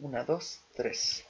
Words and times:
Una, 0.00 0.24
dos, 0.24 0.60
tres. 0.74 1.24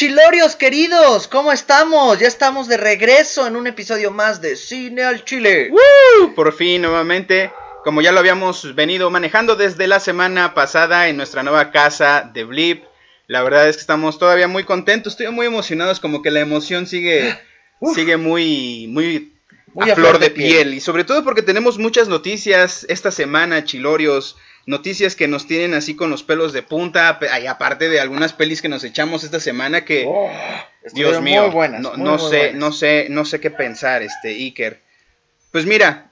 Chilorios 0.00 0.56
queridos, 0.56 1.28
¿cómo 1.28 1.52
estamos? 1.52 2.18
Ya 2.18 2.26
estamos 2.26 2.68
de 2.68 2.78
regreso 2.78 3.46
en 3.46 3.54
un 3.54 3.66
episodio 3.66 4.10
más 4.10 4.40
de 4.40 4.56
Cine 4.56 5.02
al 5.02 5.26
Chile. 5.26 5.68
¡Woo! 5.70 6.34
Por 6.34 6.54
fin, 6.54 6.80
nuevamente, 6.80 7.52
como 7.84 8.00
ya 8.00 8.10
lo 8.10 8.18
habíamos 8.18 8.74
venido 8.74 9.10
manejando 9.10 9.56
desde 9.56 9.86
la 9.86 10.00
semana 10.00 10.54
pasada 10.54 11.08
en 11.08 11.18
nuestra 11.18 11.42
nueva 11.42 11.70
casa 11.70 12.30
de 12.32 12.44
Blip. 12.44 12.82
La 13.26 13.42
verdad 13.42 13.68
es 13.68 13.76
que 13.76 13.82
estamos 13.82 14.18
todavía 14.18 14.48
muy 14.48 14.64
contentos, 14.64 15.12
estoy 15.12 15.30
muy 15.32 15.44
emocionados, 15.44 16.00
como 16.00 16.22
que 16.22 16.30
la 16.30 16.40
emoción 16.40 16.86
sigue, 16.86 17.38
Uf. 17.80 17.94
sigue 17.94 18.16
muy, 18.16 18.86
muy, 18.88 19.34
Muy 19.74 19.90
a, 19.90 19.94
flor 19.96 20.18
de 20.18 20.30
piel. 20.30 20.72
Y 20.72 20.80
sobre 20.80 21.04
todo 21.04 21.22
porque 21.24 21.42
tenemos 21.42 21.76
muchas 21.76 22.08
noticias 22.08 22.86
esta 22.88 23.10
semana, 23.10 23.66
chilorios. 23.66 24.38
Noticias 24.66 25.16
que 25.16 25.26
nos 25.26 25.46
tienen 25.46 25.74
así 25.74 25.96
con 25.96 26.10
los 26.10 26.22
pelos 26.22 26.52
de 26.52 26.62
punta, 26.62 27.18
y 27.42 27.46
aparte 27.46 27.88
de 27.88 27.98
algunas 28.00 28.32
pelis 28.32 28.60
que 28.62 28.68
nos 28.68 28.84
echamos 28.84 29.24
esta 29.24 29.40
semana 29.40 29.84
que, 29.84 30.04
Oh, 30.06 30.30
Dios 30.92 31.20
mío, 31.22 31.42
muy 31.44 31.50
buenas. 31.50 31.80
no, 31.80 31.94
muy, 31.94 32.04
no 32.04 32.16
muy 32.18 32.30
sé, 32.30 32.36
buenas. 32.38 32.54
no 32.54 32.72
sé, 32.72 33.06
no 33.10 33.24
sé 33.24 33.40
qué 33.40 33.50
pensar, 33.50 34.02
este 34.02 34.28
Iker. 34.30 34.80
Pues 35.50 35.66
mira, 35.66 36.10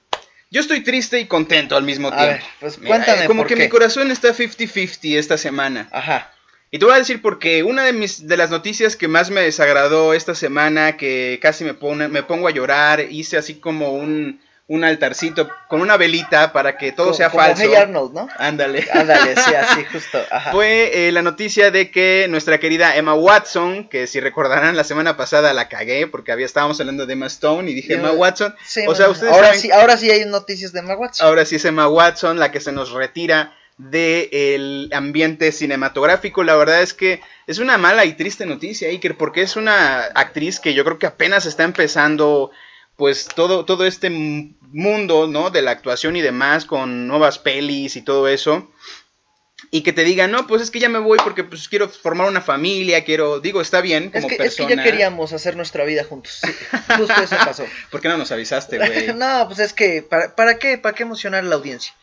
yo 0.50 0.60
estoy 0.60 0.80
triste 0.80 1.20
y 1.20 1.27
contento 1.27 1.77
al 1.77 1.84
mismo 1.84 2.08
A 2.08 2.16
tiempo. 2.16 2.32
ver, 2.32 2.42
pues 2.60 2.78
Mira, 2.78 2.88
cuéntame 2.96 3.24
eh, 3.24 3.27
como 3.27 3.42
por 3.42 3.48
que 3.48 3.55
qué. 3.55 3.62
mi 3.64 3.68
corazón 3.68 4.10
está 4.10 4.34
50-50 4.34 5.16
esta 5.18 5.36
semana. 5.38 5.88
Ajá. 5.92 6.33
Y 6.70 6.78
te 6.78 6.84
voy 6.84 6.94
a 6.94 6.98
decir 6.98 7.22
porque 7.22 7.62
una 7.62 7.84
de 7.84 7.92
mis 7.94 8.27
de 8.27 8.36
las 8.36 8.50
noticias 8.50 8.96
que 8.96 9.08
más 9.08 9.30
me 9.30 9.40
desagradó 9.42 10.12
esta 10.14 10.34
semana, 10.34 10.96
que 10.98 11.38
casi 11.40 11.64
me 11.64 11.72
pone, 11.74 12.08
me 12.08 12.22
pongo 12.22 12.48
a 12.48 12.50
llorar, 12.50 13.00
hice 13.10 13.36
así 13.38 13.55
como 13.55 13.92
un, 13.92 14.40
un 14.70 14.84
altarcito 14.84 15.48
con 15.66 15.80
una 15.80 15.97
velita 15.97 16.52
para 16.52 16.77
que 16.77 16.92
todo 16.92 17.06
Como- 17.06 17.16
sea 17.16 17.30
como 17.30 17.42
falso. 17.42 17.62
Hey 17.64 17.74
Arnold, 17.74 18.12
¿no? 18.12 18.28
Ándale. 18.36 18.86
Ándale, 18.92 19.34
sí, 19.34 19.55
así 19.58 19.84
justo. 19.91 20.19
Ajá. 20.30 20.52
Fue 20.52 21.08
eh, 21.08 21.12
la 21.12 21.22
noticia 21.22 21.70
de 21.70 21.91
que 21.91 22.27
nuestra 22.28 22.58
querida 22.61 22.94
Emma 22.94 23.14
Watson, 23.14 23.89
que 23.89 24.06
si 24.06 24.20
recordarán 24.20 24.77
la 24.77 24.84
semana 24.84 25.16
pasada 25.16 25.55
la 25.55 25.69
cagué 25.70 26.06
porque 26.06 26.33
había 26.33 26.44
estábamos 26.44 26.78
hablando 26.80 27.06
de 27.06 27.14
Emma 27.14 27.27
Stone 27.28 27.70
y 27.70 27.74
dije 27.74 27.94
Yo- 27.94 27.98
Emma 27.98 28.12
Watson. 28.12 28.55
Sí, 28.66 28.83
o 28.86 28.94
sea, 28.94 29.08
ustedes 29.08 29.33
ahora 29.33 29.48
saben- 29.48 29.61
sí, 29.61 29.70
ahora 29.72 29.96
sí 29.96 30.11
hay 30.11 30.27
noticias 30.27 30.72
de 30.74 30.80
Emma 30.80 30.96
Watson. 30.96 31.27
Ahora 31.27 31.46
sí 31.46 31.56
es 31.56 31.64
Emma 31.64 31.89
Watson 31.89 32.39
la 32.39 32.52
que 32.52 32.61
se 32.61 32.70
nos 32.72 32.91
retira 32.92 33.55
del 33.78 34.91
ambiente 34.92 35.50
cinematográfico. 35.52 36.44
La 36.44 36.56
verdad 36.56 36.83
es 36.83 36.94
que 36.94 37.20
es 37.46 37.58
una 37.58 37.78
mala 37.78 38.05
y 38.05 38.12
triste 38.14 38.44
noticia, 38.46 38.89
Iker, 38.89 39.16
porque 39.16 39.42
es 39.42 39.56
una 39.56 40.00
actriz 40.14 40.61
que 40.61 40.74
yo 40.74 40.84
creo 40.84 40.98
que 40.98 41.06
apenas 41.06 41.46
está 41.46 41.64
empezando 41.64 42.50
pues 42.98 43.28
todo, 43.32 43.64
todo 43.64 43.86
este 43.86 44.10
mundo, 44.10 45.28
¿no? 45.28 45.50
De 45.50 45.62
la 45.62 45.70
actuación 45.70 46.16
y 46.16 46.20
demás, 46.20 46.64
con 46.64 47.06
nuevas 47.06 47.38
pelis 47.38 47.94
y 47.94 48.02
todo 48.02 48.27
eso. 48.27 48.68
Y 49.70 49.83
que 49.83 49.92
te 49.92 50.02
digan, 50.02 50.33
no, 50.33 50.48
pues 50.48 50.62
es 50.62 50.73
que 50.73 50.80
ya 50.80 50.89
me 50.89 50.98
voy 50.98 51.17
porque 51.23 51.45
pues 51.45 51.68
quiero 51.68 51.89
formar 51.89 52.27
una 52.27 52.40
familia, 52.40 53.05
quiero, 53.05 53.39
digo, 53.39 53.61
está 53.61 53.80
bien 53.83 54.11
es, 54.12 54.23
como 54.23 54.28
que, 54.28 54.34
es 54.34 54.40
persona. 54.40 54.68
que 54.68 54.77
ya 54.77 54.83
queríamos 54.83 55.33
hacer 55.33 55.55
nuestra 55.55 55.84
vida 55.84 56.02
juntos. 56.02 56.40
Sí, 56.42 56.52
justo 56.96 57.23
eso 57.23 57.36
pasó. 57.36 57.67
¿Por 57.92 58.00
qué 58.00 58.08
no 58.08 58.18
nos 58.18 58.33
avisaste, 58.33 58.78
güey? 58.84 59.14
no, 59.14 59.46
pues 59.46 59.61
es 59.61 59.73
que, 59.73 60.02
¿para, 60.02 60.34
para 60.34 60.58
qué? 60.58 60.77
¿Para 60.77 60.96
qué 60.96 61.05
emocionar 61.05 61.44
a 61.44 61.46
la 61.46 61.55
audiencia? 61.55 61.94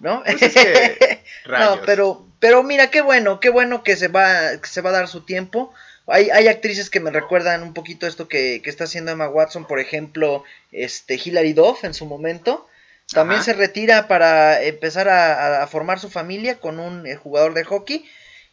¿No? 0.00 0.24
Pues 0.24 0.42
es 0.42 0.52
que, 0.52 1.22
rayos. 1.44 1.76
no, 1.76 1.82
pero, 1.86 2.26
pero 2.40 2.64
mira, 2.64 2.90
qué 2.90 3.02
bueno, 3.02 3.38
qué 3.38 3.50
bueno 3.50 3.84
que 3.84 3.94
se 3.94 4.08
va, 4.08 4.60
que 4.60 4.68
se 4.68 4.80
va 4.80 4.90
a 4.90 4.94
dar 4.94 5.06
su 5.06 5.20
tiempo. 5.20 5.72
Hay, 6.06 6.30
hay 6.30 6.48
actrices 6.48 6.90
que 6.90 7.00
me 7.00 7.10
recuerdan 7.10 7.62
un 7.62 7.74
poquito 7.74 8.06
esto 8.06 8.28
que, 8.28 8.60
que 8.62 8.70
está 8.70 8.84
haciendo 8.84 9.12
Emma 9.12 9.28
Watson, 9.28 9.66
por 9.66 9.80
ejemplo, 9.80 10.44
este 10.72 11.20
Hilary 11.22 11.52
Duff 11.52 11.84
en 11.84 11.94
su 11.94 12.06
momento. 12.06 12.66
También 13.12 13.40
Ajá. 13.40 13.46
se 13.46 13.52
retira 13.54 14.08
para 14.08 14.62
empezar 14.62 15.08
a, 15.08 15.62
a 15.62 15.66
formar 15.66 15.98
su 15.98 16.10
familia 16.10 16.58
con 16.58 16.78
un 16.80 17.06
eh, 17.06 17.16
jugador 17.16 17.54
de 17.54 17.64
hockey. 17.64 18.04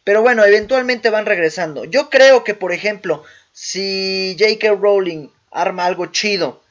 Pero 0.04 0.22
bueno, 0.22 0.44
eventualmente 0.44 1.10
van 1.10 1.26
regresando. 1.26 1.84
Yo 1.84 2.10
creo 2.10 2.42
que, 2.44 2.54
por 2.54 2.72
ejemplo, 2.72 3.24
si 3.52 4.36
J.K. 4.38 4.74
Rowling 4.80 5.28
arma 5.50 5.84
algo 5.84 6.06
chido 6.06 6.62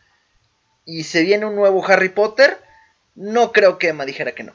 y 0.86 1.04
se 1.04 1.22
viene 1.22 1.46
un 1.46 1.56
nuevo 1.56 1.86
Harry 1.86 2.10
Potter, 2.10 2.58
no 3.16 3.52
creo 3.52 3.78
que 3.78 3.90
Emma 3.90 4.06
dijera 4.06 4.34
que 4.34 4.44
no. 4.44 4.54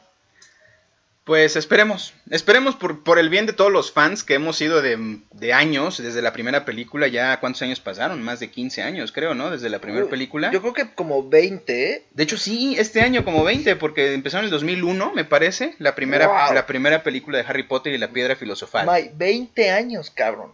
Pues 1.25 1.55
esperemos, 1.55 2.15
esperemos 2.31 2.75
por, 2.75 3.05
por 3.05 3.21
el 3.21 3.29
bien 3.29 3.47
de 3.47 3.53
todos 3.53 3.71
los 3.71 3.93
fans 3.93 4.25
que 4.25 4.35
hemos 4.35 4.57
sido 4.57 4.83
de, 4.83 5.21
de 5.33 5.53
años, 5.53 6.03
desde 6.03 6.21
la 6.21 6.33
primera 6.33 6.65
película, 6.65 7.07
ya 7.07 7.39
cuántos 7.39 7.63
años 7.63 7.79
pasaron, 7.79 8.21
más 8.23 8.41
de 8.41 8.51
15 8.51 8.83
años 8.83 9.13
creo, 9.13 9.33
¿no? 9.35 9.51
Desde 9.51 9.71
la 9.71 9.79
primera 9.79 10.07
película. 10.07 10.51
Yo 10.51 10.61
creo 10.61 10.73
que 10.75 10.95
como 10.95 11.29
20, 11.29 11.91
¿eh? 11.93 12.03
De 12.11 12.23
hecho 12.25 12.37
sí, 12.37 12.75
este 12.77 13.03
año 13.03 13.25
como 13.25 13.45
20, 13.45 13.77
porque 13.77 14.15
empezó 14.15 14.39
en 14.39 14.47
el 14.47 14.51
2001, 14.51 15.13
me 15.15 15.25
parece, 15.25 15.77
la 15.79 15.95
primera, 15.95 16.27
Wow. 16.27 16.55
la 16.55 16.67
primera 16.67 17.05
película 17.05 17.39
de 17.39 17.45
Harry 17.47 17.63
Potter 17.63 17.93
y 17.93 17.99
la 17.99 18.09
piedra 18.09 18.35
filosofal. 18.35 18.85
May, 18.87 19.13
20 19.15 19.71
años, 19.71 20.11
cabrón. 20.11 20.53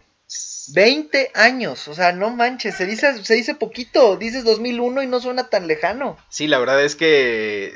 20 0.73 1.31
años, 1.33 1.87
o 1.87 1.95
sea, 1.95 2.11
no 2.11 2.29
manches, 2.29 2.75
se 2.75 2.85
dice, 2.85 3.23
se 3.23 3.33
dice 3.33 3.55
poquito, 3.55 4.17
dices 4.17 4.43
2001 4.43 5.01
y 5.01 5.07
no 5.07 5.19
suena 5.19 5.49
tan 5.49 5.65
lejano. 5.65 6.15
Sí, 6.29 6.45
la 6.47 6.59
verdad 6.59 6.83
es 6.83 6.95
que 6.95 7.73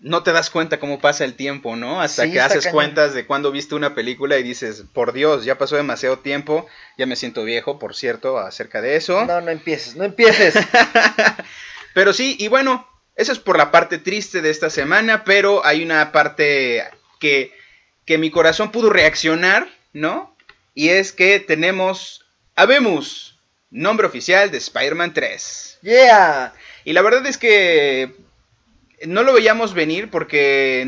no 0.00 0.22
te 0.22 0.32
das 0.32 0.50
cuenta 0.50 0.78
cómo 0.78 1.00
pasa 1.00 1.24
el 1.24 1.34
tiempo, 1.34 1.74
¿no? 1.74 2.00
Hasta 2.00 2.24
Sí, 2.24 2.32
que 2.32 2.40
haces 2.40 2.64
cañón. 2.64 2.74
cuentas 2.74 3.14
de 3.14 3.26
cuando 3.26 3.50
viste 3.50 3.74
una 3.74 3.94
película 3.94 4.38
y 4.38 4.42
dices, 4.42 4.84
por 4.92 5.12
Dios, 5.12 5.44
ya 5.44 5.58
pasó 5.58 5.76
demasiado 5.76 6.20
tiempo, 6.20 6.66
ya 6.96 7.06
me 7.06 7.16
siento 7.16 7.42
viejo, 7.44 7.78
por 7.78 7.96
cierto, 7.96 8.38
acerca 8.38 8.80
de 8.80 8.96
eso. 8.96 9.24
No, 9.24 9.40
no 9.40 9.50
empieces, 9.50 9.96
no 9.96 10.04
empieces. 10.04 10.54
Pero 11.94 12.12
sí, 12.12 12.36
y 12.38 12.48
bueno, 12.48 12.86
eso 13.16 13.32
es 13.32 13.38
por 13.40 13.58
la 13.58 13.70
parte 13.72 13.98
triste 13.98 14.40
de 14.40 14.50
esta 14.50 14.70
semana, 14.70 15.24
pero 15.24 15.64
hay 15.66 15.82
una 15.82 16.12
parte 16.12 16.84
que, 17.18 17.52
que 18.04 18.18
mi 18.18 18.30
corazón 18.30 18.70
pudo 18.70 18.90
reaccionar, 18.90 19.68
¿no? 19.92 20.36
Y 20.74 20.90
es 20.90 21.10
que 21.10 21.40
tenemos, 21.40 22.24
habemos, 22.54 23.36
nombre 23.70 24.06
oficial 24.06 24.52
de 24.52 24.58
Spider-Man 24.58 25.12
3. 25.12 25.78
Yeah. 25.82 26.52
Y 26.84 26.92
la 26.92 27.02
verdad 27.02 27.26
es 27.26 27.38
que 27.38 28.14
no 29.06 29.22
lo 29.22 29.32
veíamos 29.32 29.74
venir 29.74 30.10
porque 30.10 30.86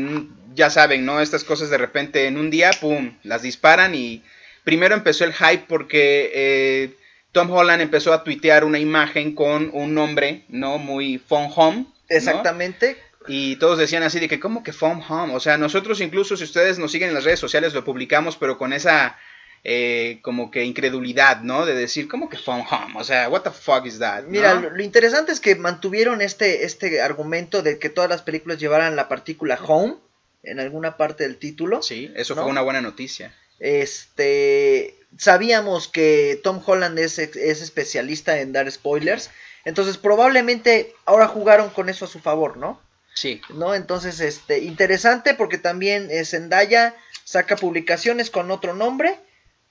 ya 0.53 0.69
saben, 0.69 1.05
¿no? 1.05 1.21
Estas 1.21 1.43
cosas 1.43 1.69
de 1.69 1.77
repente 1.77 2.27
en 2.27 2.37
un 2.37 2.49
día, 2.49 2.71
¡pum!, 2.79 3.17
las 3.23 3.41
disparan 3.41 3.95
y 3.95 4.23
primero 4.63 4.95
empezó 4.95 5.23
el 5.23 5.33
hype 5.33 5.65
porque 5.67 6.31
eh, 6.33 6.95
Tom 7.31 7.49
Holland 7.51 7.81
empezó 7.81 8.13
a 8.13 8.23
tuitear 8.23 8.63
una 8.63 8.79
imagen 8.79 9.33
con 9.33 9.69
un 9.73 9.93
nombre, 9.93 10.43
¿no? 10.49 10.77
Muy 10.77 11.17
phone 11.17 11.49
home. 11.55 11.77
¿no? 11.77 11.93
Exactamente. 12.09 12.97
Y 13.27 13.55
todos 13.57 13.77
decían 13.77 14.03
así 14.03 14.19
de 14.19 14.27
que, 14.27 14.39
¿cómo 14.39 14.63
que 14.63 14.73
phone 14.73 15.01
home? 15.07 15.35
O 15.35 15.39
sea, 15.39 15.57
nosotros 15.57 16.01
incluso 16.01 16.35
si 16.35 16.43
ustedes 16.43 16.79
nos 16.79 16.91
siguen 16.91 17.09
en 17.09 17.15
las 17.15 17.23
redes 17.23 17.39
sociales 17.39 17.73
lo 17.73 17.85
publicamos, 17.85 18.35
pero 18.35 18.57
con 18.57 18.73
esa 18.73 19.17
eh, 19.63 20.19
como 20.21 20.49
que 20.51 20.63
incredulidad, 20.63 21.41
¿no? 21.41 21.65
De 21.65 21.73
decir, 21.73 22.07
¿cómo 22.07 22.29
que 22.29 22.37
phone 22.37 22.65
home? 22.69 22.93
O 22.95 23.03
sea, 23.03 23.29
what 23.29 23.41
the 23.41 23.51
fuck 23.51 23.85
is 23.85 23.99
that? 23.99 24.23
Mira, 24.23 24.55
¿no? 24.55 24.61
lo, 24.61 24.69
lo 24.71 24.83
interesante 24.83 25.31
es 25.31 25.39
que 25.39 25.55
mantuvieron 25.55 26.21
este, 26.21 26.65
este 26.65 27.01
argumento 27.01 27.61
de 27.61 27.77
que 27.79 27.89
todas 27.89 28.09
las 28.09 28.21
películas 28.21 28.59
llevaran 28.59 28.95
la 28.95 29.07
partícula 29.07 29.59
home 29.61 29.95
en 30.43 30.59
alguna 30.59 30.97
parte 30.97 31.23
del 31.23 31.37
título. 31.37 31.81
Sí, 31.81 32.11
eso 32.15 32.35
¿no? 32.35 32.43
fue 32.43 32.51
una 32.51 32.61
buena 32.61 32.81
noticia. 32.81 33.35
Este, 33.59 34.95
sabíamos 35.17 35.87
que 35.87 36.39
Tom 36.43 36.61
Holland 36.65 36.97
es, 36.97 37.19
es 37.19 37.61
especialista 37.61 38.39
en 38.39 38.53
dar 38.53 38.69
spoilers, 38.71 39.29
entonces 39.65 39.97
probablemente 39.97 40.95
ahora 41.05 41.27
jugaron 41.27 41.69
con 41.69 41.89
eso 41.89 42.05
a 42.05 42.07
su 42.07 42.19
favor, 42.19 42.57
¿no? 42.57 42.81
Sí. 43.13 43.41
¿No? 43.53 43.75
Entonces, 43.75 44.19
este, 44.19 44.59
interesante 44.59 45.33
porque 45.33 45.57
también 45.57 46.09
eh, 46.09 46.25
Zendaya 46.25 46.95
saca 47.23 47.55
publicaciones 47.55 48.29
con 48.29 48.49
otro 48.49 48.73
nombre, 48.73 49.19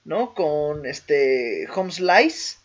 ¿no? 0.03 0.33
Con 0.33 0.85
este 0.85 1.67
Home 1.73 1.91
Slice, 1.91 2.57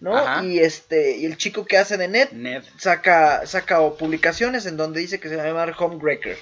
¿no? 0.00 0.16
Ajá. 0.16 0.44
Y 0.44 0.58
este, 0.58 1.16
y 1.16 1.26
el 1.26 1.36
chico 1.36 1.64
que 1.64 1.78
hace 1.78 1.96
de 1.96 2.08
Ned 2.08 2.30
Ned. 2.32 2.62
saca, 2.78 3.46
saca 3.46 3.78
publicaciones 3.92 4.66
en 4.66 4.76
donde 4.76 5.00
dice 5.00 5.20
que 5.20 5.28
se 5.28 5.36
va 5.36 5.44
a 5.44 5.46
llamar 5.46 5.74
Homebreaker, 5.78 6.36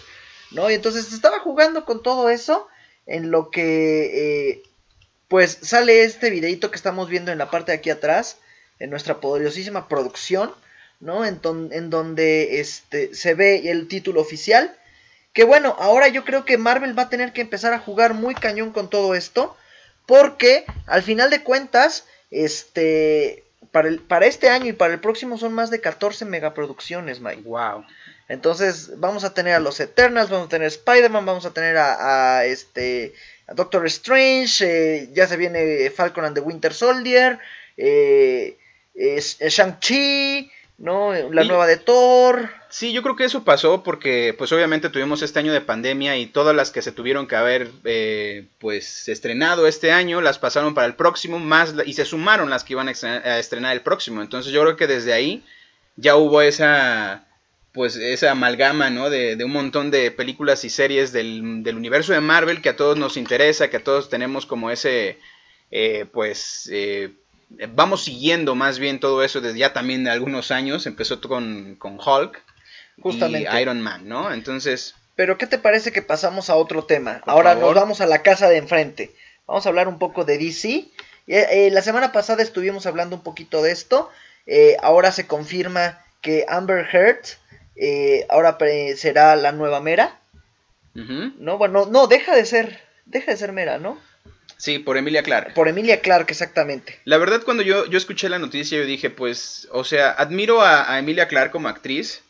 ¿no? 0.52 0.70
Y 0.70 0.74
entonces 0.74 1.12
estaba 1.12 1.40
jugando 1.40 1.84
con 1.84 2.02
todo 2.02 2.30
eso 2.30 2.68
en 3.06 3.30
lo 3.30 3.50
que, 3.50 4.50
eh, 4.50 4.62
pues 5.28 5.58
sale 5.62 6.04
este 6.04 6.30
videito 6.30 6.70
que 6.70 6.76
estamos 6.76 7.08
viendo 7.08 7.30
en 7.30 7.38
la 7.38 7.50
parte 7.50 7.72
de 7.72 7.78
aquí 7.78 7.90
atrás, 7.90 8.38
en 8.78 8.90
nuestra 8.90 9.20
poderosísima 9.20 9.88
producción, 9.88 10.52
¿no? 10.98 11.24
En, 11.24 11.40
en 11.72 11.90
donde 11.90 12.60
este, 12.60 13.14
se 13.14 13.34
ve 13.34 13.70
el 13.70 13.88
título 13.88 14.20
oficial. 14.20 14.76
Que 15.32 15.44
bueno, 15.44 15.76
ahora 15.78 16.08
yo 16.08 16.24
creo 16.24 16.44
que 16.44 16.58
Marvel 16.58 16.98
va 16.98 17.04
a 17.04 17.08
tener 17.10 17.32
que 17.32 17.40
empezar 17.40 17.72
a 17.72 17.78
jugar 17.78 18.14
muy 18.14 18.34
cañón 18.34 18.72
con 18.72 18.90
todo 18.90 19.14
esto. 19.14 19.56
Porque 20.10 20.64
al 20.88 21.04
final 21.04 21.30
de 21.30 21.44
cuentas, 21.44 22.04
este, 22.32 23.44
para, 23.70 23.86
el, 23.86 24.00
para 24.00 24.26
este 24.26 24.48
año 24.48 24.66
y 24.66 24.72
para 24.72 24.92
el 24.92 24.98
próximo 24.98 25.38
son 25.38 25.52
más 25.52 25.70
de 25.70 25.80
14 25.80 26.24
megaproducciones, 26.24 27.20
Mike. 27.20 27.42
Wow. 27.42 27.86
Entonces 28.26 28.98
vamos 28.98 29.22
a 29.22 29.34
tener 29.34 29.54
a 29.54 29.60
los 29.60 29.78
Eternals, 29.78 30.28
vamos 30.28 30.46
a 30.46 30.50
tener 30.50 30.64
a 30.64 30.68
Spider-Man, 30.68 31.26
vamos 31.26 31.46
a 31.46 31.52
tener 31.52 31.76
a, 31.76 32.44
este 32.44 33.14
a 33.46 33.54
Doctor 33.54 33.86
Strange, 33.86 34.64
eh, 34.66 35.10
ya 35.12 35.28
se 35.28 35.36
viene 35.36 35.88
Falcon 35.90 36.24
and 36.24 36.34
the 36.34 36.40
Winter 36.40 36.74
Soldier, 36.74 37.38
eh, 37.76 38.56
Shang-Chi, 38.96 40.50
¿no? 40.80 41.12
La 41.12 41.44
nueva 41.44 41.66
de 41.66 41.76
Thor. 41.76 42.50
Sí, 42.70 42.92
yo 42.92 43.02
creo 43.02 43.14
que 43.14 43.24
eso 43.24 43.44
pasó 43.44 43.82
porque, 43.82 44.34
pues 44.36 44.50
obviamente 44.50 44.88
tuvimos 44.88 45.20
este 45.22 45.38
año 45.38 45.52
de 45.52 45.60
pandemia 45.60 46.16
y 46.16 46.26
todas 46.26 46.56
las 46.56 46.70
que 46.70 46.80
se 46.82 46.90
tuvieron 46.90 47.26
que 47.26 47.36
haber, 47.36 47.70
eh, 47.84 48.46
pues, 48.58 49.06
estrenado 49.08 49.66
este 49.66 49.92
año, 49.92 50.22
las 50.22 50.38
pasaron 50.38 50.72
para 50.72 50.86
el 50.86 50.94
próximo, 50.94 51.38
más, 51.38 51.74
y 51.84 51.92
se 51.92 52.06
sumaron 52.06 52.48
las 52.48 52.64
que 52.64 52.72
iban 52.72 52.88
a 52.88 53.38
estrenar, 53.38 53.72
el 53.74 53.82
próximo. 53.82 54.22
Entonces 54.22 54.52
yo 54.52 54.62
creo 54.62 54.76
que 54.76 54.86
desde 54.86 55.12
ahí 55.12 55.44
ya 55.96 56.16
hubo 56.16 56.40
esa, 56.40 57.26
pues, 57.72 57.96
esa 57.96 58.30
amalgama, 58.30 58.88
¿no? 58.88 59.10
De, 59.10 59.36
un 59.44 59.52
montón 59.52 59.90
de 59.90 60.10
películas 60.10 60.64
y 60.64 60.70
series 60.70 61.12
del, 61.12 61.62
del, 61.62 61.76
universo 61.76 62.14
de 62.14 62.20
Marvel 62.20 62.62
que 62.62 62.70
a 62.70 62.76
todos 62.76 62.96
nos 62.96 63.18
interesa, 63.18 63.68
que 63.68 63.76
a 63.76 63.84
todos 63.84 64.08
tenemos 64.08 64.46
como 64.46 64.70
ese, 64.70 65.18
eh, 65.70 66.06
pues, 66.10 66.70
eh, 66.72 67.12
vamos 67.70 68.04
siguiendo 68.04 68.54
más 68.54 68.78
bien 68.78 69.00
todo 69.00 69.22
eso 69.24 69.40
desde 69.40 69.58
ya 69.58 69.72
también 69.72 70.04
de 70.04 70.10
algunos 70.10 70.50
años. 70.50 70.86
Empezó 70.86 71.20
con, 71.20 71.76
con 71.76 71.98
Hulk 71.98 72.42
Justamente. 73.00 73.48
y 73.52 73.60
Iron 73.60 73.80
Man, 73.80 74.08
¿no? 74.08 74.32
Entonces... 74.32 74.94
Pero 75.16 75.36
¿qué 75.36 75.46
te 75.46 75.58
parece 75.58 75.92
que 75.92 76.02
pasamos 76.02 76.48
a 76.48 76.56
otro 76.56 76.84
tema? 76.84 77.20
Ahora 77.26 77.54
nos 77.54 77.74
vamos 77.74 78.00
a 78.00 78.06
la 78.06 78.22
casa 78.22 78.48
de 78.48 78.56
enfrente. 78.56 79.10
Vamos 79.46 79.66
a 79.66 79.68
hablar 79.68 79.88
un 79.88 79.98
poco 79.98 80.24
de 80.24 80.38
DC. 80.38 80.68
Eh, 80.68 80.86
eh, 81.26 81.70
la 81.70 81.82
semana 81.82 82.12
pasada 82.12 82.42
estuvimos 82.42 82.86
hablando 82.86 83.16
un 83.16 83.22
poquito 83.22 83.62
de 83.62 83.72
esto. 83.72 84.10
Eh, 84.46 84.76
ahora 84.80 85.12
se 85.12 85.26
confirma 85.26 86.02
que 86.22 86.46
Amber 86.48 86.86
Heard 86.90 87.18
ahora 88.30 88.56
será 88.96 89.36
la 89.36 89.52
nueva 89.52 89.80
Mera. 89.80 90.18
No, 90.94 91.58
bueno, 91.58 91.86
no, 91.86 92.06
deja 92.06 92.34
de 92.34 92.46
ser, 92.46 92.80
deja 93.06 93.30
de 93.30 93.36
ser 93.36 93.52
Mera, 93.52 93.78
¿no? 93.78 93.98
Sí, 94.60 94.78
por 94.78 94.98
Emilia 94.98 95.22
Clark. 95.22 95.54
Por 95.54 95.68
Emilia 95.68 96.02
Clark, 96.02 96.26
exactamente. 96.28 97.00
La 97.04 97.16
verdad, 97.16 97.42
cuando 97.42 97.62
yo, 97.62 97.86
yo 97.86 97.96
escuché 97.96 98.28
la 98.28 98.38
noticia, 98.38 98.76
yo 98.76 98.84
dije, 98.84 99.08
pues, 99.08 99.66
o 99.72 99.84
sea, 99.84 100.10
admiro 100.10 100.60
a, 100.60 100.98
Emilia 100.98 101.28
Clark 101.28 101.50
como 101.50 101.68
actriz. 101.68 102.22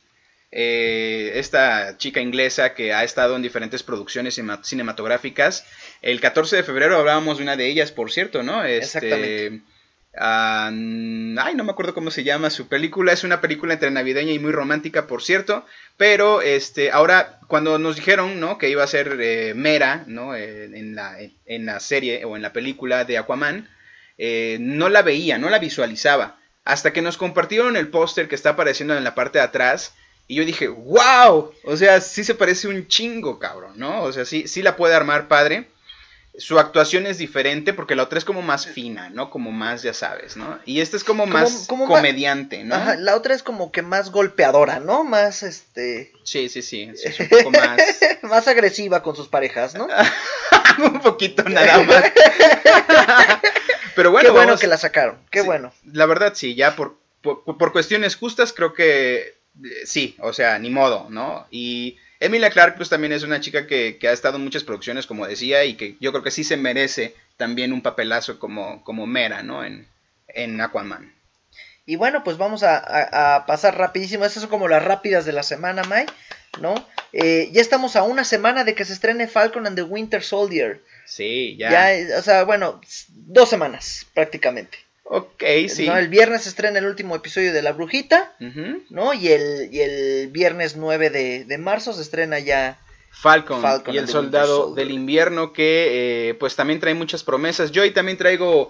Eh, 0.53 1.33
esta 1.35 1.97
chica 1.97 2.21
inglesa 2.21 2.75
que 2.75 2.93
ha 2.93 3.03
estado 3.03 3.35
en 3.35 3.43
diferentes 3.43 3.83
producciones 3.83 4.41
cinematográficas. 4.63 5.67
El 6.03 6.21
14 6.21 6.55
de 6.57 6.63
febrero 6.63 6.99
hablábamos 6.99 7.39
de 7.39 7.43
una 7.43 7.57
de 7.57 7.67
ellas, 7.67 7.91
por 7.91 8.13
cierto, 8.13 8.45
¿no? 8.45 8.65
Este, 8.65 8.99
Exactamente 8.99 9.63
ay, 10.15 11.55
no 11.55 11.65
me 11.65 11.71
acuerdo 11.71 11.95
cómo 11.95 12.11
se 12.11 12.25
llama 12.25 12.51
su 12.51 12.69
película. 12.69 13.13
Es 13.13 13.25
una 13.25 13.41
película 13.41 13.75
entre 13.75 13.91
navideña 13.91 14.33
y 14.33 14.39
muy 14.39 14.53
romántica, 14.53 15.07
por 15.07 15.23
cierto. 15.23 15.65
Pero 15.97 16.43
este, 16.43 16.91
ahora, 16.91 17.41
cuando 17.47 17.79
nos 17.79 17.97
dijeron 17.97 18.41
¿no? 18.41 18.59
que 18.59 18.71
iba 18.71 18.83
a 18.83 18.89
ser 18.89 19.19
eh, 19.21 19.55
Mera 19.55 20.05
¿no? 20.07 20.35
Eh, 20.35 20.65
en, 20.65 20.95
la, 20.95 21.17
en, 21.47 21.67
la, 21.67 21.81
serie 21.81 22.25
o 22.25 22.37
en 22.37 22.43
la 22.43 22.53
película 22.53 23.05
de 23.05 23.19
Aquaman, 23.19 23.69
eh, 24.19 24.59
no 24.61 24.89
la 24.89 25.03
veía, 25.03 25.39
no 25.39 25.51
la 25.51 25.59
visualizaba. 25.59 26.39
Hasta 26.65 26.93
que 26.93 27.03
nos 27.03 27.17
compartieron 27.17 27.77
el 27.77 27.89
póster 27.89 28.29
que 28.29 28.35
está 28.35 28.51
apareciendo 28.51 28.97
en 28.97 29.05
la 29.05 29.15
parte 29.15 29.39
de 29.39 29.45
atrás. 29.45 29.95
Y 30.27 30.37
yo 30.37 30.45
dije, 30.45 30.69
wow, 30.69 31.53
o 31.65 31.77
sea, 31.77 32.01
sí 32.01 32.23
se 32.23 32.37
parece 32.37 32.69
un 32.69 32.87
chingo, 32.87 33.41
cabrón, 33.41 33.73
¿no? 33.77 34.03
O 34.03 34.13
sea, 34.13 34.25
sí, 34.25 34.47
sí 34.47 34.63
la 34.63 34.77
puede 34.77 34.95
armar 34.95 35.27
padre 35.27 35.69
su 36.41 36.59
actuación 36.59 37.07
es 37.07 37.19
diferente 37.19 37.73
porque 37.73 37.95
la 37.95 38.03
otra 38.05 38.19
es 38.19 38.25
como 38.25 38.41
más 38.41 38.67
fina, 38.67 39.11
¿no? 39.11 39.31
Como 39.31 39.53
más, 39.53 39.83
ya 39.83 39.93
sabes, 39.93 40.37
¿no? 40.37 40.59
Y 40.65 40.81
esta 40.81 40.97
es 40.97 41.05
como 41.05 41.27
más 41.27 41.67
comediante, 41.69 42.65
¿no? 42.65 42.75
Ajá, 42.75 42.97
la 42.97 43.15
otra 43.15 43.35
es 43.35 43.43
como 43.43 43.71
que 43.71 43.83
más 43.83 44.11
golpeadora, 44.11 44.81
¿no? 44.81 45.05
Más, 45.05 45.43
este... 45.43 46.13
Sí, 46.25 46.49
sí, 46.49 46.63
sí, 46.63 46.91
es 46.93 47.21
un 47.21 47.29
poco 47.29 47.51
más... 47.51 47.79
más 48.23 48.49
agresiva 48.49 49.03
con 49.03 49.15
sus 49.15 49.29
parejas, 49.29 49.75
¿no? 49.75 49.87
un 50.79 51.01
poquito 51.01 51.43
nada 51.45 51.83
más. 51.85 52.05
Pero 53.95 54.11
bueno... 54.11 54.31
Qué 54.31 54.35
bueno 54.35 54.57
que 54.57 54.67
la 54.67 54.79
sacaron, 54.79 55.19
qué 55.31 55.43
bueno. 55.43 55.73
La 55.93 56.07
verdad, 56.07 56.33
sí, 56.35 56.55
ya 56.55 56.75
por, 56.75 56.99
por 57.21 57.73
cuestiones 57.73 58.17
justas 58.17 58.55
creo 58.55 58.73
que 58.73 59.41
eh, 59.65 59.85
sí, 59.85 60.17
o 60.21 60.33
sea, 60.33 60.59
ni 60.59 60.71
modo, 60.71 61.09
¿no? 61.11 61.47
Y 61.51 61.99
Emilia 62.21 62.51
Clark 62.51 62.77
pues 62.77 62.91
también 62.91 63.13
es 63.13 63.23
una 63.23 63.41
chica 63.41 63.67
que, 63.67 63.99
ha 64.03 64.13
estado 64.13 64.37
en 64.37 64.45
muchas 64.45 64.63
producciones, 64.63 65.07
como 65.07 65.27
decía, 65.27 65.65
y 65.65 65.75
que 65.75 65.97
yo 66.01 66.13
creo 66.13 66.23
que 66.23 66.31
sí 66.31 66.45
se 66.45 66.59
merece 66.59 67.15
también 67.39 67.73
un 67.73 67.81
papelazo 67.81 68.39
como, 68.39 68.85
como 68.85 69.07
Mera, 69.07 69.43
¿no? 69.43 69.65
En, 69.65 69.89
en 70.29 70.61
Aquaman. 70.61 71.15
Y 71.87 71.97
bueno, 71.97 72.23
pues 72.23 72.37
vamos 72.37 72.63
a, 72.63 73.45
pasar 73.47 73.77
rapidísimo. 73.77 74.25
Estas 74.25 74.43
son 74.43 74.51
como 74.51 74.69
las 74.69 74.85
rápidas 74.85 75.25
de 75.25 75.33
la 75.33 75.43
semana, 75.43 75.83
Mai, 75.85 76.07
¿no? 76.61 76.75
Eh, 77.13 77.49
ya 77.53 77.61
estamos 77.61 77.97
a 77.97 78.03
una 78.05 78.25
semana 78.25 78.65
de 78.65 78.75
que 78.75 78.85
se 78.85 78.93
estrene 78.93 79.27
Falcon 79.27 79.67
and 79.67 79.77
the 79.77 79.83
Winter 79.83 80.23
Soldier. 80.23 80.83
Sí, 81.07 81.57
ya. 81.57 81.71
Ya, 81.71 82.19
o 82.19 82.23
sea, 82.23 82.45
bueno, 82.45 82.81
dos 83.09 83.49
semanas 83.49 84.07
prácticamente. 84.15 84.79
Ok, 85.13 85.43
sí. 85.69 85.89
El 85.89 86.07
viernes 86.07 86.43
se 86.43 86.51
estrena 86.51 86.79
el 86.79 86.87
último 86.87 87.17
episodio 87.17 87.53
de 87.53 87.63
La 87.63 87.73
Brujita, 87.73 88.33
¿no? 88.91 89.13
Y 89.13 89.27
el, 89.27 89.69
y 89.73 89.81
el 89.81 90.29
viernes 90.29 90.77
9 90.77 91.11
de, 91.11 91.59
marzo 91.59 91.93
se 91.93 92.03
estrena 92.03 92.39
ya 92.39 92.79
Falcon, 93.11 93.61
y 93.93 93.99
el 93.99 94.07
Soldado 94.07 94.73
del 94.73 94.93
Invierno, 94.93 95.53
que 95.53 96.29
eh, 96.29 96.35
pues 96.35 96.55
también 96.55 96.79
trae 96.79 96.95
muchas 96.95 97.25
promesas. 97.25 97.73
Yo 97.73 97.83
ahí 97.83 97.91
también 97.91 98.19
traigo 98.19 98.69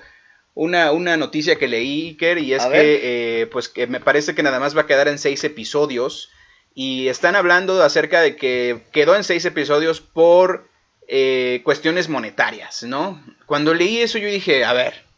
una, 0.54 0.92
una 0.92 1.18
noticia 1.18 1.56
que 1.56 1.68
leí, 1.68 2.08
Iker, 2.08 2.38
y 2.38 2.54
es 2.54 2.64
que 2.64 3.42
eh, 3.42 3.46
pues 3.48 3.68
que 3.68 3.86
me 3.86 4.00
parece 4.00 4.34
que 4.34 4.42
nada 4.42 4.58
más 4.58 4.74
va 4.74 4.82
a 4.82 4.86
quedar 4.86 5.08
en 5.08 5.18
seis 5.18 5.44
episodios. 5.44 6.30
Y 6.72 7.08
están 7.08 7.36
hablando 7.36 7.82
acerca 7.82 8.22
de 8.22 8.36
que 8.36 8.86
quedó 8.92 9.14
en 9.14 9.24
seis 9.24 9.44
episodios 9.44 10.00
por 10.00 10.70
eh, 11.06 11.60
cuestiones 11.64 12.08
monetarias, 12.08 12.82
¿no? 12.84 13.22
Cuando 13.44 13.74
leí 13.74 13.98
eso 13.98 14.16
yo 14.16 14.28
dije, 14.28 14.64
a 14.64 14.72
ver, 14.72 15.09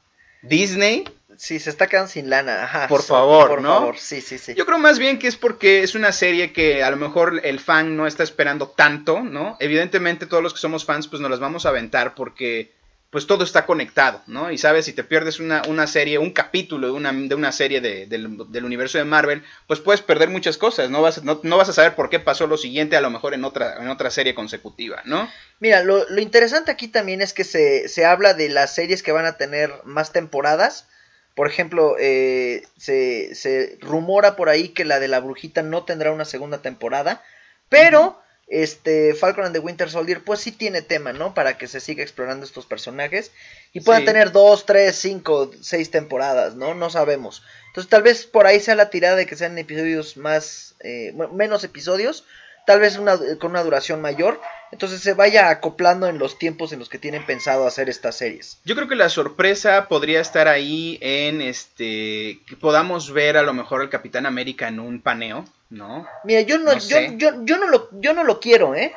Disney. 0.43 1.05
Sí, 1.37 1.59
se 1.59 1.71
está 1.71 1.87
quedando 1.87 2.09
sin 2.09 2.29
lana. 2.29 2.65
Ajá, 2.65 2.89
por 2.89 3.03
favor, 3.03 3.49
por 3.49 3.63
¿no? 3.63 3.75
Favor. 3.75 3.99
Sí, 3.99 4.21
sí, 4.21 4.39
sí. 4.39 4.55
Yo 4.55 4.67
creo 4.67 4.79
más 4.79 4.99
bien 4.99 5.19
que 5.19 5.27
es 5.29 5.37
porque 5.37 5.83
es 5.83 5.95
una 5.95 6.13
serie 6.13 6.53
que 6.53 6.85
a 6.85 6.91
lo 6.91 6.97
mejor 6.97 7.41
el 7.43 7.59
fan 7.59 7.97
no 7.97 8.07
está 8.07 8.23
esperando 8.23 8.69
tanto, 8.69 9.21
¿no? 9.21 9.57
Evidentemente 9.59 10.27
todos 10.27 10.43
los 10.43 10.53
que 10.53 10.61
somos 10.61 10.85
fans 10.85 11.09
pues 11.09 11.21
nos 11.23 11.31
las 11.31 11.41
vamos 11.41 11.65
a 11.65 11.71
aventar 11.71 12.15
porque 12.15 12.73
pues 13.13 13.27
todo 13.27 13.45
está 13.45 13.67
conectado, 13.67 14.23
¿no? 14.27 14.51
Y 14.51 14.57
sabes, 14.57 14.87
si 14.87 14.95
te 14.95 15.05
pierdes 15.05 15.39
una, 15.39 15.61
una 15.69 15.87
serie, 15.87 16.17
un 16.17 16.31
capítulo 16.31 16.87
de 16.87 16.93
una, 16.95 17.13
de 17.13 17.35
una 17.35 17.53
serie 17.53 17.83
de, 17.83 18.07
del 18.07 18.65
universo 18.65 18.97
de 18.97 19.05
Marvel, 19.05 19.45
pues 19.67 19.81
puedes 19.81 20.01
perder 20.01 20.31
muchas 20.31 20.57
cosas, 20.57 20.89
no 20.89 21.03
vas, 21.03 21.23
no, 21.23 21.57
vas 21.59 21.69
a 21.69 21.75
saber 21.75 21.95
por 21.95 22.09
qué 22.09 22.21
pasó 22.21 22.47
lo 22.47 22.57
siguiente 22.57 22.97
a 22.97 23.03
lo 23.03 23.11
mejor 23.11 23.35
en 23.35 23.45
otra, 23.45 23.77
en 23.83 23.89
otra 23.89 24.11
serie 24.11 24.35
consecutiva, 24.35 25.03
¿no? 25.05 25.29
Mira, 25.61 25.83
lo, 25.83 26.09
lo 26.09 26.23
interesante 26.23 26.71
aquí 26.71 26.89
también 26.89 27.21
es 27.21 27.35
que 27.35 27.45
se, 27.45 27.87
se, 27.91 28.07
habla 28.07 28.33
de 28.33 28.49
las 28.49 28.75
series 28.75 29.03
que 29.03 29.13
van 29.13 29.27
a 29.27 29.37
tener 29.37 29.71
más 29.85 30.13
temporadas. 30.13 30.89
Por 31.35 31.47
ejemplo, 31.47 31.97
eh, 32.01 32.67
se, 32.79 33.35
se, 33.35 33.77
rumora 33.83 34.37
por 34.37 34.49
ahí 34.49 34.71
que 34.71 34.87
la 34.87 35.01
de 35.01 35.09
la 35.09 35.21
brujita 35.21 35.63
no 35.63 35.85
tendrá 35.85 36.13
una 36.13 36.25
segunda 36.25 36.63
temporada, 36.63 37.23
pero 37.69 38.19
este 38.53 39.15
Falcon 39.15 39.47
and 39.47 39.55
the 39.55 39.61
Winter 39.61 39.89
Soldier 39.89 40.23
pues 40.23 40.41
sí 40.41 40.53
tiene 40.53 40.83
tema, 40.83 41.15
¿no? 41.15 41.33
Para 41.33 41.57
que 41.57 41.67
se 41.67 41.81
siga 41.81 42.03
explorando 42.03 42.45
estos 42.45 42.67
personajes 42.67 43.33
y 43.73 43.81
puedan 43.81 44.05
tener 44.05 44.31
dos, 44.31 44.67
tres, 44.67 44.97
cinco, 44.97 45.51
seis 45.63 45.91
temporadas, 45.91 46.55
¿no? 46.55 46.75
No 46.75 46.91
sabemos. 46.91 47.43
Entonces 47.69 47.89
tal 47.89 48.03
vez 48.03 48.27
por 48.27 48.47
ahí 48.47 48.61
sea 48.61 48.75
la 48.75 48.91
tirada 48.91 49.17
de 49.17 49.25
que 49.25 49.37
sean 49.37 49.57
episodios 49.57 50.19
más, 50.19 50.75
eh, 50.81 51.15
menos 51.33 51.65
episodios, 51.65 52.27
tal 52.67 52.81
vez 52.81 52.99
una, 52.99 53.17
con 53.41 53.53
una 53.53 53.63
duración 53.63 54.03
mayor. 54.03 54.39
Entonces 54.73 55.01
se 55.01 55.15
vaya 55.15 55.51
acoplando 55.51 56.09
en 56.09 56.19
los 56.19 56.39
tiempos 56.39 56.73
en 56.73 56.79
los 56.81 56.89
que 56.89 56.99
tienen 56.99 57.25
pensado 57.25 57.67
hacer 57.67 57.89
estas 57.89 58.17
series. 58.17 58.59
Yo 58.65 58.75
creo 58.75 58.89
que 58.89 58.97
la 58.97 59.11
sorpresa 59.11 59.87
podría 59.87 60.21
estar 60.21 60.49
ahí 60.49 60.99
en 61.01 61.41
este 61.41 62.41
que 62.47 62.57
podamos 62.59 63.13
ver 63.13 63.37
a 63.37 63.43
lo 63.43 63.53
mejor 63.53 63.83
al 63.83 63.91
Capitán 63.91 64.27
América 64.27 64.69
en 64.69 64.81
un 64.81 65.01
paneo 65.01 65.45
¿no? 65.73 66.07
Mira, 66.25 66.43
yo 66.43 66.59
no, 66.59 66.79
yo, 66.79 66.99
yo, 67.17 67.45
yo, 67.45 67.57
no 67.57 67.67
lo, 67.69 67.89
yo 67.93 68.13
no 68.13 68.25
lo 68.25 68.41
quiero, 68.41 68.75
¿eh? 68.75 68.93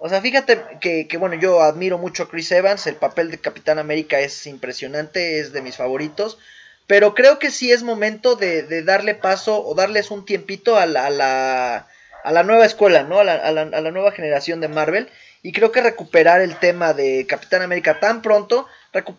O 0.00 0.08
sea, 0.08 0.20
fíjate 0.20 0.64
que, 0.80 1.06
que, 1.06 1.16
bueno, 1.18 1.36
yo 1.36 1.60
admiro 1.60 1.98
mucho 1.98 2.24
a 2.24 2.28
Chris 2.28 2.50
Evans, 2.52 2.86
el 2.86 2.96
papel 2.96 3.30
de 3.30 3.38
Capitán 3.38 3.78
América 3.78 4.18
es 4.20 4.46
impresionante, 4.46 5.40
es 5.40 5.52
de 5.52 5.60
mis 5.60 5.76
favoritos, 5.76 6.38
pero 6.86 7.14
creo 7.14 7.38
que 7.38 7.50
sí 7.50 7.72
es 7.72 7.82
momento 7.82 8.36
de, 8.36 8.62
de 8.62 8.82
darle 8.82 9.14
paso 9.14 9.62
o 9.64 9.74
darles 9.74 10.10
un 10.10 10.24
tiempito 10.24 10.76
a 10.76 10.86
la, 10.86 11.06
a 11.06 11.10
la, 11.10 11.88
a 12.24 12.32
la 12.32 12.42
nueva 12.42 12.66
escuela, 12.66 13.02
¿no? 13.04 13.20
A 13.20 13.24
la, 13.24 13.34
a, 13.34 13.52
la, 13.52 13.62
a 13.62 13.80
la 13.80 13.90
nueva 13.90 14.12
generación 14.12 14.60
de 14.60 14.68
Marvel. 14.68 15.08
Y 15.42 15.52
creo 15.52 15.70
que 15.70 15.80
recuperar 15.80 16.40
el 16.40 16.56
tema 16.56 16.92
de 16.92 17.26
Capitán 17.26 17.62
América 17.62 18.00
tan 18.00 18.22
pronto 18.22 18.66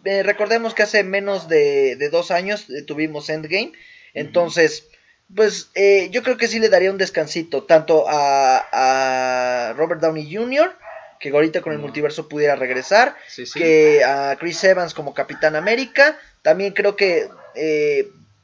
eh, 0.06 0.24
recordemos 0.24 0.74
que 0.74 0.84
hace 0.84 1.04
menos 1.04 1.48
de, 1.48 2.10
dos 2.12 2.32
años 2.32 2.70
eh, 2.70 2.82
tuvimos 2.82 3.30
Endgame. 3.30 3.74
Entonces, 4.14 4.88
pues 5.36 5.70
eh, 5.76 6.10
yo 6.12 6.24
creo 6.24 6.38
que 6.38 6.48
sí 6.48 6.60
le 6.60 6.70
daría 6.70 6.92
un 6.92 6.98
descansito 6.98 7.64
tanto 7.64 8.06
a, 8.08 9.74
Robert 9.78 10.02
Downey 10.02 10.34
Jr., 10.34 10.76
que 11.20 11.30
ahorita 11.30 11.62
con 11.62 11.74
el 11.74 11.80
multiverso 11.80 12.30
pudiera 12.30 12.56
regresar, 12.56 13.16
que 13.54 14.04
a 14.06 14.38
Chris 14.40 14.64
Evans 14.64 14.94
como 14.94 15.14
Capitán 15.14 15.56
América. 15.56 16.18
También 16.42 16.72
creo 16.72 16.96
que 16.96 17.28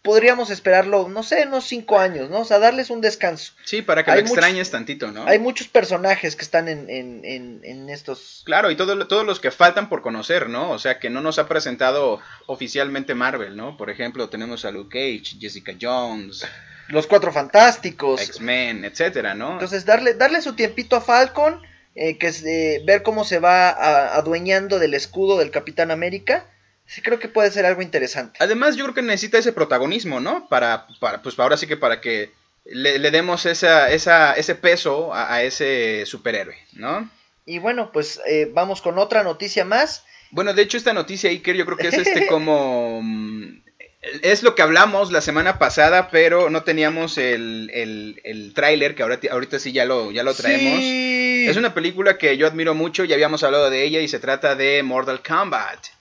podríamos 0.05 0.51
esperarlo, 0.51 1.09
no 1.09 1.23
sé, 1.23 1.45
unos 1.47 1.65
cinco 1.65 1.99
años, 1.99 2.29
¿no? 2.29 2.41
O 2.41 2.45
sea, 2.45 2.59
darles 2.59 2.91
un 2.91 3.01
descanso. 3.01 3.53
Sí, 3.65 3.81
para 3.81 4.05
que 4.05 4.11
lo 4.11 4.19
extrañes 4.19 4.69
tantito, 4.69 5.11
¿no? 5.11 5.25
Hay 5.25 5.39
muchos 5.39 5.67
personajes 5.67 6.35
que 6.35 6.43
están 6.43 6.69
en, 6.69 6.89
en, 6.89 7.59
en, 7.63 7.89
estos... 7.89 8.43
Claro, 8.45 8.69
y 8.69 8.77
todos 8.77 9.25
los 9.25 9.39
que 9.39 9.51
faltan 9.51 9.89
por 9.89 10.03
conocer, 10.03 10.47
¿no? 10.47 10.69
O 10.69 10.79
sea, 10.79 10.99
que 10.99 11.09
no 11.09 11.21
nos 11.21 11.39
ha 11.39 11.47
presentado 11.47 12.21
oficialmente 12.45 13.15
Marvel, 13.15 13.57
¿no? 13.57 13.75
Por 13.77 13.89
ejemplo, 13.89 14.29
tenemos 14.29 14.63
a 14.63 14.71
Luke 14.71 14.97
Cage, 14.97 15.37
Jessica 15.39 15.73
Jones... 15.81 16.45
Los 16.87 17.07
Cuatro 17.07 17.33
Fantásticos. 17.33 18.21
X-Men, 18.21 18.85
etcétera, 18.85 19.33
¿no? 19.33 19.53
Entonces, 19.53 19.85
darle, 19.85 20.13
darle 20.13 20.43
su 20.43 20.53
tiempito 20.53 20.95
a 20.95 21.01
Falcon, 21.01 21.59
eh, 21.95 22.19
que 22.19 22.27
es 22.27 22.45
eh, 22.45 22.83
ver 22.85 23.01
cómo 23.01 23.23
se 23.23 23.39
va 23.39 23.69
adueñando 24.15 24.77
del 24.77 24.93
escudo 24.93 25.39
del 25.39 25.49
Capitán 25.49 25.89
América 25.89 26.45
sí 26.85 27.01
creo 27.01 27.19
que 27.19 27.27
puede 27.27 27.51
ser 27.51 27.65
algo 27.65 27.81
interesante. 27.81 28.37
Además, 28.39 28.75
yo 28.75 28.85
creo 28.85 28.95
que 28.95 29.01
necesita 29.01 29.37
ese 29.37 29.53
protagonismo, 29.53 30.19
¿no? 30.19 30.47
Para, 30.47 30.87
para 30.99 31.21
pues 31.21 31.37
ahora 31.39 31.57
sí 31.57 31.67
que 31.67 31.77
para 31.77 32.01
que 32.01 32.31
le, 32.65 33.11
demos 33.11 33.45
esa, 33.45 33.91
esa, 33.91 34.33
ese 34.33 34.55
peso 34.55 35.13
a, 35.13 35.43
ese 35.43 36.05
superhéroe, 36.05 36.57
¿no? 36.73 37.09
Y 37.45 37.59
bueno, 37.59 37.91
pues 37.91 38.19
eh, 38.27 38.49
vamos 38.51 38.81
con 38.81 38.97
otra 38.97 39.23
noticia 39.23 39.65
más. 39.65 40.03
Bueno, 40.31 40.53
de 40.53 40.63
hecho 40.63 40.77
esta 40.77 40.93
noticia, 40.93 41.29
Iker, 41.29 41.55
yo 41.55 41.65
creo 41.65 41.77
que 41.77 41.87
es 41.87 41.97
este 41.97 42.27
como... 42.29 43.01
Mm, 43.03 43.61
es 44.21 44.43
lo 44.43 44.53
que 44.53 44.61
hablamos 44.61 45.11
la 45.11 45.21
semana 45.21 45.57
pasada, 45.57 46.09
pero 46.11 46.51
no 46.51 46.63
teníamos 46.63 47.17
el, 47.17 47.71
el, 47.73 48.21
el 48.23 48.53
tráiler, 48.53 48.93
que 48.93 49.01
ahorita, 49.01 49.31
ahorita 49.31 49.57
sí 49.57 49.71
ya 49.71 49.85
lo, 49.85 50.11
ya 50.11 50.21
lo 50.21 50.35
traemos. 50.35 50.79
Es 50.79 51.57
una 51.57 51.73
película 51.73 52.19
que 52.19 52.37
yo 52.37 52.45
admiro 52.45 52.75
mucho, 52.75 53.03
ya 53.03 53.15
habíamos 53.15 53.43
hablado 53.43 53.71
de 53.71 53.83
ella 53.83 54.01
y 54.01 54.07
se 54.07 54.19
trata 54.19 54.55
de 54.55 54.83
Mortal 54.83 55.23
Kombat. 55.23 55.94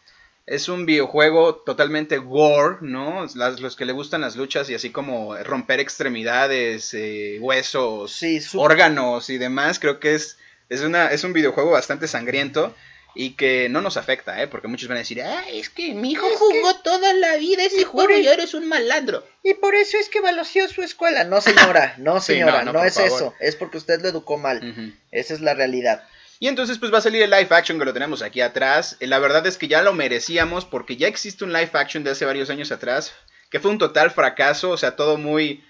Es 0.47 0.69
un 0.69 0.85
videojuego 0.85 1.57
totalmente 1.57 2.19
gore, 2.19 2.77
¿no? 2.83 3.27
los 3.35 3.77
que 3.77 3.87
le 3.87 3.93
gustan 3.93 4.21
las 4.21 4.37
luchas 4.37 4.69
y 4.69 4.75
así 4.75 4.91
como 4.91 5.35
romper 5.39 5.81
extremidades, 5.81 6.93
eh, 6.93 7.39
huesos, 7.41 8.21
órganos 8.55 9.31
y 9.31 9.39
demás, 9.39 9.79
creo 9.79 10.01
que 10.01 10.15
es, 10.15 10.37
es, 10.69 10.83
una, 10.83 11.09
es 11.13 11.25
un 11.25 11.33
videojuego 11.33 11.71
bastante 11.71 12.09
sangriento 12.09 12.75
y 13.15 13.31
que 13.31 13.69
no 13.69 13.81
nos 13.81 13.97
afecta, 13.97 14.43
¿eh? 14.43 14.49
Porque 14.49 14.69
muchos 14.69 14.89
van 14.89 14.97
a 14.97 15.01
decir, 15.01 15.23
ah, 15.23 15.45
es 15.49 15.71
que 15.71 15.95
mi 15.95 16.13
hijo 16.13 16.27
jugó 16.37 16.75
toda 16.83 17.13
la 17.15 17.37
vida 17.37 17.65
ese 17.65 17.85
juego 17.85 18.17
y 18.19 18.27
ahora 18.27 18.43
es 18.43 18.55
un 18.55 18.69
malandro. 18.69 19.25
Y 19.43 19.55
por 19.55 19.75
eso 19.75 19.97
es 19.99 20.09
que 20.09 20.21
baloció 20.21 20.69
su 20.69 20.83
escuela. 20.83 21.25
No, 21.25 21.41
señora, 21.41 21.95
no, 21.99 22.21
señora, 22.21 22.65
no, 22.65 22.85
es 22.85 22.99
eso. 22.99 23.35
Es 23.41 23.57
porque 23.57 23.79
usted 23.79 24.03
lo 24.03 24.09
educó 24.09 24.37
mal. 24.37 24.95
Esa 25.13 25.35
es 25.35 25.41
la 25.41 25.55
realidad. 25.55 26.05
Y 26.45 26.49
entonces 26.49 26.77
pues 26.77 26.93
va 26.93 26.99
a 26.99 27.01
salir 27.01 27.23
el 27.23 27.31
live 27.31 27.49
action 27.53 27.79
que 27.79 27.87
lo 27.87 27.95
tenemos 27.95 28.21
aquí 28.21 28.43
atrás. 28.43 28.99
Eh, 29.01 29.07
la 29.07 29.19
verdad 29.19 29.47
es 29.47 29.57
que 29.57 29.67
ya 29.67 29.81
lo 29.81 29.95
merecíamos 29.95 30.67
porque 30.67 30.99
ya 30.99 31.09
existe 31.09 31.43
un 31.43 31.55
live 31.55 31.71
action 31.73 32.05
de 32.05 32.11
hace 32.11 32.27
varios 32.27 32.51
años 32.51 32.71
atrás 32.71 33.15
que 33.49 33.61
fue 33.61 33.71
un 33.71 33.79
total 33.79 34.11
fracaso, 34.11 34.69
o 34.69 34.77
sea, 34.77 34.95
todo 34.95 35.17
muy... 35.17 35.65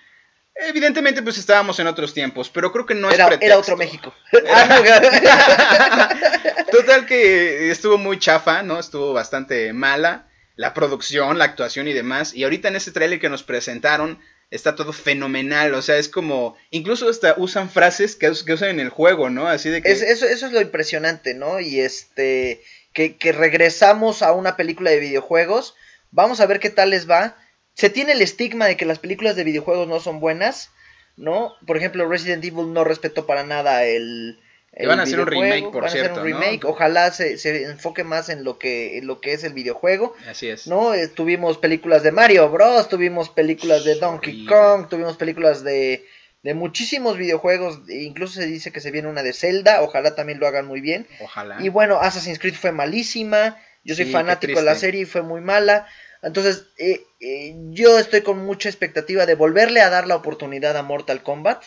Evidentemente 0.56 1.22
pues 1.22 1.38
estábamos 1.38 1.78
en 1.78 1.86
otros 1.86 2.12
tiempos, 2.12 2.50
pero 2.50 2.72
creo 2.72 2.86
que 2.86 2.96
no 2.96 3.08
era, 3.08 3.28
es 3.28 3.38
Era 3.40 3.56
otro 3.56 3.76
México. 3.76 4.12
total 6.72 7.06
que 7.06 7.70
estuvo 7.70 7.96
muy 7.96 8.18
chafa, 8.18 8.64
¿no? 8.64 8.80
Estuvo 8.80 9.12
bastante 9.12 9.72
mala 9.72 10.26
la 10.56 10.74
producción, 10.74 11.38
la 11.38 11.44
actuación 11.44 11.86
y 11.86 11.92
demás. 11.92 12.34
Y 12.34 12.42
ahorita 12.42 12.66
en 12.66 12.74
ese 12.74 12.90
trailer 12.90 13.20
que 13.20 13.28
nos 13.28 13.44
presentaron 13.44 14.18
está 14.54 14.76
todo 14.76 14.92
fenomenal, 14.92 15.74
o 15.74 15.82
sea, 15.82 15.98
es 15.98 16.08
como, 16.08 16.56
incluso 16.70 17.08
hasta 17.08 17.34
usan 17.36 17.68
frases 17.68 18.14
que, 18.14 18.30
usan 18.30 18.68
en 18.70 18.80
el 18.80 18.88
juego, 18.88 19.28
¿no? 19.28 19.48
Así 19.48 19.68
de 19.68 19.82
que... 19.82 19.90
eso, 19.90 20.04
eso 20.04 20.26
es 20.26 20.52
lo 20.52 20.60
impresionante, 20.60 21.34
¿no? 21.34 21.58
Y 21.58 21.80
este, 21.80 22.62
que, 22.92 23.16
que 23.16 23.32
regresamos 23.32 24.22
a 24.22 24.32
una 24.32 24.56
película 24.56 24.90
de 24.90 25.00
videojuegos, 25.00 25.74
vamos 26.12 26.40
a 26.40 26.46
ver 26.46 26.60
qué 26.60 26.70
tal 26.70 26.90
les 26.90 27.10
va. 27.10 27.36
Se 27.74 27.90
tiene 27.90 28.12
el 28.12 28.22
estigma 28.22 28.66
de 28.66 28.76
que 28.76 28.86
las 28.86 29.00
películas 29.00 29.34
de 29.34 29.42
videojuegos 29.42 29.88
no 29.88 29.98
son 29.98 30.20
buenas, 30.20 30.70
¿no? 31.16 31.52
Por 31.66 31.76
ejemplo, 31.76 32.08
Resident 32.08 32.44
Evil 32.44 32.72
no 32.72 32.84
respetó 32.84 33.26
para 33.26 33.42
nada 33.42 33.84
el, 33.84 34.38
van 34.86 35.00
a 35.00 35.04
hacer 35.04 35.20
un 35.20 35.26
remake, 35.26 35.70
por 35.70 35.88
cierto. 35.88 36.20
un 36.20 36.26
remake. 36.26 36.64
Ojalá 36.64 37.10
se, 37.12 37.38
se, 37.38 37.64
enfoque 37.64 38.04
más 38.04 38.28
en 38.28 38.44
lo 38.44 38.58
que 38.58 38.98
en 38.98 39.06
lo 39.06 39.20
que 39.20 39.32
es 39.32 39.44
el 39.44 39.52
videojuego. 39.52 40.14
Así 40.28 40.48
es. 40.48 40.66
¿No? 40.66 40.94
Eh, 40.94 41.08
tuvimos 41.08 41.58
películas 41.58 42.02
de 42.02 42.12
Mario 42.12 42.48
Bros, 42.50 42.88
tuvimos 42.88 43.28
películas 43.28 43.84
de 43.84 43.96
Donkey 43.96 44.46
Kong, 44.46 44.88
tuvimos 44.88 45.16
películas 45.16 45.62
de, 45.62 46.04
de 46.42 46.54
muchísimos 46.54 47.16
videojuegos. 47.16 47.80
Incluso 47.88 48.34
se 48.34 48.46
dice 48.46 48.72
que 48.72 48.80
se 48.80 48.90
viene 48.90 49.08
una 49.08 49.22
de 49.22 49.32
Zelda. 49.32 49.82
Ojalá 49.82 50.14
también 50.14 50.40
lo 50.40 50.46
hagan 50.46 50.66
muy 50.66 50.80
bien. 50.80 51.06
Ojalá. 51.20 51.58
Y 51.60 51.68
bueno, 51.68 52.00
Assassin's 52.00 52.38
Creed 52.38 52.54
fue 52.54 52.72
malísima. 52.72 53.58
Yo 53.84 53.94
soy 53.94 54.06
fanático 54.06 54.58
de 54.58 54.64
la 54.64 54.74
serie 54.74 55.02
y 55.02 55.06
fue 55.06 55.22
muy 55.22 55.40
mala. 55.40 55.86
Entonces, 56.22 56.68
eh, 56.78 57.02
eh, 57.20 57.54
yo 57.70 57.98
estoy 57.98 58.22
con 58.22 58.44
mucha 58.44 58.70
expectativa 58.70 59.26
de 59.26 59.34
volverle 59.34 59.82
a 59.82 59.90
dar 59.90 60.06
la 60.06 60.16
oportunidad 60.16 60.76
a 60.76 60.82
Mortal 60.82 61.22
Kombat. 61.22 61.62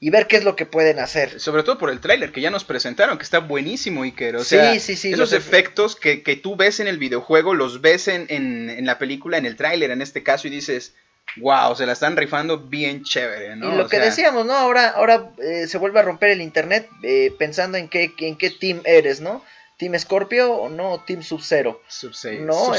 Y 0.00 0.10
ver 0.10 0.26
qué 0.26 0.36
es 0.36 0.44
lo 0.44 0.56
que 0.56 0.66
pueden 0.66 0.98
hacer. 0.98 1.40
Sobre 1.40 1.62
todo 1.62 1.78
por 1.78 1.90
el 1.90 2.00
tráiler 2.00 2.32
que 2.32 2.40
ya 2.40 2.50
nos 2.50 2.64
presentaron, 2.64 3.18
que 3.18 3.24
está 3.24 3.40
buenísimo, 3.40 4.02
Iker. 4.02 4.36
O 4.36 4.44
sea, 4.44 4.74
esos 4.74 5.32
efectos 5.32 5.96
que, 5.96 6.22
que, 6.22 6.36
tú 6.36 6.56
ves 6.56 6.80
en 6.80 6.86
el 6.86 6.98
videojuego, 6.98 7.54
los 7.54 7.80
ves 7.80 8.08
en, 8.08 8.26
en, 8.28 8.86
la 8.86 8.98
película, 8.98 9.38
en 9.38 9.46
el 9.46 9.56
tráiler 9.56 9.90
en 9.90 10.02
este 10.02 10.22
caso, 10.22 10.46
y 10.48 10.50
dices, 10.50 10.94
wow, 11.36 11.74
se 11.74 11.86
la 11.86 11.92
están 11.92 12.16
rifando 12.16 12.58
bien 12.58 13.02
chévere, 13.02 13.56
¿no? 13.56 13.72
Y 13.72 13.76
lo 13.76 13.88
que 13.88 13.98
decíamos, 13.98 14.46
¿no? 14.46 14.54
Ahora, 14.54 14.90
ahora 14.90 15.30
eh, 15.38 15.66
se 15.66 15.78
vuelve 15.78 16.00
a 16.00 16.02
romper 16.02 16.30
el 16.30 16.40
internet 16.40 16.88
eh, 17.02 17.32
pensando 17.38 17.78
en 17.78 17.88
qué, 17.88 18.12
en 18.18 18.36
qué 18.36 18.50
team 18.50 18.80
eres, 18.84 19.20
¿no? 19.20 19.44
¿Team 19.78 19.96
Scorpio 19.98 20.52
o 20.52 20.68
no? 20.68 21.04
¿Team 21.06 21.22
Sub-Zero? 21.22 21.82
Sub-Zero. 21.86 22.44
¿no? 22.44 22.72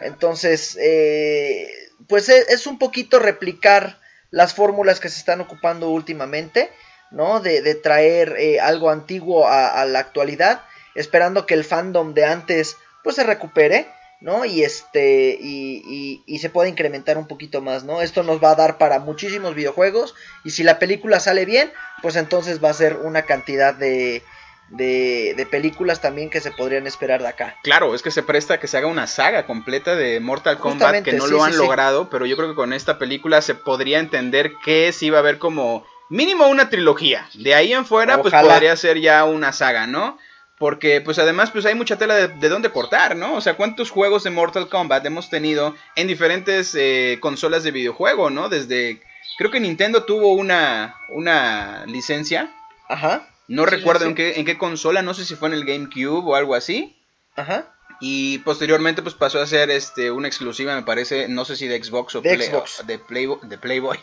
Entonces, 0.00 0.78
eh, 0.80 1.68
pues 2.06 2.28
es, 2.28 2.48
es, 2.48 2.68
un 2.68 2.78
poquito 2.78 3.18
replicar 3.18 3.99
las 4.30 4.54
fórmulas 4.54 5.00
que 5.00 5.08
se 5.08 5.18
están 5.18 5.40
ocupando 5.40 5.90
últimamente, 5.90 6.70
¿no? 7.10 7.40
De, 7.40 7.62
de 7.62 7.74
traer 7.74 8.36
eh, 8.38 8.60
algo 8.60 8.90
antiguo 8.90 9.46
a, 9.48 9.84
la 9.84 9.98
actualidad, 9.98 10.62
esperando 10.94 11.46
que 11.46 11.54
el 11.54 11.64
fandom 11.64 12.14
de 12.14 12.24
antes 12.24 12.76
pues 13.02 13.16
se 13.16 13.24
recupere, 13.24 13.88
¿no? 14.20 14.44
Y 14.44 14.62
este, 14.62 15.36
y, 15.40 16.22
y, 16.26 16.38
se 16.38 16.50
pueda 16.50 16.68
incrementar 16.68 17.16
un 17.18 17.26
poquito 17.26 17.60
más, 17.62 17.84
¿no? 17.84 18.02
Esto 18.02 18.22
nos 18.22 18.42
va 18.42 18.50
a 18.50 18.56
dar 18.56 18.78
para 18.78 18.98
muchísimos 18.98 19.54
videojuegos 19.54 20.14
y 20.44 20.50
si 20.50 20.62
la 20.62 20.78
película 20.78 21.18
sale 21.18 21.46
bien, 21.46 21.72
pues 22.02 22.16
entonces 22.16 22.62
va 22.62 22.70
a 22.70 22.74
ser 22.74 22.98
una 22.98 23.22
cantidad 23.22 23.74
de, 23.74 24.22
de, 24.70 25.46
películas 25.50 26.00
también 26.00 26.30
que 26.30 26.40
se 26.40 26.52
podrían 26.52 26.86
esperar 26.86 27.22
de 27.22 27.28
acá. 27.28 27.56
Claro, 27.62 27.94
es 27.94 28.02
que 28.02 28.10
se 28.10 28.22
presta 28.22 28.60
que 28.60 28.68
se 28.68 28.78
haga 28.78 28.86
una 28.86 29.06
saga 29.06 29.46
completa 29.46 29.96
de 29.96 30.20
Mortal 30.20 30.58
Kombat 30.58 31.02
que 31.02 31.12
no 31.12 31.26
lo 31.26 31.44
han 31.44 31.56
logrado, 31.56 32.08
pero 32.08 32.26
yo 32.26 32.36
creo 32.36 32.48
que 32.48 32.54
con 32.54 32.72
esta 32.72 32.98
película 32.98 33.42
se 33.42 33.54
podría 33.54 33.98
entender 33.98 34.52
que 34.64 34.92
sí 34.92 35.10
va 35.10 35.18
a 35.18 35.20
haber 35.20 35.38
como 35.38 35.84
mínimo 36.08 36.46
una 36.46 36.70
trilogía. 36.70 37.28
De 37.34 37.54
ahí 37.54 37.72
en 37.72 37.84
fuera, 37.84 38.22
pues 38.22 38.32
podría 38.32 38.76
ser 38.76 39.00
ya 39.00 39.24
una 39.24 39.52
saga, 39.52 39.86
¿no? 39.86 40.18
Porque 40.58 41.00
pues 41.00 41.18
además 41.18 41.50
pues 41.50 41.64
hay 41.64 41.74
mucha 41.74 41.96
tela 41.96 42.14
de, 42.14 42.48
dónde 42.48 42.70
cortar, 42.70 43.16
¿no? 43.16 43.34
O 43.34 43.40
sea, 43.40 43.54
¿cuántos 43.54 43.90
juegos 43.90 44.24
de 44.24 44.30
Mortal 44.30 44.68
Kombat 44.68 45.04
hemos 45.06 45.30
tenido 45.30 45.74
en 45.96 46.06
diferentes 46.06 46.74
eh, 46.74 47.18
consolas 47.20 47.64
de 47.64 47.70
videojuego, 47.70 48.28
¿no? 48.28 48.50
Desde, 48.50 49.00
creo 49.38 49.50
que 49.50 49.58
Nintendo 49.58 50.04
tuvo 50.04 50.34
una, 50.34 50.96
una 51.08 51.86
licencia. 51.86 52.52
Ajá. 52.88 53.26
No 53.50 53.66
recuerdo 53.66 54.06
En, 54.06 54.14
qué, 54.14 54.38
en 54.38 54.44
qué 54.46 54.56
consola, 54.56 55.02
no 55.02 55.12
sé 55.12 55.24
si 55.24 55.34
fue 55.34 55.48
en 55.48 55.54
el 55.54 55.64
GameCube 55.64 56.24
o 56.24 56.36
algo 56.36 56.54
así. 56.54 56.96
Ajá. 57.34 57.74
Y 58.00 58.38
posteriormente 58.38 59.02
pues 59.02 59.14
pasó 59.14 59.42
a 59.42 59.46
ser 59.46 59.70
este 59.70 60.10
una 60.10 60.28
exclusiva, 60.28 60.74
me 60.74 60.84
parece, 60.84 61.28
no 61.28 61.44
sé 61.44 61.56
si 61.56 61.66
de 61.66 61.82
Xbox 61.82 62.14
o 62.14 62.20
de, 62.22 62.40
Xbox. 62.40 62.86
de, 62.86 62.98
de 63.42 63.58
Playboy. 63.58 63.98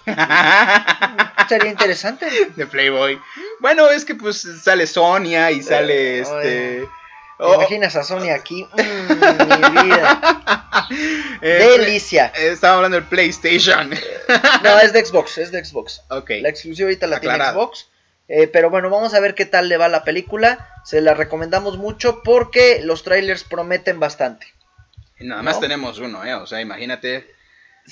Sería 1.49 1.71
interesante. 1.71 2.27
De 2.55 2.67
Playboy. 2.67 3.19
Bueno, 3.59 3.89
es 3.89 4.03
que 4.03 4.15
pues 4.15 4.45
sale 4.61 4.85
Sonia 4.85 5.49
y 5.51 5.63
sale 5.63 6.19
este... 6.19 6.87
¿Te 7.39 7.53
imaginas 7.55 7.95
a 7.95 8.03
Sonia 8.03 8.35
aquí? 8.35 8.65
Mm, 8.65 9.73
mi 9.73 9.83
vida. 9.83 10.43
Eh, 11.41 11.77
Delicia. 11.77 12.31
Eh, 12.35 12.51
estaba 12.53 12.75
hablando 12.75 12.95
del 12.95 13.07
PlayStation. 13.07 13.89
no, 14.63 14.79
es 14.79 14.93
de 14.93 15.05
Xbox, 15.05 15.37
es 15.37 15.51
de 15.51 15.63
Xbox. 15.63 16.01
Ok. 16.09 16.31
La 16.41 16.49
exclusiva 16.49 16.87
ahorita 16.87 17.07
la 17.07 17.19
tiene 17.19 17.43
Xbox. 17.43 17.87
Eh, 18.27 18.47
pero 18.47 18.69
bueno, 18.69 18.89
vamos 18.89 19.13
a 19.13 19.19
ver 19.19 19.35
qué 19.35 19.45
tal 19.45 19.69
le 19.69 19.77
va 19.77 19.87
la 19.87 20.03
película. 20.03 20.69
Se 20.83 21.01
la 21.01 21.13
recomendamos 21.13 21.77
mucho 21.77 22.21
porque 22.23 22.81
los 22.83 23.03
trailers 23.03 23.43
prometen 23.43 23.99
bastante. 23.99 24.47
Y 25.19 25.25
nada 25.25 25.41
más 25.41 25.59
tenemos 25.59 25.99
uno, 25.99 26.23
¿eh? 26.25 26.33
O 26.35 26.45
sea, 26.45 26.61
imagínate. 26.61 27.33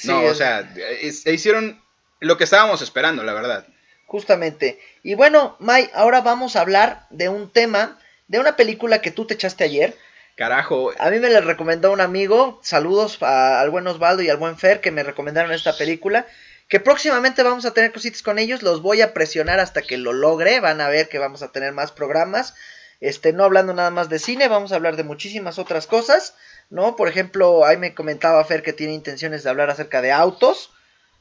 no, 0.04 0.24
o 0.24 0.34
sea, 0.36 0.70
hicieron 1.02 1.82
lo 2.20 2.38
que 2.38 2.44
estábamos 2.44 2.82
esperando, 2.82 3.24
la 3.24 3.34
verdad. 3.34 3.66
Justamente. 4.06 4.80
Y 5.04 5.16
bueno, 5.16 5.56
Mai, 5.60 5.90
ahora 5.94 6.22
vamos 6.22 6.56
a 6.56 6.62
hablar 6.62 7.08
de 7.10 7.30
un 7.30 7.50
tema, 7.50 8.00
de 8.28 8.40
una 8.40 8.56
película 8.56 9.02
que 9.02 9.12
tú 9.12 9.26
te 9.26 9.34
echaste 9.34 9.64
ayer. 9.64 9.98
Carajo. 10.36 10.92
A 11.00 11.10
mí 11.10 11.20
me 11.20 11.30
la 11.30 11.42
recomendó 11.42 11.92
un 11.92 12.02
amigo, 12.02 12.60
saludos 12.62 13.22
al 13.24 13.70
buen 13.70 13.88
Osvaldo 13.88 14.22
y 14.22 14.30
al 14.30 14.38
buen 14.38 14.58
Fer 14.58 14.82
que 14.82 14.92
me 14.92 15.04
recomendaron 15.04 15.54
esta 15.54 15.78
película. 15.78 16.28
Que 16.68 16.80
próximamente 16.80 17.44
vamos 17.44 17.66
a 17.66 17.74
tener 17.74 17.92
cositas 17.92 18.24
con 18.24 18.40
ellos, 18.40 18.64
los 18.64 18.82
voy 18.82 19.02
a 19.02 19.14
presionar 19.14 19.60
hasta 19.60 19.82
que 19.82 19.98
lo 19.98 20.14
logre, 20.14 20.60
van 20.60 20.82
a 20.82 20.90
ver 20.90 21.10
que 21.10 21.20
vamos 21.20 21.44
a 21.44 21.52
tener 21.52 21.74
más 21.74 21.92
programas. 21.92 22.56
Este, 23.02 23.34
no 23.34 23.44
hablando 23.44 23.74
nada 23.74 23.92
más 23.92 24.10
de 24.10 24.20
cine, 24.20 24.48
vamos 24.48 24.72
a 24.72 24.76
hablar 24.76 24.96
de 24.96 25.04
muchísimas 25.04 25.60
otras 25.60 25.86
cosas, 25.86 26.34
¿no? 26.70 26.96
Por 26.96 27.08
ejemplo, 27.08 27.66
ahí 27.66 27.78
me 27.78 27.94
comentaba 27.94 28.44
Fer 28.46 28.64
que 28.64 28.74
tiene 28.74 28.94
intenciones 28.94 29.44
de 29.44 29.50
hablar 29.50 29.70
acerca 29.70 30.02
de 30.02 30.12
autos, 30.12 30.72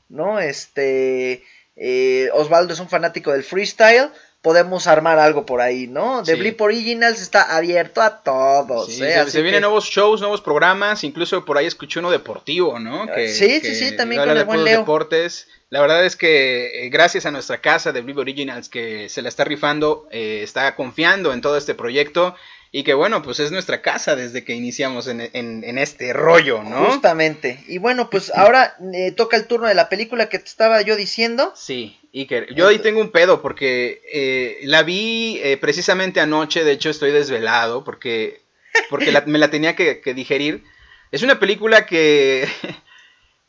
¿no? 0.08 0.40
Este, 0.40 1.44
eh, 1.76 2.30
Osvaldo 2.32 2.72
es 2.72 2.80
un 2.80 2.88
fanático 2.88 3.32
del 3.32 3.44
freestyle, 3.44 4.10
podemos 4.44 4.86
armar 4.86 5.18
algo 5.18 5.46
por 5.46 5.62
ahí, 5.62 5.86
¿no? 5.86 6.22
The 6.22 6.34
Blip 6.34 6.60
Originals 6.60 7.22
está 7.22 7.56
abierto 7.56 8.02
a 8.02 8.22
todos. 8.22 9.00
¿eh? 9.00 9.24
se, 9.26 9.40
vienen 9.40 9.62
nuevos 9.62 9.86
shows, 9.86 10.20
nuevos 10.20 10.42
programas, 10.42 11.02
incluso 11.02 11.46
por 11.46 11.56
ahí 11.56 11.64
escuché 11.64 11.98
uno 11.98 12.10
deportivo, 12.10 12.78
¿no? 12.78 13.06
Que, 13.06 13.28
sí, 13.28 13.60
sí, 13.62 13.74
sí, 13.74 13.96
también 13.96 14.20
con 14.20 14.36
el 14.36 14.44
buen 14.44 14.62
Leo. 14.62 14.80
deportes. 14.80 15.48
La 15.70 15.80
verdad 15.80 16.04
es 16.04 16.14
que 16.14 16.84
eh, 16.84 16.90
gracias 16.90 17.24
a 17.24 17.30
nuestra 17.30 17.62
casa 17.62 17.90
de 17.92 18.02
Blip 18.02 18.18
Originals 18.18 18.68
que 18.68 19.08
se 19.08 19.22
la 19.22 19.30
está 19.30 19.44
rifando, 19.44 20.06
eh, 20.10 20.40
está 20.42 20.76
confiando 20.76 21.32
en 21.32 21.40
todo 21.40 21.56
este 21.56 21.74
proyecto 21.74 22.36
y 22.76 22.82
que 22.82 22.92
bueno, 22.92 23.22
pues 23.22 23.38
es 23.38 23.52
nuestra 23.52 23.82
casa 23.82 24.16
desde 24.16 24.42
que 24.42 24.52
iniciamos 24.52 25.06
en, 25.06 25.20
en, 25.32 25.78
este 25.78 26.12
rollo, 26.12 26.64
¿no? 26.64 26.86
Justamente. 26.86 27.62
Y 27.68 27.78
bueno, 27.78 28.10
pues 28.10 28.32
ahora 28.34 28.76
eh, 28.92 29.12
toca 29.12 29.36
el 29.36 29.46
turno 29.46 29.68
de 29.68 29.76
la 29.76 29.88
película 29.88 30.28
que 30.28 30.40
te 30.40 30.46
estaba 30.46 30.82
yo 30.82 30.96
diciendo. 30.96 31.52
Sí, 31.54 31.96
Iker. 32.12 32.52
Yo 32.56 32.66
ahí 32.66 32.80
tengo 32.80 33.00
un 33.00 33.12
pedo 33.12 33.40
porque 33.42 34.02
eh, 34.12 34.58
la 34.64 34.82
vi 34.82 35.38
eh, 35.44 35.56
precisamente 35.56 36.18
anoche, 36.18 36.64
de 36.64 36.72
hecho 36.72 36.90
estoy 36.90 37.12
desvelado 37.12 37.84
porque, 37.84 38.42
porque 38.90 39.12
me 39.26 39.38
la 39.38 39.50
tenía 39.50 39.76
que 39.76 40.12
digerir. 40.12 40.64
Es 41.12 41.22
una 41.22 41.38
película 41.38 41.86
que 41.86 42.48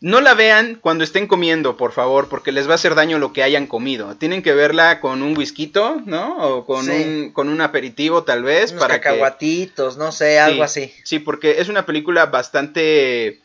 No 0.01 0.19
la 0.21 0.33
vean 0.33 0.75
cuando 0.75 1.03
estén 1.03 1.25
comiendo, 1.25 1.77
por 1.77 1.93
favor, 1.93 2.27
porque 2.27 2.51
les 2.51 2.67
va 2.67 2.73
a 2.73 2.75
hacer 2.75 2.95
daño 2.95 3.17
lo 3.17 3.31
que 3.33 3.43
hayan 3.43 3.65
comido. 3.65 4.15
Tienen 4.17 4.43
que 4.43 4.53
verla 4.53 4.99
con 4.99 5.23
un 5.23 5.37
whisky, 5.37 5.71
¿no? 6.05 6.37
O 6.37 6.65
con, 6.65 6.89
un, 6.89 7.31
con 7.31 7.49
un 7.49 7.61
aperitivo, 7.61 8.23
tal 8.23 8.43
vez. 8.43 8.71
Unos 8.71 8.83
para 8.83 8.99
cacahuatitos, 8.99 9.97
no 9.97 10.11
sé, 10.11 10.37
algo 10.37 10.63
así. 10.63 10.93
Sí, 11.03 11.19
porque 11.19 11.59
es 11.59 11.69
una 11.69 11.85
película 11.85 12.25
bastante... 12.25 13.27
Eh, 13.27 13.41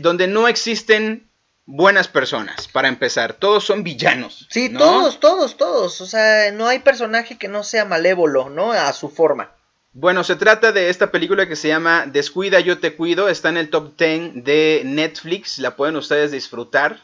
donde 0.00 0.28
no 0.28 0.46
existen 0.46 1.28
buenas 1.66 2.08
personas, 2.08 2.68
para 2.68 2.88
empezar. 2.88 3.34
Todos 3.34 3.64
son 3.64 3.82
villanos. 3.82 4.46
Sí, 4.50 4.68
todos, 4.68 5.20
todos, 5.20 5.56
todos. 5.56 6.00
O 6.00 6.06
sea, 6.06 6.52
no 6.52 6.68
hay 6.68 6.78
personaje 6.78 7.38
que 7.38 7.48
no 7.48 7.64
sea 7.64 7.84
malévolo, 7.84 8.50
¿no? 8.50 8.72
A 8.72 8.92
su 8.92 9.08
forma. 9.08 9.52
Bueno, 9.92 10.22
se 10.22 10.36
trata 10.36 10.70
de 10.70 10.88
esta 10.88 11.10
película 11.10 11.48
que 11.48 11.56
se 11.56 11.66
llama 11.66 12.06
Descuida, 12.06 12.60
yo 12.60 12.78
te 12.78 12.94
cuido. 12.94 13.28
Está 13.28 13.48
en 13.48 13.56
el 13.56 13.70
top 13.70 13.96
10 13.98 14.44
de 14.44 14.82
Netflix. 14.84 15.58
La 15.58 15.74
pueden 15.74 15.96
ustedes 15.96 16.30
disfrutar. 16.30 17.02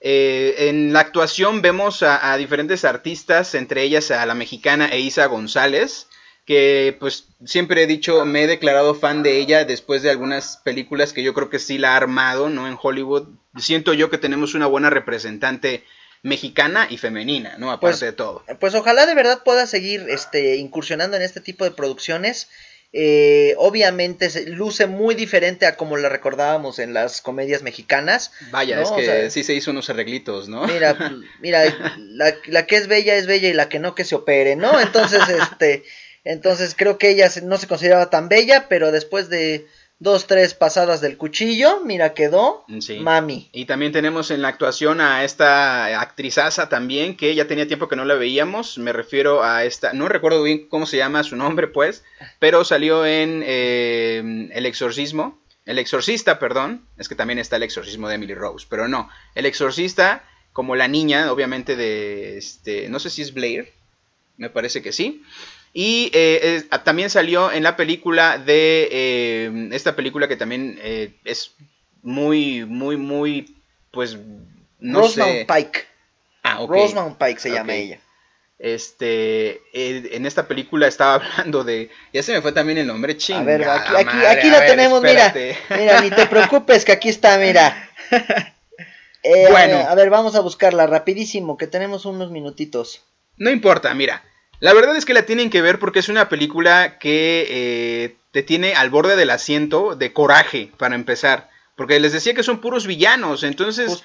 Eh, 0.00 0.68
en 0.68 0.92
la 0.92 1.00
actuación 1.00 1.62
vemos 1.62 2.02
a, 2.02 2.36
diferentes 2.36 2.84
artistas, 2.84 3.54
entre 3.54 3.82
ellas 3.82 4.10
a 4.10 4.26
la 4.26 4.34
mexicana 4.34 4.88
Eiza 4.92 5.24
González, 5.26 6.08
que 6.44 6.94
pues 7.00 7.28
siempre 7.44 7.82
he 7.82 7.86
dicho, 7.86 8.26
me 8.26 8.42
he 8.42 8.46
declarado 8.46 8.94
fan 8.94 9.22
de 9.22 9.38
ella 9.38 9.64
después 9.64 10.02
de 10.02 10.10
algunas 10.10 10.58
películas 10.58 11.14
que 11.14 11.22
yo 11.22 11.32
creo 11.32 11.48
que 11.48 11.58
sí 11.58 11.78
la 11.78 11.94
ha 11.94 11.96
armado, 11.96 12.50
¿no? 12.50 12.68
En 12.68 12.76
Hollywood. 12.80 13.28
Siento 13.56 13.94
yo 13.94 14.10
que 14.10 14.18
tenemos 14.18 14.54
una 14.54 14.66
buena 14.66 14.90
representante 14.90 15.84
mexicana 16.26 16.88
y 16.90 16.98
femenina, 16.98 17.54
¿no? 17.56 17.70
Aparte 17.70 17.98
pues, 17.98 18.00
de 18.00 18.12
todo. 18.12 18.42
Pues 18.58 18.74
ojalá 18.74 19.06
de 19.06 19.14
verdad 19.14 19.44
pueda 19.44 19.64
seguir 19.68 20.06
este, 20.08 20.56
incursionando 20.56 21.16
en 21.16 21.22
este 21.22 21.40
tipo 21.40 21.62
de 21.62 21.70
producciones. 21.70 22.48
Eh, 22.92 23.54
obviamente 23.58 24.28
se 24.30 24.46
luce 24.46 24.88
muy 24.88 25.14
diferente 25.14 25.66
a 25.66 25.76
como 25.76 25.96
la 25.96 26.08
recordábamos 26.08 26.80
en 26.80 26.94
las 26.94 27.20
comedias 27.20 27.62
mexicanas. 27.62 28.32
Vaya, 28.50 28.80
es 28.80 28.90
que 28.90 29.30
sí 29.30 29.44
se 29.44 29.54
hizo 29.54 29.70
unos 29.70 29.88
arreglitos, 29.88 30.48
¿no? 30.48 30.66
Mira, 30.66 30.96
mira, 31.40 31.62
la, 31.96 32.34
la, 32.46 32.66
que 32.66 32.74
es 32.74 32.88
bella 32.88 33.14
es 33.14 33.28
bella 33.28 33.48
y 33.48 33.52
la 33.52 33.68
que 33.68 33.78
no 33.78 33.94
que 33.94 34.04
se 34.04 34.16
opere, 34.16 34.56
¿no? 34.56 34.80
Entonces, 34.80 35.22
este, 35.28 35.84
entonces 36.24 36.74
creo 36.76 36.98
que 36.98 37.10
ella 37.10 37.30
no 37.44 37.56
se 37.56 37.68
consideraba 37.68 38.10
tan 38.10 38.28
bella, 38.28 38.66
pero 38.68 38.90
después 38.90 39.28
de 39.28 39.68
dos, 39.98 40.26
tres 40.26 40.54
pasadas 40.54 41.00
del 41.00 41.16
cuchillo, 41.16 41.80
mira, 41.84 42.12
quedó 42.14 42.64
mami. 43.00 43.48
Y 43.52 43.64
también 43.64 43.92
tenemos 43.92 44.30
en 44.30 44.42
la 44.42 44.48
actuación 44.48 45.00
a 45.00 45.24
esta 45.24 46.00
actrizaza 46.00 46.68
también, 46.68 47.16
que 47.16 47.34
ya 47.34 47.46
tenía 47.46 47.66
tiempo 47.66 47.88
que 47.88 47.96
no 47.96 48.04
la 48.04 48.14
veíamos, 48.14 48.78
me 48.78 48.92
refiero 48.92 49.42
a 49.42 49.64
esta, 49.64 49.92
no 49.92 50.08
recuerdo 50.08 50.42
bien 50.42 50.68
cómo 50.68 50.86
se 50.86 50.98
llama 50.98 51.24
su 51.24 51.36
nombre, 51.36 51.68
pues, 51.68 52.04
pero 52.38 52.64
salió 52.64 53.06
en 53.06 53.42
eh, 53.46 54.50
El 54.52 54.66
Exorcismo, 54.66 55.40
El 55.64 55.78
Exorcista, 55.78 56.38
perdón, 56.38 56.86
es 56.98 57.08
que 57.08 57.14
también 57.14 57.38
está 57.38 57.56
El 57.56 57.62
Exorcismo 57.62 58.08
de 58.08 58.16
Emily 58.16 58.34
Rose, 58.34 58.66
pero 58.68 58.88
no, 58.88 59.08
El 59.34 59.46
Exorcista, 59.46 60.24
como 60.52 60.76
la 60.76 60.88
niña, 60.88 61.32
obviamente 61.32 61.74
de, 61.74 62.36
este, 62.36 62.88
no 62.88 62.98
sé 62.98 63.08
si 63.08 63.22
es 63.22 63.32
Blair, 63.32 63.72
me 64.36 64.50
parece 64.50 64.82
que 64.82 64.92
sí. 64.92 65.22
Y 65.78 66.10
eh, 66.14 66.62
también 66.84 67.10
salió 67.10 67.52
en 67.52 67.62
la 67.62 67.76
película 67.76 68.38
de 68.38 68.88
eh, 68.90 69.68
esta 69.72 69.94
película 69.94 70.26
que 70.26 70.38
también 70.38 70.78
eh, 70.80 71.12
es 71.22 71.54
muy, 72.00 72.64
muy, 72.64 72.96
muy, 72.96 73.60
pues, 73.90 74.16
no 74.78 75.00
Rosemount 75.00 75.46
Pike. 75.46 75.84
Ah, 76.42 76.62
ok. 76.62 76.70
Rosemount 76.70 77.18
Pike 77.18 77.38
se 77.38 77.50
llama 77.50 77.74
ella. 77.74 78.00
Este, 78.58 79.60
en 79.74 80.24
esta 80.24 80.48
película 80.48 80.86
estaba 80.86 81.16
hablando 81.22 81.62
de, 81.62 81.90
ya 82.10 82.22
se 82.22 82.32
me 82.32 82.40
fue 82.40 82.52
también 82.52 82.78
el 82.78 82.86
nombre, 82.86 83.18
ching. 83.18 83.36
A 83.36 83.42
ver, 83.42 83.68
aquí, 83.68 83.96
aquí, 83.96 84.24
aquí 84.24 84.48
lo 84.48 84.58
tenemos, 84.60 85.02
mira, 85.02 85.34
mira, 85.76 86.00
ni 86.00 86.08
te 86.08 86.24
preocupes 86.30 86.86
que 86.86 86.92
aquí 86.92 87.10
está, 87.10 87.36
mira. 87.36 87.90
bueno, 89.50 89.76
a 89.86 89.94
ver, 89.94 90.08
vamos 90.08 90.36
a 90.36 90.40
buscarla 90.40 90.86
rapidísimo, 90.86 91.58
que 91.58 91.66
tenemos 91.66 92.06
unos 92.06 92.30
minutitos. 92.30 93.02
No 93.36 93.50
importa, 93.50 93.92
mira. 93.92 94.24
La 94.60 94.72
verdad 94.72 94.96
es 94.96 95.04
que 95.04 95.14
la 95.14 95.26
tienen 95.26 95.50
que 95.50 95.62
ver 95.62 95.78
porque 95.78 95.98
es 95.98 96.08
una 96.08 96.28
película 96.28 96.98
que 96.98 97.46
eh, 97.48 98.16
te 98.30 98.42
tiene 98.42 98.74
al 98.74 98.90
borde 98.90 99.16
del 99.16 99.30
asiento 99.30 99.94
de 99.96 100.12
coraje, 100.12 100.70
para 100.78 100.94
empezar. 100.94 101.50
Porque 101.74 102.00
les 102.00 102.12
decía 102.12 102.34
que 102.34 102.42
son 102.42 102.60
puros 102.60 102.86
villanos, 102.86 103.42
entonces 103.42 104.02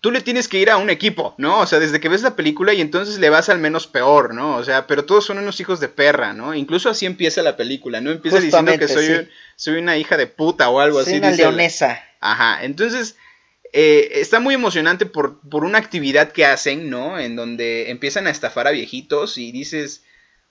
tú 0.00 0.10
le 0.10 0.20
tienes 0.20 0.48
que 0.48 0.58
ir 0.58 0.68
a 0.68 0.76
un 0.76 0.90
equipo, 0.90 1.34
¿no? 1.38 1.60
O 1.60 1.66
sea, 1.66 1.78
desde 1.78 2.00
que 2.00 2.08
ves 2.08 2.22
la 2.22 2.36
película 2.36 2.74
y 2.74 2.80
entonces 2.80 3.18
le 3.18 3.30
vas 3.30 3.48
al 3.48 3.58
menos 3.58 3.86
peor, 3.86 4.34
¿no? 4.34 4.56
O 4.56 4.64
sea, 4.64 4.86
pero 4.86 5.04
todos 5.04 5.24
son 5.24 5.38
unos 5.38 5.60
hijos 5.60 5.80
de 5.80 5.88
perra, 5.88 6.32
¿no? 6.32 6.54
Incluso 6.54 6.90
así 6.90 7.06
empieza 7.06 7.42
la 7.42 7.56
película, 7.56 8.00
¿no? 8.00 8.10
Empieza 8.10 8.40
diciendo 8.40 8.76
que 8.76 8.88
soy, 8.88 9.28
soy 9.56 9.78
una 9.78 9.96
hija 9.96 10.16
de 10.16 10.26
puta 10.26 10.68
o 10.68 10.80
algo 10.80 10.98
así. 10.98 11.16
Una 11.16 11.30
leonesa. 11.30 12.02
Ajá, 12.20 12.64
entonces 12.64 13.16
eh, 13.76 14.20
está 14.20 14.38
muy 14.38 14.54
emocionante 14.54 15.04
por, 15.04 15.40
por, 15.50 15.64
una 15.64 15.78
actividad 15.78 16.30
que 16.30 16.46
hacen, 16.46 16.90
¿no? 16.90 17.18
En 17.18 17.34
donde 17.34 17.90
empiezan 17.90 18.28
a 18.28 18.30
estafar 18.30 18.68
a 18.68 18.70
viejitos 18.70 19.36
y 19.36 19.50
dices, 19.50 20.04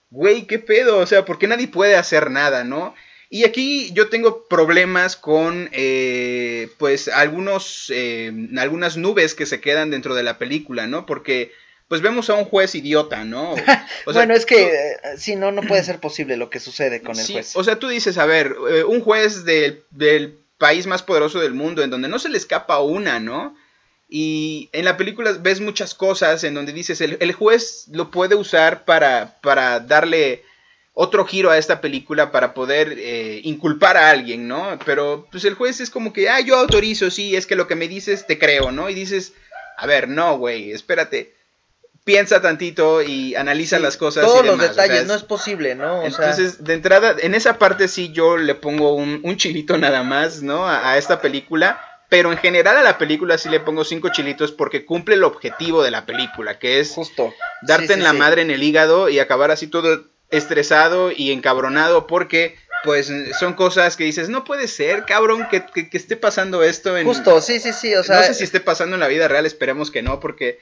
güey, 0.09 0.45
¿qué 0.45 0.59
pedo? 0.59 0.97
O 0.97 1.07
sea, 1.07 1.23
¿por 1.23 1.39
qué 1.39 1.47
nadie 1.47 1.69
puede 1.69 1.95
hacer 1.95 2.29
nada, 2.31 2.65
¿no? 2.65 2.93
Y 3.29 3.45
aquí 3.45 3.93
yo 3.93 4.09
tengo 4.09 4.45
problemas 4.49 5.15
con, 5.15 5.69
eh, 5.71 6.67
pues, 6.77 7.07
algunos, 7.07 7.89
eh, 7.95 8.29
algunas 8.57 8.97
nubes 8.97 9.35
que 9.35 9.45
se 9.45 9.61
quedan 9.61 9.89
dentro 9.89 10.15
de 10.15 10.23
la 10.23 10.37
película, 10.37 10.87
¿no? 10.87 11.05
Porque, 11.05 11.53
pues, 11.87 12.01
vemos 12.01 12.29
a 12.29 12.33
un 12.33 12.43
juez 12.43 12.75
idiota, 12.75 13.23
¿no? 13.23 13.55
bueno, 14.13 14.33
es 14.33 14.45
que, 14.45 14.97
si 15.17 15.37
no, 15.37 15.53
no 15.53 15.61
puede 15.61 15.85
ser 15.85 16.01
posible 16.01 16.35
lo 16.35 16.49
que 16.49 16.59
sucede 16.59 17.01
con 17.01 17.17
el 17.17 17.25
juez. 17.25 17.55
O 17.55 17.63
sea, 17.63 17.79
tú 17.79 17.87
dices, 17.87 18.17
a 18.17 18.25
ver, 18.25 18.53
un 18.85 18.99
juez 18.99 19.45
del, 19.45 19.85
del 19.91 20.42
país 20.63 20.87
más 20.87 21.03
poderoso 21.03 21.41
del 21.41 21.53
mundo, 21.53 21.83
en 21.83 21.89
donde 21.89 22.07
no 22.07 22.19
se 22.19 22.29
le 22.29 22.37
escapa 22.37 22.79
una, 22.79 23.19
¿no? 23.19 23.53
Y 24.07 24.69
en 24.71 24.85
la 24.85 24.95
película 24.95 25.33
ves 25.33 25.59
muchas 25.59 25.93
cosas 25.93 26.45
en 26.45 26.53
donde 26.53 26.71
dices, 26.71 27.01
el, 27.01 27.33
juez 27.33 27.89
lo 27.91 28.11
puede 28.11 28.35
usar 28.35 28.85
para, 28.85 29.41
para, 29.41 29.81
darle 29.81 30.41
otro 30.93 31.25
giro 31.25 31.51
a 31.51 31.57
esta 31.57 31.81
película, 31.81 32.31
para 32.31 32.53
poder 32.53 32.95
eh, 32.97 33.41
inculpar 33.43 33.97
a 33.97 34.09
alguien, 34.09 34.47
¿no? 34.47 34.79
Pero 34.85 35.27
pues 35.29 35.43
el 35.43 35.55
juez 35.55 35.81
es 35.81 35.89
como 35.89 36.13
que, 36.13 36.29
ah, 36.29 36.39
yo 36.39 36.55
autorizo, 36.55 37.11
sí, 37.11 37.35
es 37.35 37.45
que 37.45 37.57
lo 37.57 37.67
que 37.67 37.75
me 37.75 37.89
dices 37.89 38.25
te 38.25 38.39
creo, 38.39 38.71
¿no? 38.71 38.89
Y 38.89 38.93
dices, 38.93 39.33
a 39.75 39.85
ver, 39.85 40.07
no, 40.07 40.37
güey, 40.37 40.71
espérate 40.71 41.33
piensa 42.03 42.41
tantito 42.41 43.01
y 43.01 43.35
analiza 43.35 43.79
las 43.79 43.97
cosas. 43.97 44.25
Todos 44.25 44.45
los 44.45 44.59
detalles, 44.59 45.05
no 45.05 45.13
es 45.13 45.23
posible, 45.23 45.75
¿no? 45.75 46.03
entonces, 46.03 46.63
de 46.63 46.73
entrada, 46.73 47.15
en 47.19 47.35
esa 47.35 47.57
parte 47.57 47.87
sí 47.87 48.11
yo 48.11 48.37
le 48.37 48.55
pongo 48.55 48.95
un, 48.95 49.21
un 49.23 49.37
chilito 49.37 49.77
nada 49.77 50.03
más, 50.03 50.41
¿no? 50.41 50.67
A, 50.67 50.97
esta 50.97 51.21
película. 51.21 51.81
Pero 52.09 52.31
en 52.31 52.37
general 52.37 52.77
a 52.77 52.83
la 52.83 52.99
película 52.99 53.39
sí 53.39 53.49
le 53.49 53.59
pongo 53.59 53.83
cinco 53.83 54.09
chilitos 54.09 54.51
porque 54.51 54.85
cumple 54.85 55.15
el 55.15 55.23
objetivo 55.23 55.81
de 55.81 55.89
la 55.89 56.05
película, 56.05 56.59
que 56.59 56.79
es 56.79 56.91
justo 56.91 57.33
darte 57.63 57.93
en 57.93 58.03
la 58.03 58.13
madre 58.13 58.43
en 58.43 58.51
el 58.51 58.61
hígado 58.61 59.09
y 59.09 59.17
acabar 59.17 59.49
así 59.49 59.65
todo 59.65 60.05
estresado 60.29 61.11
y 61.11 61.31
encabronado 61.31 62.05
porque 62.05 62.55
pues 62.83 63.11
son 63.39 63.53
cosas 63.53 63.95
que 63.97 64.03
dices, 64.03 64.29
no 64.29 64.43
puede 64.43 64.67
ser, 64.67 65.05
cabrón, 65.05 65.47
que, 65.49 65.65
que, 65.65 65.97
esté 65.97 66.17
pasando 66.17 66.61
esto 66.61 66.97
en... 66.97 67.07
Justo, 67.07 67.41
sí, 67.41 67.59
sí, 67.59 67.71
sí, 67.71 67.95
o 67.95 68.03
sea... 68.03 68.17
No 68.17 68.23
sé 68.23 68.33
si 68.33 68.43
esté 68.43 68.59
pasando 68.59 68.95
en 68.95 68.99
la 68.99 69.07
vida 69.07 69.27
real, 69.29 69.45
esperemos 69.45 69.89
que 69.89 70.03
no, 70.03 70.19
porque 70.19 70.59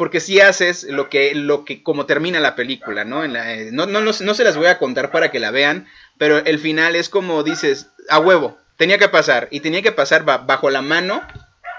porque 0.00 0.20
si 0.20 0.40
haces 0.40 0.84
lo 0.84 1.10
que, 1.10 1.34
lo 1.34 1.66
que, 1.66 1.82
como 1.82 2.06
termina 2.06 2.40
la 2.40 2.56
película, 2.56 3.04
¿no? 3.04 3.22
En 3.22 3.34
la, 3.34 3.52
eh, 3.52 3.68
no, 3.70 3.84
no, 3.84 4.00
no, 4.00 4.12
se 4.14 4.44
las 4.44 4.56
voy 4.56 4.68
a 4.68 4.78
contar 4.78 5.10
para 5.10 5.30
que 5.30 5.38
la 5.38 5.50
vean, 5.50 5.88
pero 6.16 6.38
el 6.38 6.58
final 6.58 6.96
es 6.96 7.10
como 7.10 7.42
dices, 7.42 7.88
a 8.08 8.18
huevo, 8.18 8.56
tenía 8.78 8.96
que 8.96 9.10
pasar, 9.10 9.48
y 9.50 9.60
tenía 9.60 9.82
que 9.82 9.92
pasar 9.92 10.24
bajo 10.24 10.70
la 10.70 10.80
mano 10.80 11.20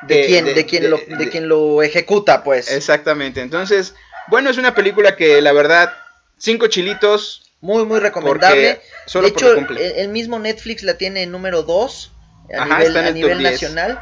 de, 0.03 0.27
quien, 0.27 0.45
de, 0.45 0.65
quien 0.67 0.91
lo, 0.91 0.99
de, 0.99 1.29
quien 1.29 1.49
lo 1.49 1.81
ejecuta, 1.81 2.43
pues. 2.43 2.69
Exactamente, 2.69 3.41
entonces, 3.41 3.95
bueno, 4.27 4.51
es 4.51 4.59
una 4.59 4.75
película 4.75 5.15
que 5.15 5.41
la 5.41 5.51
verdad, 5.51 5.91
cinco 6.37 6.67
chilitos. 6.67 7.51
Muy, 7.59 7.85
muy 7.85 7.99
recomendable. 7.99 8.81
de 9.11 9.27
hecho, 9.27 9.51
el, 9.55 10.09
mismo 10.09 10.37
Netflix 10.37 10.83
la 10.83 10.95
tiene 10.95 11.23
en 11.23 11.31
número 11.31 11.63
2 11.63 12.11
a 12.55 12.65
nivel, 12.65 12.97
a 12.97 13.09
nivel 13.09 13.41
nacional. 13.41 13.99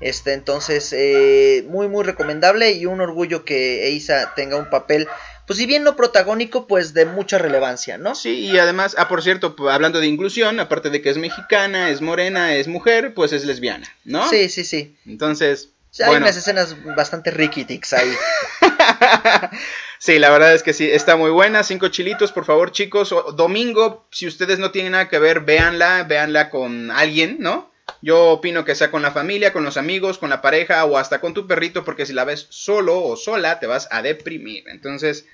Este, 0.00 0.32
entonces, 0.32 0.94
eh, 0.96 1.64
muy, 1.68 1.88
muy 1.88 2.04
recomendable 2.04 2.72
y 2.72 2.86
un 2.86 3.00
orgullo 3.00 3.44
que 3.44 3.86
Eisa 3.88 4.32
tenga 4.34 4.56
un 4.56 4.70
papel 4.70 5.08
pues 5.50 5.58
si 5.58 5.66
bien 5.66 5.82
no 5.82 5.96
protagónico, 5.96 6.68
pues 6.68 6.94
de 6.94 7.06
mucha 7.06 7.36
relevancia, 7.36 7.98
¿no? 7.98 8.14
Sí, 8.14 8.46
y 8.46 8.56
además, 8.60 8.94
ah, 8.96 9.08
por 9.08 9.20
cierto, 9.20 9.56
hablando 9.68 9.98
de 9.98 10.06
inclusión, 10.06 10.60
aparte 10.60 10.90
de 10.90 11.02
que 11.02 11.10
es 11.10 11.18
mexicana, 11.18 11.90
es 11.90 12.00
morena, 12.00 12.54
es 12.54 12.68
mujer, 12.68 13.14
pues 13.14 13.32
es 13.32 13.44
lesbiana, 13.44 13.92
¿no? 14.04 14.28
Sí, 14.28 14.48
sí, 14.48 14.62
sí. 14.62 14.94
Entonces... 15.06 15.70
hay 15.98 16.14
unas 16.14 16.36
escenas 16.36 16.76
bastante 16.94 17.32
ricketics 17.32 17.94
ahí. 17.94 18.12
sí, 19.98 20.20
la 20.20 20.30
verdad 20.30 20.54
es 20.54 20.62
que 20.62 20.72
sí, 20.72 20.88
está 20.88 21.16
muy 21.16 21.32
buena. 21.32 21.64
Cinco 21.64 21.88
chilitos, 21.88 22.30
por 22.30 22.44
favor, 22.44 22.70
chicos. 22.70 23.12
domingo, 23.34 24.06
si 24.12 24.28
ustedes 24.28 24.60
no 24.60 24.70
tienen 24.70 24.92
nada 24.92 25.08
que 25.08 25.18
ver, 25.18 25.40
véanla, 25.40 26.04
véanla 26.04 26.48
con 26.48 26.92
alguien, 26.92 27.38
¿no? 27.40 27.69
Yo 28.02 28.30
opino 28.30 28.64
que 28.64 28.74
sea 28.74 28.90
con 28.90 29.02
la 29.02 29.12
familia, 29.12 29.52
con 29.52 29.64
los 29.64 29.76
amigos, 29.76 30.18
con 30.18 30.30
la 30.30 30.40
pareja 30.40 30.84
o 30.84 30.96
hasta 30.96 31.20
con 31.20 31.34
tu 31.34 31.46
perrito, 31.46 31.84
porque 31.84 32.06
si 32.06 32.12
la 32.12 32.24
ves 32.24 32.46
solo 32.50 33.02
o 33.02 33.16
sola 33.16 33.60
te 33.60 33.66
vas 33.66 33.88
a 33.90 34.02
deprimir. 34.02 34.64
Entonces 34.68 35.26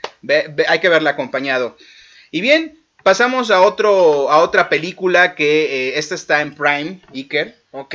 hay 0.68 0.80
que 0.80 0.88
verla 0.88 1.10
acompañado. 1.10 1.76
Y 2.30 2.40
bien, 2.40 2.78
pasamos 3.02 3.50
a, 3.50 3.60
otro, 3.60 4.30
a 4.30 4.38
otra 4.38 4.68
película 4.68 5.34
que 5.36 5.90
eh, 5.90 5.98
esta 5.98 6.16
está 6.16 6.40
en 6.42 6.54
Prime, 6.54 7.00
Iker. 7.14 7.56
Ok. 7.70 7.94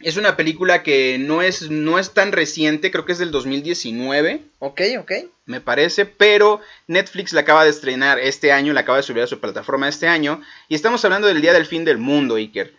Es 0.00 0.16
una 0.16 0.36
película 0.36 0.82
que 0.82 1.16
no 1.18 1.42
es, 1.42 1.70
no 1.70 1.98
es 1.98 2.12
tan 2.12 2.32
reciente, 2.32 2.90
creo 2.90 3.06
que 3.06 3.12
es 3.12 3.18
del 3.18 3.30
2019. 3.30 4.40
Ok, 4.58 4.80
ok. 4.98 5.12
Me 5.46 5.60
parece, 5.60 6.06
pero 6.06 6.60
Netflix 6.88 7.32
la 7.32 7.42
acaba 7.42 7.64
de 7.64 7.70
estrenar 7.70 8.18
este 8.18 8.52
año, 8.52 8.72
la 8.72 8.80
acaba 8.80 8.98
de 8.98 9.04
subir 9.04 9.22
a 9.22 9.28
su 9.28 9.38
plataforma 9.38 9.88
este 9.88 10.08
año. 10.08 10.42
Y 10.68 10.74
estamos 10.74 11.04
hablando 11.04 11.28
del 11.28 11.40
Día 11.40 11.52
del 11.52 11.66
Fin 11.66 11.84
del 11.84 11.98
Mundo, 11.98 12.34
Iker 12.34 12.74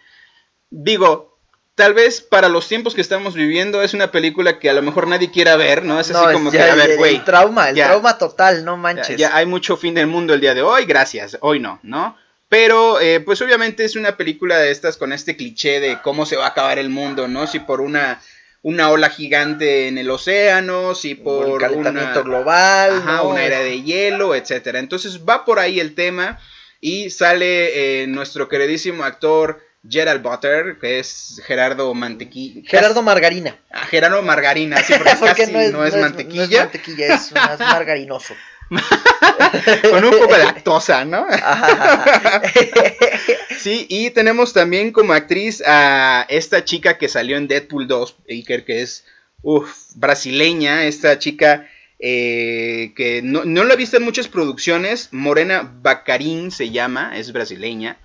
digo, 0.73 1.38
tal 1.75 1.93
vez 1.93 2.21
para 2.21 2.49
los 2.49 2.67
tiempos 2.67 2.95
que 2.95 3.01
estamos 3.01 3.36
viviendo 3.36 3.83
es 3.83 3.93
una 3.93 4.12
película 4.12 4.59
que 4.59 4.69
a 4.69 4.73
lo 4.73 4.81
mejor 4.81 5.07
nadie 5.07 5.31
quiera 5.31 5.55
ver, 5.55 5.83
¿no? 5.83 5.99
Es 5.99 6.12
así 6.12 6.33
como 6.33 6.51
que, 6.51 6.59
a 6.59 6.75
ver, 6.75 6.97
güey. 6.97 7.15
El 7.15 7.23
trauma, 7.23 7.69
el 7.69 7.75
trauma 7.75 8.17
total, 8.17 8.65
no 8.65 8.75
manches. 8.75 9.17
Ya, 9.17 9.36
hay 9.36 9.45
mucho 9.45 9.77
fin 9.77 9.93
del 9.93 10.07
mundo 10.07 10.33
el 10.33 10.41
día 10.41 10.53
de 10.53 10.63
hoy, 10.63 10.86
gracias, 10.86 11.38
hoy 11.41 11.59
no, 11.59 11.79
¿no? 11.83 12.17
Pero, 12.49 12.99
eh, 12.99 13.19
pues 13.19 13.41
obviamente 13.41 13.83
es 13.83 13.95
una 13.95 14.17
película 14.17 14.57
de 14.57 14.71
estas 14.71 14.97
con 14.97 15.12
este 15.13 15.36
cliché 15.36 15.79
de 15.79 15.99
cómo 16.01 16.25
se 16.25 16.36
va 16.36 16.45
a 16.45 16.49
acabar 16.49 16.77
el 16.77 16.89
mundo, 16.89 17.27
¿no? 17.27 17.47
Si 17.47 17.59
por 17.59 17.81
una, 17.81 18.21
una 18.62 18.91
ola 18.91 19.09
gigante 19.09 19.88
en 19.88 19.97
el 19.97 20.09
océano, 20.12 20.93
si 20.93 21.15
por 21.15 21.47
un 21.47 21.59
calentamiento 21.59 22.23
global, 22.23 22.97
ajá, 22.97 23.23
una 23.23 23.43
era 23.43 23.59
de 23.59 23.81
hielo, 23.81 24.36
etcétera. 24.36 24.79
Entonces 24.79 25.21
va 25.27 25.45
por 25.45 25.57
ahí 25.57 25.79
el 25.79 25.95
tema 25.95 26.39
y 26.79 27.09
sale 27.09 28.03
eh, 28.03 28.07
nuestro 28.07 28.47
queridísimo 28.49 29.03
actor 29.03 29.59
Gerald 29.88 30.22
Butter, 30.22 30.78
que 30.80 31.00
es 31.00 31.41
Gerardo 31.46 31.93
Mantequilla. 31.93 32.62
Gerardo 32.65 33.02
Margarina. 33.02 33.58
Ah, 33.72 33.86
Gerardo 33.86 34.22
Margarina, 34.22 34.78
sí, 34.78 34.93
porque, 34.98 35.12
casi 35.36 35.52
no, 35.52 35.60
es, 35.60 35.96
mantequilla. 35.96 36.36
No 36.36 36.46
es 36.46 36.52
mantequilla, 36.52 37.15
es, 37.15 37.32
más 37.34 37.60
margarinoso. 37.60 38.34
Con 39.89 40.06
un 40.06 40.12
poco 40.12 40.34
de 40.34 40.46
lactosa, 40.46 41.06
¿no? 41.06 41.28
sí, 43.58 43.86
y 43.89 44.10
tenemos 44.12 44.54
también 44.54 44.91
como 44.91 45.13
actriz 45.13 45.62
a 45.65 46.26
esta 46.30 46.63
chica 46.63 46.98
que 46.98 47.10
salió 47.10 47.38
en 47.38 47.48
Deadpool 47.48 47.88
2, 47.88 48.17
Iker, 48.30 48.65
que 48.65 48.82
es 48.82 49.06
uf, 49.41 49.69
brasileña, 49.96 50.86
esta 50.86 51.19
chica 51.19 51.67
eh, 52.00 52.93
que 52.96 53.22
no, 53.22 53.46
no 53.46 53.63
la 53.63 53.76
he 53.76 53.78
visto 53.78 53.98
en 53.98 54.04
muchas 54.04 54.28
producciones, 54.28 55.10
Morena 55.12 55.72
Bacarín 55.82 56.52
se 56.52 56.72
llama, 56.72 57.17
es 57.17 57.32
brasileña. 57.32 57.98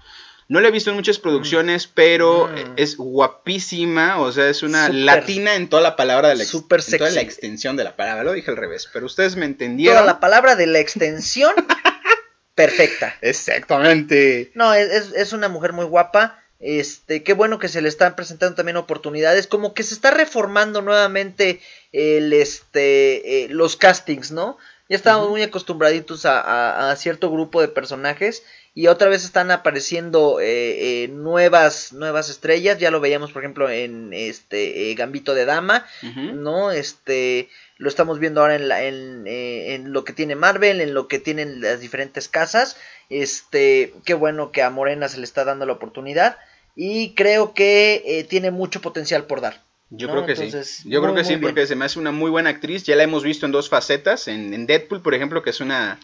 No 0.49 0.61
la 0.61 0.69
he 0.69 0.71
visto 0.71 0.89
en 0.89 0.97
muchas 0.97 1.19
producciones, 1.19 1.87
pero 1.87 2.47
mm. 2.49 2.73
es 2.77 2.97
guapísima, 2.97 4.19
o 4.19 4.33
sea, 4.33 4.49
es 4.49 4.63
una 4.63 4.89
latina 4.89 5.55
en 5.55 5.69
toda 5.69 5.83
la 5.83 5.95
palabra 5.95 6.31
de 6.31 6.37
la, 6.37 6.45
Super 6.45 6.81
en 6.89 6.99
toda 6.99 7.11
la 7.11 7.21
extensión 7.21 7.77
de 7.77 7.85
la 7.85 7.97
palabra, 7.97 8.25
lo 8.25 8.33
dije 8.33 8.51
al 8.51 8.57
revés, 8.57 8.89
pero 8.91 9.05
ustedes 9.05 9.37
me 9.37 9.45
entendieron. 9.45 9.97
Toda 9.97 10.07
la 10.07 10.21
palabra 10.21 10.57
de 10.57 10.67
la 10.67 10.79
extensión 10.79 11.53
perfecta. 12.55 13.15
Exactamente. 13.21 14.51
No, 14.55 14.73
es, 14.73 15.13
es, 15.15 15.33
una 15.35 15.51
mujer 15.51 15.75
muy 15.75 15.85
guapa. 15.85 16.43
Este, 16.61 17.23
qué 17.23 17.35
bueno 17.35 17.59
que 17.59 17.69
se 17.69 17.83
le 17.83 17.89
están 17.89 18.17
presentando 18.17 18.57
también 18.57 18.79
oportunidades, 18.79 19.47
como 19.47 19.75
que 19.75 19.83
se 19.83 19.93
está 19.93 20.11
reformando 20.11 20.81
nuevamente 20.81 21.61
el, 21.93 22.33
este, 22.33 23.45
eh, 23.45 23.49
los 23.51 23.77
castings, 23.77 24.33
¿no? 24.33 24.57
Ya 24.89 24.97
estábamos 24.97 25.29
muy 25.29 25.43
acostumbraditos 25.43 26.25
a, 26.25 26.91
a, 26.91 26.97
cierto 26.97 27.31
grupo 27.31 27.61
de 27.61 27.69
personajes 27.69 28.43
y 28.79 28.87
otra 28.87 29.09
vez 29.09 29.25
están 29.25 29.51
apareciendo 29.51 30.38
eh, 30.38 31.03
eh, 31.03 31.09
nuevas 31.09 31.93
nuevas 31.93 32.31
estrellas 32.31 32.79
ya 32.79 32.93
lo 32.93 33.01
veíamos 33.01 33.33
por 33.33 33.43
ejemplo 33.43 33.69
en 33.69 34.12
este 34.12 34.93
eh, 34.93 34.95
Gambito 34.95 35.35
de 35.35 35.47
Dama 35.47 35.85
no 36.14 36.71
este 36.71 37.49
lo 37.79 37.88
estamos 37.88 38.21
viendo 38.21 38.41
ahora 38.41 38.55
en, 38.55 38.69
la, 38.69 38.85
en, 38.85 39.25
en, 39.27 39.93
lo 39.93 40.05
que 40.05 40.12
tiene 40.12 40.37
Marvel 40.37 40.81
en 40.81 40.95
lo 40.95 41.09
que 41.09 41.19
tienen 41.19 41.61
las 41.61 41.81
diferentes 41.81 42.29
casas 42.29 42.77
este 43.11 43.95
qué 44.05 44.14
bueno 44.14 44.53
que 44.53 44.62
a 44.62 44.71
Morena 44.71 45.09
se 45.09 45.19
le 45.19 45.25
está 45.25 45.45
dando 45.45 45.67
la 45.67 45.73
oportunidad 45.73 46.38
y 46.77 47.14
creo 47.14 47.55
que 47.55 48.25
tiene 48.31 48.53
mucho 48.53 48.81
potencial 48.81 49.25
por 49.25 49.41
dar 49.41 49.61
yo 49.91 50.09
creo 50.09 50.25
que 50.27 50.37
sí. 50.37 50.51
Yo 50.85 51.01
creo 51.01 51.14
que 51.14 51.25
sí, 51.25 51.38
porque 51.38 51.67
se 51.67 51.75
me 51.75 51.87
hace 51.87 51.99
una 51.99 52.12
muy 52.12 52.31
buena 52.31 52.51
actriz. 52.51 52.85
Ya 52.85 52.95
la 52.95 53.05
hemos 53.05 53.25
visto 53.25 53.47
en 53.47 53.53
dos 53.53 53.71
facetas. 53.71 54.29
En, 54.29 54.53
en 54.53 54.67
Deadpool, 54.67 55.01
por 55.01 55.14
ejemplo, 55.14 55.43
que 55.43 55.49
es 55.49 55.62
una 55.62 55.99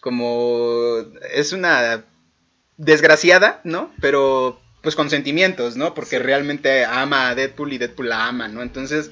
como 0.00 1.04
es 1.32 1.52
una 1.52 2.04
desgraciada, 2.76 3.60
¿no? 3.64 3.92
Pero 4.00 4.60
pues 4.82 4.96
con 4.96 5.10
sentimientos, 5.10 5.76
¿no? 5.76 5.94
Porque 5.94 6.18
realmente 6.18 6.84
ama 6.84 7.28
a 7.28 7.34
Deadpool 7.34 7.72
y 7.72 7.78
Deadpool 7.78 8.08
la 8.08 8.26
ama, 8.26 8.48
¿no? 8.48 8.62
Entonces, 8.62 9.10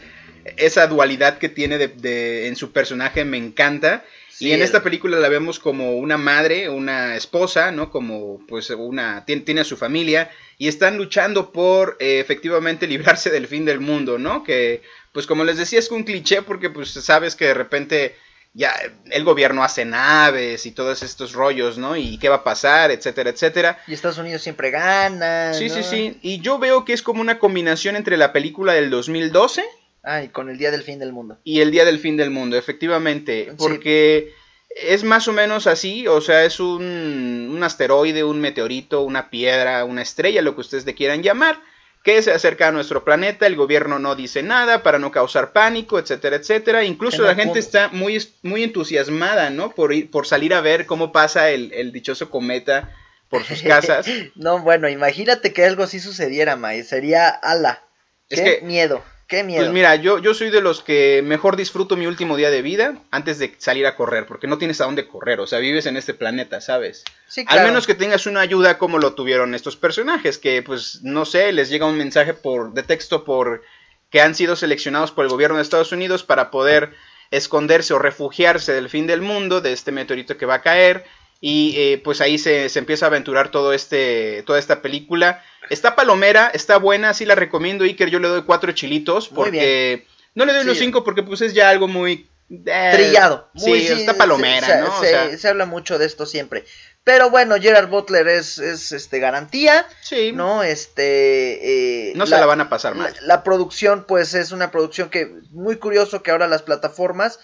esa 0.57 0.87
dualidad 0.87 1.38
que 1.38 1.48
tiene 1.48 1.79
de, 1.79 2.48
en 2.48 2.57
su 2.57 2.72
personaje 2.72 3.24
me 3.24 3.37
encanta. 3.37 4.05
y 4.40 4.53
en 4.53 4.62
esta 4.62 4.83
película 4.83 5.18
la 5.18 5.29
vemos 5.29 5.59
como 5.59 5.96
una 5.96 6.16
madre, 6.16 6.70
una 6.70 7.16
esposa, 7.16 7.70
¿no? 7.70 7.90
Como 7.90 8.40
pues 8.46 8.70
una... 8.70 9.24
tiene, 9.27 9.42
tiene 9.42 9.61
a 9.62 9.64
su 9.64 9.77
familia 9.77 10.31
y 10.57 10.68
están 10.68 10.96
luchando 10.96 11.53
por 11.53 11.96
eh, 12.01 12.20
efectivamente 12.20 12.87
librarse 12.88 13.31
del 13.31 13.46
fin 13.46 13.64
del 13.64 13.81
mundo, 13.81 14.18
¿no? 14.18 14.44
Que 14.44 14.83
pues 15.12 15.27
como 15.27 15.44
les 15.44 15.59
decía 15.59 15.79
es 15.79 15.90
un 15.90 16.05
cliché 16.05 16.42
porque 16.42 16.70
pues 16.70 16.90
sabes 16.90 17.35
que 17.35 17.46
de 17.46 17.55
repente 17.55 18.16
ya 18.54 18.74
el 19.11 19.24
gobierno 19.24 19.62
hace 19.62 19.84
naves 19.84 20.66
y 20.66 20.72
todos 20.72 21.02
estos 21.02 21.32
rollos, 21.32 21.78
¿no? 21.78 21.96
Y 21.96 22.18
qué 22.18 22.28
va 22.28 22.37
a 22.37 22.44
pasar, 22.44 22.90
etcétera, 22.90 23.30
etcétera. 23.30 23.78
Y 23.87 23.94
Estados 23.94 24.18
Unidos 24.18 24.42
siempre 24.42 24.70
gana. 24.70 25.54
Sí, 25.54 25.68
sí, 25.68 25.82
sí. 25.82 26.18
Y 26.22 26.40
yo 26.40 26.58
veo 26.58 26.84
que 26.84 26.92
es 26.92 27.02
como 27.02 27.20
una 27.20 27.38
combinación 27.38 27.96
entre 27.96 28.16
la 28.16 28.32
película 28.32 28.72
del 28.72 28.90
2012. 28.90 29.64
Ah, 30.02 30.22
y 30.22 30.28
con 30.28 30.48
el 30.48 30.58
Día 30.58 30.70
del 30.70 30.82
Fin 30.82 30.98
del 30.98 31.12
Mundo. 31.12 31.38
Y 31.44 31.61
el 31.61 31.70
Día 31.70 31.84
del 31.84 31.98
Fin 31.98 32.16
del 32.16 32.30
Mundo, 32.30 32.56
efectivamente. 32.56 33.52
Porque 33.56 34.32
es 34.70 35.04
más 35.04 35.28
o 35.28 35.32
menos 35.32 35.66
así, 35.66 36.06
o 36.06 36.20
sea, 36.20 36.44
es 36.44 36.61
un, 36.61 37.50
un 37.52 37.62
asteroide, 37.62 38.24
un 38.24 38.40
meteorito, 38.40 39.02
una 39.02 39.30
piedra, 39.30 39.84
una 39.84 40.02
estrella, 40.02 40.42
lo 40.42 40.54
que 40.54 40.62
ustedes 40.62 40.87
le 40.87 40.94
quieran 40.94 41.22
llamar 41.22 41.61
que 42.09 42.23
se 42.23 42.33
acerca 42.33 42.68
a 42.68 42.73
nuestro 42.73 43.05
planeta, 43.05 43.47
el 43.47 43.55
gobierno 43.55 43.99
no 43.99 44.16
dice 44.16 44.42
nada 44.42 44.83
para 44.83 44.99
no 44.99 45.11
causar 45.11 45.53
pánico, 45.53 45.99
etcétera, 45.99 46.37
etcétera. 46.37 46.83
Incluso 46.85 47.21
la 47.21 47.35
gente 47.35 47.59
está 47.59 47.88
muy, 47.88 48.18
muy 48.42 48.62
entusiasmada, 48.62 49.51
¿no? 49.51 49.75
Por, 49.75 49.92
ir, 49.92 50.11
por 50.11 50.27
salir 50.27 50.55
a 50.55 50.62
ver 50.62 50.87
cómo 50.87 51.12
pasa 51.12 51.51
el, 51.51 51.92
dichoso 51.92 52.31
cometa 52.31 52.90
por 53.29 53.44
sus 53.44 53.61
casas. 53.62 54.07
no, 54.37 54.61
bueno, 54.61 54.88
imagínate 54.88 55.53
que 55.53 55.66
algo 55.66 55.83
así 55.83 56.01
sucediera, 56.01 56.57
May. 56.57 56.83
Sería 56.83 57.29
ala. 57.29 57.83
Es 58.31 58.40
Qué 58.40 58.61
que, 58.61 58.64
miedo. 58.64 59.05
Qué 59.29 59.45
miedo. 59.45 59.61
Pues 59.61 59.75
mira, 59.75 59.95
yo, 59.97 60.19
yo 60.19 60.33
soy 60.33 60.49
de 60.49 60.62
los 60.62 60.83
que 60.83 61.21
mejor 61.23 61.57
disfruto 61.57 61.97
mi 61.97 62.07
último 62.07 62.38
día 62.38 62.51
de 62.51 62.62
vida 62.62 62.95
antes 63.11 63.38
de 63.38 63.55
salir 63.59 63.87
a 63.87 63.95
correr, 63.95 64.25
porque 64.27 64.47
no 64.47 64.57
tienes 64.57 64.81
a 64.81 64.87
dónde 64.87 65.07
correr, 65.07 65.38
o 65.41 65.47
sea, 65.47 65.59
vives 65.59 65.85
en 65.85 65.99
este 65.99 66.14
planeta, 66.14 66.62
¿sabes? 66.62 67.05
Sí, 67.27 67.45
claro. 67.45 67.61
Al 67.61 67.67
menos 67.67 67.87
que 67.87 67.95
tengas 67.95 68.27
una 68.27 68.41
ayuda 68.41 68.79
como 68.79 68.99
lo 68.99 69.12
tuvieron 69.12 69.55
estos 69.55 69.77
personajes, 69.77 70.38
que 70.38 70.62
pues 70.62 71.01
no 71.03 71.27
sé, 71.27 71.53
les 71.53 71.69
llega 71.69 71.85
un 71.85 71.99
mensaje 71.99 72.33
por 72.33 72.73
de 72.73 72.83
texto 72.83 73.25
por 73.25 73.62
que 74.11 74.23
han 74.23 74.35
sido 74.35 74.57
seleccionados 74.57 75.12
por 75.12 75.27
el 75.27 75.31
gobierno 75.31 75.57
de 75.57 75.62
Estados 75.62 75.93
Unidos 75.93 76.25
para 76.25 76.51
poder 76.51 76.95
esconderse 77.31 77.93
o 77.93 77.99
refugiarse 77.99 78.73
del 78.73 78.88
fin 78.88 79.07
del 79.07 79.21
mundo, 79.21 79.61
de 79.61 79.75
este 79.75 79.93
meteorito 79.93 80.38
que 80.38 80.47
va 80.47 80.55
a 80.55 80.62
caer, 80.62 81.05
y 81.40 81.74
eh, 81.77 82.01
pues 82.03 82.20
ahí 82.20 82.38
se, 82.38 82.68
se, 82.68 82.79
empieza 82.79 83.07
a 83.07 83.09
aventurar 83.09 83.51
todo 83.51 83.72
este, 83.72 84.42
toda 84.44 84.59
esta 84.59 84.83
película. 84.83 85.42
Está 85.70 85.94
palomera, 85.94 86.51
está 86.53 86.79
buena, 86.79 87.14
sí 87.14 87.24
la 87.24 87.35
recomiendo, 87.35 87.85
Iker. 87.85 88.11
Yo 88.11 88.18
le 88.18 88.29
doy 88.29 88.42
cuatro 88.42 88.72
chilitos 88.72 89.29
porque 89.29 90.07
no 90.35 90.44
le 90.44 90.53
doy 90.53 90.64
los 90.64 90.79
cinco 90.79 91.05
porque 91.05 91.22
pues 91.22 91.40
es 91.42 91.55
ya 91.55 91.68
algo 91.70 91.87
muy 91.87 92.29
eh, 92.51 92.90
trillado. 92.92 93.51
sí, 93.55 93.87
está 93.87 94.14
palomera, 94.14 94.66
se, 94.66 94.81
¿no? 94.81 95.01
Se, 95.01 95.38
se, 95.38 95.48
habla 95.48 95.66
mucho 95.66 95.98
de 95.98 96.07
esto 96.07 96.27
siempre. 96.27 96.64
pero 97.05 97.31
bueno, 97.31 97.57
Gerard 97.61 97.88
Butler 97.88 98.27
es, 98.27 98.59
es 98.59 98.92
este 98.92 99.18
garantía, 99.20 99.87
Sí. 100.01 100.33
¿no? 100.33 100.62
Este 100.62 102.09
eh, 102.11 102.12
No 102.16 102.27
se 102.27 102.38
la 102.38 102.46
van 102.46 102.62
a 102.62 102.68
pasar 102.68 102.94
mal. 102.94 103.14
La, 103.20 103.27
la 103.27 103.42
producción, 103.44 104.07
pues, 104.09 104.35
es 104.35 104.51
una 104.51 104.70
producción 104.70 105.11
que 105.11 105.31
muy 105.51 105.77
curioso 105.77 106.22
que 106.22 106.31
ahora 106.31 106.48
las 106.48 106.62
plataformas 106.62 107.38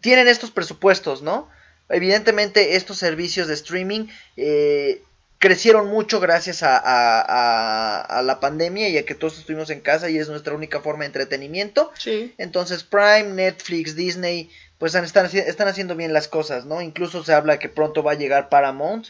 tienen 0.00 0.28
estos 0.28 0.50
presupuestos, 0.50 1.22
¿no? 1.22 1.50
Evidentemente 1.88 2.76
estos 2.76 2.98
servicios 2.98 3.48
de 3.48 3.54
streaming 3.54 4.06
eh, 4.36 5.02
crecieron 5.38 5.88
mucho 5.88 6.18
gracias 6.20 6.62
a, 6.62 6.76
a- 6.76 7.20
a- 7.20 8.00
a 8.00 8.22
la 8.22 8.40
pandemia 8.40 8.88
y 8.88 8.98
a 8.98 9.04
que 9.04 9.14
todos 9.14 9.38
estuvimos 9.38 9.70
en 9.70 9.80
casa 9.80 10.08
y 10.10 10.18
es 10.18 10.28
nuestra 10.28 10.54
única 10.54 10.80
forma 10.80 11.00
de 11.04 11.06
entretenimiento. 11.06 11.90
Sí. 11.98 12.34
Entonces 12.38 12.82
Prime, 12.84 13.24
Netflix, 13.34 13.94
Disney, 13.94 14.50
pues 14.78 14.94
están, 14.94 15.26
están 15.26 15.68
haciendo 15.68 15.94
bien 15.96 16.12
las 16.12 16.28
cosas, 16.28 16.64
¿no? 16.66 16.80
Incluso 16.82 17.22
se 17.24 17.32
habla 17.32 17.58
que 17.58 17.68
pronto 17.68 18.02
va 18.02 18.12
a 18.12 18.16
llegar 18.16 18.48
Paramount, 18.48 19.06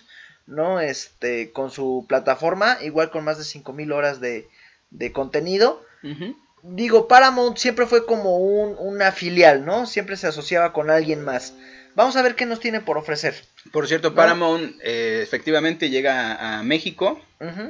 ¿no? 0.46 0.80
Este, 0.80 1.50
con 1.52 1.70
su 1.70 2.04
plataforma, 2.08 2.78
igual 2.82 3.10
con 3.10 3.24
más 3.24 3.38
de 3.38 3.44
5000 3.44 3.92
horas 3.92 4.20
de, 4.20 4.48
de 4.90 5.12
contenido. 5.12 5.82
Ujú. 6.04 6.36
Digo, 6.62 7.06
Paramount 7.08 7.56
siempre 7.58 7.86
fue 7.86 8.04
como 8.06 8.38
un, 8.38 8.76
una 8.78 9.12
filial, 9.12 9.64
¿no? 9.64 9.86
Siempre 9.86 10.16
se 10.16 10.26
asociaba 10.26 10.72
con 10.72 10.90
alguien 10.90 11.22
más. 11.24 11.52
Vamos 11.96 12.14
a 12.16 12.22
ver 12.22 12.36
qué 12.36 12.46
nos 12.46 12.60
tiene 12.60 12.80
por 12.80 12.96
ofrecer. 12.98 13.34
Por 13.72 13.88
cierto. 13.88 14.14
Paramount 14.14 14.76
eh, 14.84 15.20
efectivamente 15.22 15.90
llega 15.90 16.58
a, 16.58 16.62
México 16.62 17.20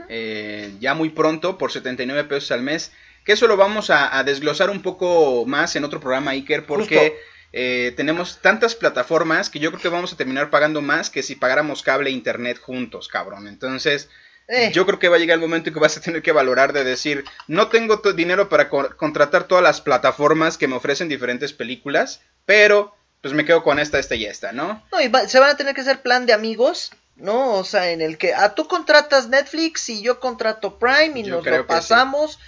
eh, 0.08 0.72
ya 0.80 0.92
muy 0.94 1.08
pronto 1.10 1.56
por 1.56 1.72
79 1.72 2.24
pesos 2.24 2.50
al 2.50 2.60
mes. 2.62 2.92
Que 3.24 3.32
eso 3.32 3.46
lo 3.46 3.56
vamos 3.56 3.88
a, 3.90 4.18
a 4.18 4.22
desglosar 4.24 4.68
un 4.70 4.82
poco 4.82 5.44
más 5.46 5.74
en 5.76 5.84
otro 5.84 6.00
programa, 6.00 6.32
Iker, 6.32 6.66
porque 6.66 7.16
eh, 7.52 7.92
tenemos 7.96 8.40
tantas 8.42 8.74
plataformas 8.74 9.48
que 9.48 9.58
yo 9.58 9.70
creo 9.70 9.80
que 9.82 9.88
vamos 9.88 10.12
a 10.12 10.16
terminar 10.16 10.50
pagando 10.50 10.82
más 10.82 11.08
que 11.10 11.22
si 11.22 11.34
pagáramos 11.36 11.82
cable 11.82 12.10
e 12.10 12.12
internet 12.12 12.58
juntos, 12.60 13.08
cabrón. 13.08 13.48
Entonces, 13.48 14.08
Eh, 14.48 14.70
yo 14.72 14.86
creo 14.86 15.00
que 15.00 15.08
va 15.08 15.16
a 15.16 15.18
llegar 15.18 15.34
el 15.36 15.40
momento 15.40 15.70
en 15.70 15.74
que 15.74 15.80
vas 15.80 15.96
a 15.96 16.00
tener 16.00 16.22
que 16.22 16.30
valorar 16.30 16.72
de 16.72 16.84
decir, 16.84 17.24
no 17.48 17.66
tengo 17.68 17.96
dinero 18.14 18.48
para 18.48 18.68
co- 18.68 18.90
contratar 18.96 19.48
todas 19.48 19.64
las 19.64 19.80
plataformas 19.80 20.56
que 20.56 20.68
me 20.68 20.76
ofrecen 20.76 21.08
diferentes 21.08 21.52
películas, 21.52 22.20
pero 22.44 22.94
pues 23.26 23.36
me 23.36 23.44
quedo 23.44 23.62
con 23.62 23.78
esta, 23.78 23.98
esta 23.98 24.14
y 24.14 24.24
esta, 24.24 24.52
¿no? 24.52 24.82
no, 24.92 25.00
y 25.00 25.08
va- 25.08 25.26
se 25.28 25.38
van 25.40 25.50
a 25.50 25.56
tener 25.56 25.74
que 25.74 25.80
hacer 25.80 26.00
plan 26.02 26.26
de 26.26 26.32
amigos, 26.32 26.92
¿no? 27.16 27.54
O 27.54 27.64
sea, 27.64 27.90
en 27.90 28.00
el 28.02 28.18
que 28.18 28.34
ah, 28.34 28.54
tú 28.54 28.68
contratas 28.68 29.28
Netflix 29.28 29.88
y 29.88 30.02
yo 30.02 30.20
contrato 30.20 30.78
Prime 30.78 31.18
y 31.20 31.22
Yo 31.24 31.36
nos 31.36 31.44
lo 31.46 31.56
sí. 31.56 31.62
pasamos. 31.66 32.38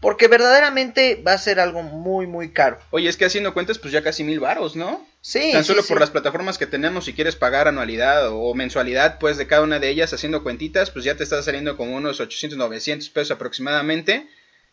Porque 0.00 0.28
verdaderamente 0.28 1.20
va 1.26 1.32
a 1.32 1.38
ser 1.38 1.58
algo 1.58 1.82
muy, 1.82 2.28
muy 2.28 2.52
caro. 2.52 2.78
Oye, 2.90 3.08
es 3.08 3.16
que 3.16 3.24
haciendo 3.24 3.52
cuentas, 3.52 3.78
pues 3.80 3.92
ya 3.92 4.00
casi 4.00 4.22
mil 4.22 4.38
varos, 4.38 4.76
¿no? 4.76 5.04
Sí, 5.22 5.50
Tan 5.52 5.64
solo 5.64 5.82
sí. 5.82 5.88
por 5.88 5.98
las 5.98 6.10
plataformas 6.10 6.56
que 6.56 6.68
tenemos, 6.68 7.06
si 7.06 7.14
quieres 7.14 7.34
pagar 7.34 7.66
anualidad 7.66 8.28
o 8.30 8.54
mensualidad, 8.54 9.18
pues 9.18 9.38
de 9.38 9.48
cada 9.48 9.62
una 9.62 9.80
de 9.80 9.88
ellas 9.88 10.12
haciendo 10.12 10.44
cuentitas, 10.44 10.92
pues 10.92 11.04
ya 11.04 11.16
te 11.16 11.24
está 11.24 11.42
saliendo 11.42 11.76
como 11.76 11.96
unos 11.96 12.20
800, 12.20 12.56
900 12.56 13.08
pesos 13.10 13.32
aproximadamente. 13.32 14.28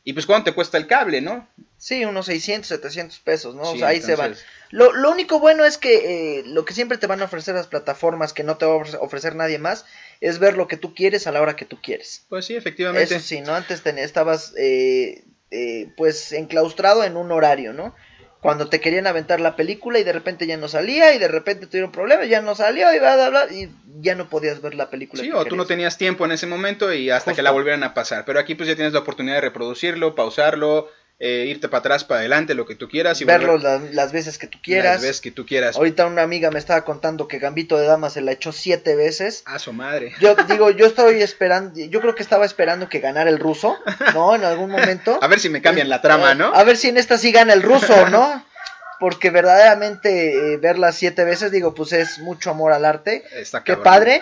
Y 0.06 0.14
pues 0.14 0.26
cuánto 0.26 0.52
te 0.52 0.56
cuesta 0.56 0.78
el 0.78 0.88
cable, 0.88 1.20
¿no? 1.20 1.48
Sí, 1.78 2.06
unos 2.06 2.28
600, 2.28 2.68
700 2.70 3.20
pesos, 3.20 3.54
¿no? 3.56 3.64
o 3.64 3.76
sea, 3.76 3.88
ahí 3.90 4.02
se 4.02 4.16
van. 4.16 4.36
Lo, 4.70 4.94
lo 4.94 5.12
único 5.12 5.40
bueno 5.40 5.66
es 5.66 5.78
que 5.78 6.40
eh, 6.40 6.44
lo 6.46 6.64
que 6.64 6.74
siempre 6.74 6.98
te 6.98 7.08
van 7.08 7.22
a 7.22 7.26
ofrecer 7.26 7.56
las 7.56 7.68
plataformas 7.68 8.32
que 8.32 8.44
no 8.44 8.56
te 8.58 8.66
va 8.66 8.74
a 8.74 8.78
ofrecer- 8.78 9.00
ofrecer 9.02 9.36
nadie 9.36 9.58
más 9.60 9.86
es 10.22 10.40
ver 10.40 10.56
lo 10.58 10.68
que 10.68 10.78
tú 10.78 10.94
quieres 10.94 11.28
a 11.28 11.32
la 11.32 11.42
hora 11.42 11.56
que 11.56 11.66
tú 11.66 11.82
quieres. 11.82 12.24
Pues 12.30 12.46
sí, 12.46 12.56
efectivamente. 12.56 13.16
Eso 13.16 13.26
sí, 13.26 13.42
¿no? 13.42 13.54
Antes 13.56 13.82
ten- 13.82 13.98
estabas 14.00 14.54
eh, 14.58 15.24
eh, 15.52 15.90
pues 15.98 16.32
enclaustrado 16.32 17.04
en 17.04 17.18
un 17.18 17.32
horario, 17.32 17.74
¿no? 17.74 17.96
Cuando 18.46 18.70
te 18.70 18.80
querían 18.80 19.08
aventar 19.08 19.40
la 19.40 19.56
película 19.56 19.98
y 19.98 20.04
de 20.04 20.14
repente 20.14 20.46
ya 20.46 20.56
no 20.56 20.68
salía 20.68 21.16
y 21.16 21.18
de 21.18 21.28
repente 21.28 21.66
tuvieron 21.66 21.92
problemas, 21.92 22.30
ya 22.30 22.42
no 22.44 22.54
salió 22.54 22.94
y 22.94 23.00
bla, 23.00 23.16
bla, 23.16 23.30
bla, 23.30 23.48
y 23.52 23.72
ya 24.02 24.14
no 24.14 24.30
podías 24.30 24.62
ver 24.62 24.76
la 24.76 24.92
película. 24.92 25.24
Sí, 25.24 25.30
que 25.30 25.36
o 25.36 25.46
tú 25.46 25.56
no 25.56 25.64
querías. 25.64 25.68
tenías 25.68 25.98
tiempo 25.98 26.26
en 26.26 26.32
ese 26.32 26.46
momento 26.46 26.94
y 26.94 27.10
hasta 27.10 27.32
Justo. 27.32 27.38
que 27.38 27.42
la 27.42 27.50
volvieran 27.50 27.82
a 27.84 27.96
pasar. 27.96 28.24
Pero 28.24 28.40
aquí 28.40 28.54
pues 28.54 28.70
ya 28.70 28.76
tienes 28.76 28.94
la 28.94 29.00
oportunidad 29.00 29.34
de 29.38 29.42
reproducirlo, 29.42 30.14
pausarlo, 30.14 30.92
eh, 31.18 31.46
irte 31.48 31.70
para 31.70 31.80
atrás, 31.80 32.04
para 32.04 32.20
adelante, 32.20 32.56
lo 32.56 32.66
que 32.66 32.76
tú 32.76 32.90
quieras. 32.90 33.22
Y 33.22 33.26
Verlo 33.26 33.58
las, 33.58 34.12
veces 34.12 34.38
que 34.38 34.48
tú 34.48 34.60
quieras. 34.62 34.96
las 34.96 35.02
veces 35.02 35.22
que 35.22 35.32
tú 35.32 35.46
quieras. 35.46 35.78
Ahorita 35.78 36.06
una 36.08 36.24
amiga 36.24 36.52
me 36.52 36.60
estaba 36.60 36.84
contando 36.84 37.28
que 37.28 37.40
Gambito 37.40 37.78
de 37.78 37.88
Dama 37.88 38.10
se 38.10 38.22
la 38.22 38.34
echó 38.34 38.52
siete 38.52 38.96
veces. 38.96 39.44
A 39.46 39.58
su 39.60 39.72
madre. 39.72 40.14
Yo 40.20 40.36
digo, 40.50 40.72
yo 40.72 40.86
estoy 40.86 41.22
esperando, 41.22 41.80
yo 41.80 42.02
creo 42.02 42.16
que 42.16 42.24
estaba 42.24 42.46
esperando 42.46 42.90
que 42.90 43.00
ganara 43.00 43.30
el 43.30 43.40
ruso, 43.40 43.78
¿no? 44.14 44.36
En 44.36 44.44
algún 44.44 44.70
momento. 44.70 45.18
A 45.22 45.28
ver 45.28 45.40
si 45.40 45.50
me 45.50 45.62
cambian 45.62 45.88
la 45.88 46.02
trama, 46.02 46.36
¿no? 46.36 46.54
A 46.54 46.64
ver 46.64 46.76
si 46.76 46.90
en 46.90 46.98
esta 46.98 47.18
sí 47.18 47.32
gana 47.32 47.54
el 47.54 47.62
ruso, 47.62 48.10
¿no? 48.10 48.46
Porque 49.00 49.30
verdaderamente 49.30 50.54
eh, 50.54 50.58
verla 50.58 50.92
siete 50.92 51.24
veces, 51.24 51.52
digo, 51.52 51.74
pues 51.74 51.94
es 51.94 52.20
mucho 52.20 52.50
amor 52.50 52.74
al 52.74 52.86
arte. 52.86 53.24
Está 53.34 53.64
Qué 53.64 53.78
padre. 53.78 54.22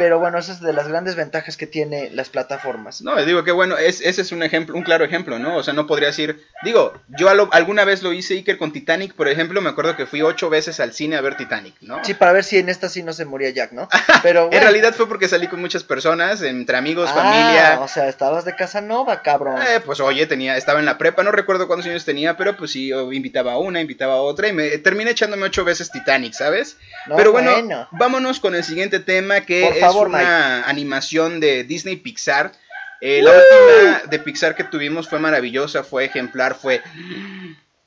Pero 0.00 0.18
bueno, 0.18 0.38
esa 0.38 0.52
es 0.52 0.60
de 0.62 0.72
las 0.72 0.88
grandes 0.88 1.14
ventajas 1.14 1.58
que 1.58 1.66
tiene 1.66 2.08
las 2.14 2.30
plataformas. 2.30 3.02
No, 3.02 3.22
digo 3.22 3.44
que 3.44 3.52
bueno, 3.52 3.76
es, 3.76 4.00
ese 4.00 4.22
es 4.22 4.32
un 4.32 4.42
ejemplo, 4.42 4.74
un 4.74 4.82
claro 4.82 5.04
ejemplo, 5.04 5.38
¿no? 5.38 5.56
O 5.56 5.62
sea, 5.62 5.74
no 5.74 5.86
podría 5.86 6.08
decir, 6.08 6.42
digo, 6.64 6.94
yo 7.08 7.34
lo- 7.34 7.52
alguna 7.52 7.84
vez 7.84 8.02
lo 8.02 8.14
hice 8.14 8.32
Iker 8.32 8.56
con 8.56 8.72
Titanic, 8.72 9.12
por 9.12 9.28
ejemplo, 9.28 9.60
me 9.60 9.68
acuerdo 9.68 9.96
que 9.96 10.06
fui 10.06 10.22
ocho 10.22 10.48
veces 10.48 10.80
al 10.80 10.94
cine 10.94 11.16
a 11.16 11.20
ver 11.20 11.36
Titanic, 11.36 11.74
¿no? 11.82 12.02
Sí, 12.02 12.14
para 12.14 12.32
ver 12.32 12.44
si 12.44 12.56
en 12.56 12.70
esta 12.70 12.88
sí 12.88 13.02
no 13.02 13.12
se 13.12 13.26
moría 13.26 13.50
Jack, 13.50 13.72
¿no? 13.72 13.90
Pero 14.22 14.48
En 14.50 14.62
realidad 14.62 14.94
fue 14.94 15.06
porque 15.06 15.28
salí 15.28 15.48
con 15.48 15.60
muchas 15.60 15.84
personas, 15.84 16.40
entre 16.40 16.78
amigos, 16.78 17.10
Ah, 17.12 17.16
familia. 17.16 17.78
O 17.80 17.86
sea, 17.88 18.08
estabas 18.08 18.46
de 18.46 18.56
Casanova, 18.56 19.20
cabrón. 19.20 19.60
Eh, 19.60 19.80
pues 19.84 20.00
oye, 20.00 20.26
tenía, 20.26 20.56
estaba 20.56 20.80
en 20.80 20.86
la 20.86 20.96
prepa, 20.96 21.22
no 21.22 21.30
recuerdo 21.30 21.66
cuántos 21.66 21.86
años 21.90 22.06
tenía, 22.06 22.38
pero 22.38 22.56
pues 22.56 22.70
sí, 22.70 22.88
yo 22.88 23.12
invitaba 23.12 23.52
a 23.52 23.58
una, 23.58 23.82
invitaba 23.82 24.14
a 24.14 24.20
otra 24.22 24.48
y 24.48 24.54
me 24.54 24.78
terminé 24.78 25.10
echándome 25.10 25.44
ocho 25.44 25.62
veces 25.64 25.90
Titanic, 25.90 26.32
¿sabes? 26.32 26.78
No, 27.06 27.16
pero 27.16 27.32
bueno, 27.32 27.50
bueno. 27.52 27.86
vámonos 27.92 28.40
con 28.40 28.54
el 28.54 28.64
siguiente 28.64 28.98
tema 29.00 29.40
que 29.42 29.62
Por 29.66 29.74
es 29.74 29.82
favor, 29.92 30.08
una 30.08 30.64
animación 30.64 31.40
de 31.40 31.64
Disney 31.64 31.96
Pixar. 31.96 32.52
Eh, 33.00 33.22
la 33.22 33.30
última 33.32 34.02
de 34.10 34.18
Pixar 34.18 34.54
que 34.54 34.64
tuvimos 34.64 35.08
fue 35.08 35.18
maravillosa, 35.18 35.82
fue 35.84 36.04
ejemplar, 36.04 36.54
fue, 36.54 36.82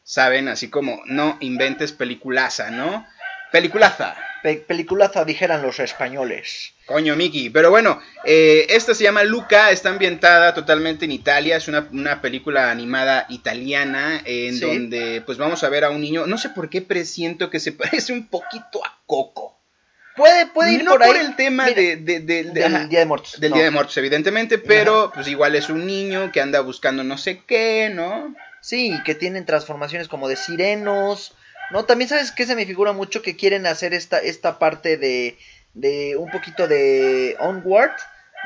saben, 0.03 0.47
así 0.47 0.69
como, 0.69 1.01
no 1.05 1.37
inventes 1.39 1.91
peliculaza, 1.91 2.71
¿no? 2.71 3.05
Peliculaza. 3.51 4.15
Pe- 4.41 4.57
peliculaza 4.67 5.23
dijeran 5.23 5.61
los 5.61 5.79
españoles. 5.79 6.73
Coño, 6.85 7.15
Miki. 7.15 7.49
Pero 7.49 7.69
bueno, 7.69 8.01
eh, 8.25 8.65
esta 8.69 8.93
se 8.93 9.03
llama 9.03 9.23
Luca, 9.23 9.71
está 9.71 9.89
ambientada 9.89 10.53
totalmente 10.53 11.05
en 11.05 11.11
Italia, 11.11 11.55
es 11.55 11.67
una, 11.67 11.87
una 11.91 12.19
película 12.19 12.69
animada 12.71 13.25
italiana 13.29 14.19
en 14.25 14.55
Sí. 14.55 14.65
donde 14.65 15.21
pues 15.25 15.37
vamos 15.37 15.63
a 15.63 15.69
ver 15.69 15.85
a 15.85 15.91
un 15.91 16.01
niño, 16.01 16.25
no 16.25 16.37
sé 16.37 16.49
por 16.49 16.69
qué 16.69 16.81
presiento 16.81 17.49
que 17.49 17.59
se 17.61 17.71
parece 17.71 18.11
un 18.11 18.27
poquito 18.27 18.83
a 18.83 18.97
Coco. 19.05 19.59
Puede, 20.15 20.45
puede 20.47 20.73
ir 20.73 20.83
no 20.83 20.91
por 20.91 21.03
ahí. 21.03 21.17
el 21.17 21.35
tema 21.35 21.65
Mira, 21.65 21.75
de, 21.75 21.95
de- 21.97 22.19
de- 22.19 22.43
de- 22.43 22.51
del 22.51 22.75
ajá, 22.75 22.85
Día 22.87 22.99
de 22.99 23.05
Muertos. 23.05 23.39
del 23.39 23.49
no. 23.49 23.55
Día 23.55 23.65
de 23.65 23.71
Muertos, 23.71 23.97
evidentemente, 23.97 24.57
pero 24.59 25.11
pues 25.13 25.27
igual 25.27 25.55
es 25.55 25.69
un 25.69 25.85
niño 25.87 26.31
que 26.31 26.39
anda 26.41 26.59
buscando 26.61 27.03
no 27.03 27.17
sé 27.17 27.41
qué, 27.47 27.89
¿no? 27.93 28.35
Sí, 28.61 29.01
que 29.05 29.15
tienen 29.15 29.45
transformaciones 29.45 30.07
como 30.07 30.27
de 30.27 30.35
sirenos. 30.35 31.35
No, 31.71 31.85
también 31.85 32.09
sabes 32.09 32.31
que 32.31 32.45
se 32.45 32.55
me 32.55 32.65
figura 32.65 32.91
mucho 32.93 33.21
que 33.21 33.35
quieren 33.35 33.65
hacer 33.65 33.93
esta, 33.93 34.19
esta 34.19 34.59
parte 34.59 34.97
de, 34.97 35.37
de 35.73 36.15
un 36.17 36.29
poquito 36.29 36.67
de 36.67 37.35
Onward, 37.39 37.91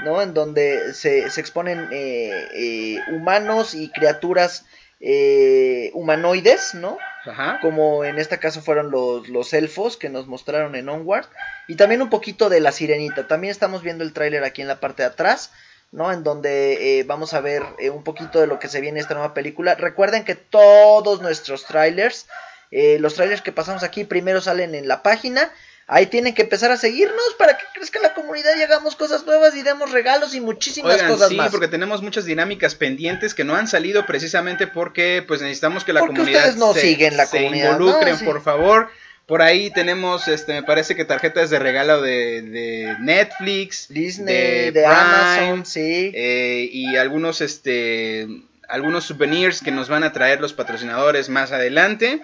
¿no? 0.06 0.21
En 0.21 0.34
donde 0.34 0.93
se, 0.93 1.30
se 1.30 1.41
exponen 1.41 1.89
eh, 1.91 2.47
eh, 2.53 2.99
humanos 3.12 3.73
y 3.75 3.89
criaturas 3.89 4.65
eh, 4.99 5.91
humanoides, 5.93 6.73
¿no? 6.75 6.97
Ajá. 7.25 7.60
Como 7.62 8.03
en 8.05 8.19
este 8.19 8.39
caso 8.39 8.62
fueron 8.62 8.91
los, 8.91 9.27
los 9.29 9.53
elfos 9.53 9.97
que 9.97 10.10
nos 10.10 10.27
mostraron 10.27 10.75
en 10.75 10.89
Onward. 10.89 11.27
Y 11.67 11.75
también 11.75 12.01
un 12.01 12.10
poquito 12.10 12.49
de 12.49 12.60
la 12.60 12.71
sirenita. 12.71 13.27
También 13.27 13.51
estamos 13.51 13.83
viendo 13.83 14.03
el 14.03 14.13
tráiler 14.13 14.43
aquí 14.43 14.62
en 14.62 14.67
la 14.67 14.79
parte 14.79 15.03
de 15.03 15.10
atrás. 15.10 15.51
¿no? 15.91 16.12
En 16.12 16.23
donde 16.23 16.99
eh, 16.99 17.03
vamos 17.03 17.33
a 17.33 17.41
ver 17.41 17.63
eh, 17.79 17.89
un 17.89 18.03
poquito 18.03 18.39
de 18.39 18.47
lo 18.47 18.60
que 18.60 18.67
se 18.67 18.81
viene 18.81 18.99
en 18.99 19.03
esta 19.03 19.13
nueva 19.13 19.33
película. 19.33 19.75
Recuerden 19.75 20.25
que 20.25 20.36
todos 20.36 21.21
nuestros 21.21 21.65
trailers, 21.65 22.27
eh, 22.71 22.97
los 22.99 23.15
trailers 23.15 23.41
que 23.41 23.51
pasamos 23.51 23.83
aquí, 23.83 24.03
primero 24.03 24.41
salen 24.41 24.75
en 24.75 24.88
la 24.88 25.03
página. 25.03 25.51
Ahí 25.89 26.08
tienen 26.08 26.34
que 26.36 26.41
empezar 26.41 26.69
a 26.69 26.76
seguirnos 26.76 27.36
para 27.39 27.58
que 27.58 27.63
crezca 27.73 28.02
la 28.02 28.13
comunidad 28.13 28.52
y 28.60 28.62
hagamos 28.62 28.97
cosas 28.97 29.26
nuevas 29.26 29.56
y 29.56 29.63
demos 29.63 29.89
regalos 29.91 30.36
y 30.36 30.41
muchísimas 30.41 30.95
Oigan, 30.95 31.12
cosas 31.12 31.30
sí, 31.30 31.36
más. 31.36 31.50
porque 31.50 31.69
tenemos 31.69 32.02
muchas 32.02 32.26
dinámicas 32.26 32.76
pendientes 32.76 33.34
que 33.34 33.45
no 33.45 33.56
han 33.56 33.69
salido 33.69 34.06
precisamente 34.06 34.67
porque 34.67 35.23
pues 35.26 35.41
necesitamos 35.41 35.86
que 35.86 35.93
la 35.93 36.02
Porque 36.02 36.15
comunidad 36.17 36.41
ustedes 36.41 36.58
no 36.58 36.73
se, 36.73 36.82
siguen 36.82 37.15
la 37.15 37.26
se 37.26 37.38
comunidad, 37.38 37.71
involucren, 37.80 38.13
¿no? 38.13 38.19
Sí. 38.19 38.26
por 38.26 38.41
favor. 38.43 38.89
Por 39.28 39.41
ahí 39.41 39.71
tenemos, 39.71 40.28
este, 40.30 40.54
me 40.54 40.63
parece 40.63 40.95
que 40.95 41.04
tarjetas 41.06 41.50
de 41.50 41.60
regalo 41.60 42.02
de, 42.02 42.41
de 42.41 42.95
Netflix, 43.00 43.88
Disney, 43.89 44.71
de, 44.71 44.71
Prime, 44.71 44.88
Amazon, 44.88 45.65
sí. 45.65 46.12
eh, 46.13 46.69
y 46.71 46.95
algunos, 46.95 47.41
este, 47.41 48.28
algunos 48.69 49.06
souvenirs 49.06 49.62
que 49.62 49.71
nos 49.71 49.89
van 49.89 50.04
a 50.04 50.13
traer 50.13 50.39
los 50.41 50.54
patrocinadores 50.54 51.28
más 51.30 51.52
adelante. 51.52 52.21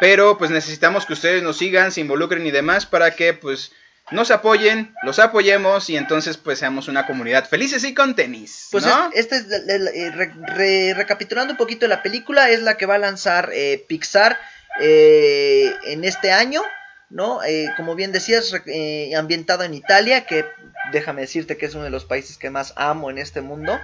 Pero 0.00 0.36
pues 0.38 0.50
necesitamos 0.50 1.06
que 1.06 1.12
ustedes 1.12 1.42
nos 1.42 1.58
sigan, 1.58 1.92
se 1.92 2.00
involucren 2.00 2.46
y 2.46 2.50
demás 2.50 2.84
para 2.86 3.12
que 3.12 3.32
pues 3.34 3.72
nos 4.10 4.30
apoyen, 4.30 4.94
los 5.02 5.18
apoyemos 5.18 5.88
y 5.88 5.96
entonces 5.96 6.36
pues 6.36 6.58
seamos 6.58 6.88
una 6.88 7.06
comunidad 7.06 7.48
felices 7.48 7.84
y 7.84 7.94
con 7.94 8.14
tenis. 8.14 8.68
Pues 8.70 8.84
¿no? 8.84 9.10
es- 9.14 9.28
eh, 9.32 10.10
re- 10.14 10.32
re- 10.54 10.94
recapitulando 10.94 11.52
un 11.52 11.56
poquito 11.56 11.86
la 11.86 12.02
película, 12.02 12.50
es 12.50 12.60
la 12.60 12.76
que 12.76 12.86
va 12.86 12.96
a 12.96 12.98
lanzar 12.98 13.50
eh, 13.54 13.84
Pixar 13.88 14.38
eh, 14.80 15.72
en 15.86 16.04
este 16.04 16.32
año, 16.32 16.60
¿no? 17.08 17.42
Eh, 17.44 17.68
como 17.76 17.94
bien 17.94 18.12
decías, 18.12 18.52
eh, 18.66 19.12
ambientado 19.16 19.62
en 19.62 19.72
Italia, 19.74 20.26
que 20.26 20.44
déjame 20.92 21.22
decirte 21.22 21.56
que 21.56 21.66
es 21.66 21.74
uno 21.74 21.84
de 21.84 21.90
los 21.90 22.04
países 22.04 22.36
que 22.36 22.50
más 22.50 22.74
amo 22.76 23.10
en 23.10 23.18
este 23.18 23.40
mundo. 23.40 23.78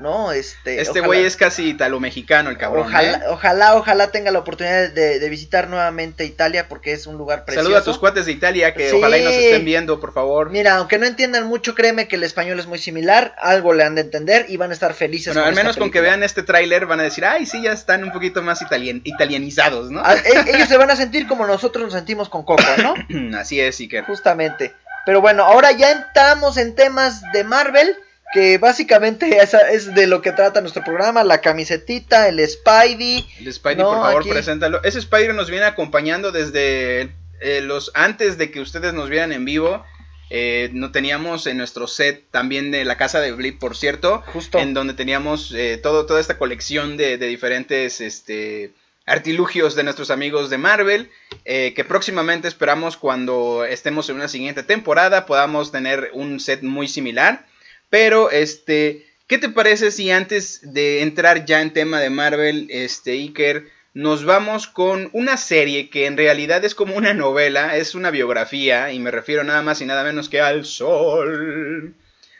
¿No? 0.00 0.32
Este, 0.32 0.80
este 0.80 1.00
güey 1.00 1.24
es 1.24 1.36
casi 1.36 1.70
italo-mexicano, 1.70 2.50
el 2.50 2.58
cabrón. 2.58 2.86
Ojalá, 2.86 3.12
¿eh? 3.12 3.20
ojalá, 3.28 3.76
ojalá 3.76 4.10
tenga 4.10 4.30
la 4.30 4.40
oportunidad 4.40 4.90
de, 4.90 5.28
visitar 5.30 5.68
nuevamente 5.68 6.24
Italia 6.24 6.68
porque 6.68 6.92
es 6.92 7.06
un 7.06 7.16
lugar 7.16 7.44
precioso. 7.44 7.64
Saluda 7.64 7.80
a 7.80 7.84
tus 7.84 7.98
cuates 7.98 8.26
de 8.26 8.32
Italia 8.32 8.74
que 8.74 8.92
ojalá 8.92 9.18
y 9.18 9.24
nos 9.24 9.34
estén 9.34 9.64
viendo, 9.64 10.00
por 10.00 10.12
favor. 10.12 10.50
Mira, 10.50 10.76
aunque 10.76 10.98
no 10.98 11.06
entiendan 11.06 11.46
mucho, 11.46 11.74
créeme 11.74 12.08
que 12.08 12.16
el 12.16 12.24
español 12.24 12.58
es 12.58 12.66
muy 12.66 12.78
similar, 12.78 13.36
algo 13.40 13.72
le 13.72 13.84
han 13.84 13.94
de 13.94 14.00
entender 14.00 14.46
y 14.48 14.56
van 14.56 14.70
a 14.70 14.74
estar 14.74 14.94
felices. 14.94 15.34
Bueno, 15.34 15.48
al 15.48 15.54
menos 15.54 15.76
con 15.76 15.90
que 15.90 16.00
vean 16.00 16.22
este 16.22 16.42
tráiler 16.42 16.86
van 16.86 17.00
a 17.00 17.04
decir, 17.04 17.24
ay, 17.24 17.46
sí, 17.46 17.62
ya 17.62 17.72
están 17.72 18.02
un 18.02 18.12
poquito 18.12 18.42
más 18.42 18.60
italianizados, 19.04 19.90
¿no? 19.90 20.02
Ah, 20.04 20.16
e, 20.16 20.56
ellos 20.56 20.68
se 20.68 20.76
van 20.76 20.90
a 20.90 20.96
sentir 20.96 21.26
como 21.28 21.46
nosotros 21.46 21.84
nos 21.84 21.92
sentimos 21.92 22.28
con 22.28 22.44
Coco, 22.44 22.62
¿no? 22.78 22.94
Así 23.38 23.60
es, 23.60 23.78
Iker. 23.80 24.04
Justamente. 24.04 24.74
Pero 25.06 25.20
bueno, 25.20 25.44
ahora 25.44 25.72
ya 25.72 25.92
entramos 25.92 26.56
en 26.56 26.74
temas 26.74 27.22
de 27.32 27.44
Marvel 27.44 27.96
que 28.32 28.58
básicamente 28.58 29.38
esa 29.38 29.70
es 29.70 29.94
de 29.94 30.06
lo 30.06 30.22
que 30.22 30.32
trata 30.32 30.60
nuestro 30.60 30.84
programa, 30.84 31.24
la 31.24 31.40
camisetita, 31.40 32.28
el 32.28 32.46
Spidey. 32.46 33.26
El 33.40 33.52
Spidey, 33.52 33.76
por 33.76 33.96
favor, 33.96 34.28
preséntalo. 34.28 34.82
Ese 34.84 35.00
Spidey 35.00 35.32
nos 35.34 35.50
viene 35.50 35.66
acompañando 35.66 36.30
desde 36.30 37.12
eh, 37.40 37.60
los 37.62 37.90
antes 37.94 38.38
de 38.38 38.50
que 38.50 38.60
ustedes 38.60 38.94
nos 38.94 39.08
vieran 39.08 39.32
en 39.32 39.44
vivo. 39.44 39.84
Eh, 40.32 40.70
no 40.72 40.92
teníamos 40.92 41.48
en 41.48 41.56
nuestro 41.56 41.88
set 41.88 42.24
también 42.30 42.70
de 42.70 42.84
la 42.84 42.96
casa 42.96 43.20
de 43.20 43.32
Blip, 43.32 43.58
por 43.58 43.76
cierto, 43.76 44.22
Justo. 44.26 44.60
en 44.60 44.74
donde 44.74 44.94
teníamos 44.94 45.52
eh, 45.52 45.76
todo, 45.82 46.06
toda 46.06 46.20
esta 46.20 46.38
colección 46.38 46.96
de, 46.96 47.18
de, 47.18 47.26
diferentes 47.26 48.00
este, 48.00 48.72
artilugios 49.06 49.74
de 49.74 49.82
nuestros 49.82 50.12
amigos 50.12 50.48
de 50.50 50.58
Marvel, 50.58 51.10
que 51.44 51.84
próximamente 51.88 52.46
esperamos 52.46 52.96
cuando 52.96 53.64
estemos 53.64 54.08
en 54.08 54.16
una 54.16 54.28
siguiente 54.28 54.62
temporada 54.62 55.26
podamos 55.26 55.72
tener 55.72 56.10
un 56.12 56.38
set 56.38 56.62
muy 56.62 56.86
similar. 56.86 57.44
Pero, 57.90 58.30
este, 58.30 59.06
¿qué 59.26 59.38
te 59.38 59.48
parece 59.48 59.90
si 59.90 60.10
antes 60.10 60.60
de 60.62 61.02
entrar 61.02 61.44
ya 61.44 61.60
en 61.60 61.72
tema 61.72 62.00
de 62.00 62.08
Marvel, 62.08 62.68
este, 62.70 63.12
Iker, 63.12 63.66
nos 63.92 64.24
vamos 64.24 64.68
con 64.68 65.10
una 65.12 65.36
serie 65.36 65.90
que 65.90 66.06
en 66.06 66.16
realidad 66.16 66.64
es 66.64 66.74
como 66.76 66.94
una 66.94 67.12
novela, 67.12 67.76
es 67.76 67.94
una 67.94 68.10
biografía, 68.10 68.92
y 68.92 69.00
me 69.00 69.10
refiero 69.10 69.42
nada 69.42 69.62
más 69.62 69.80
y 69.80 69.86
nada 69.86 70.04
menos 70.04 70.28
que 70.28 70.40
al 70.40 70.64
sol. 70.64 71.94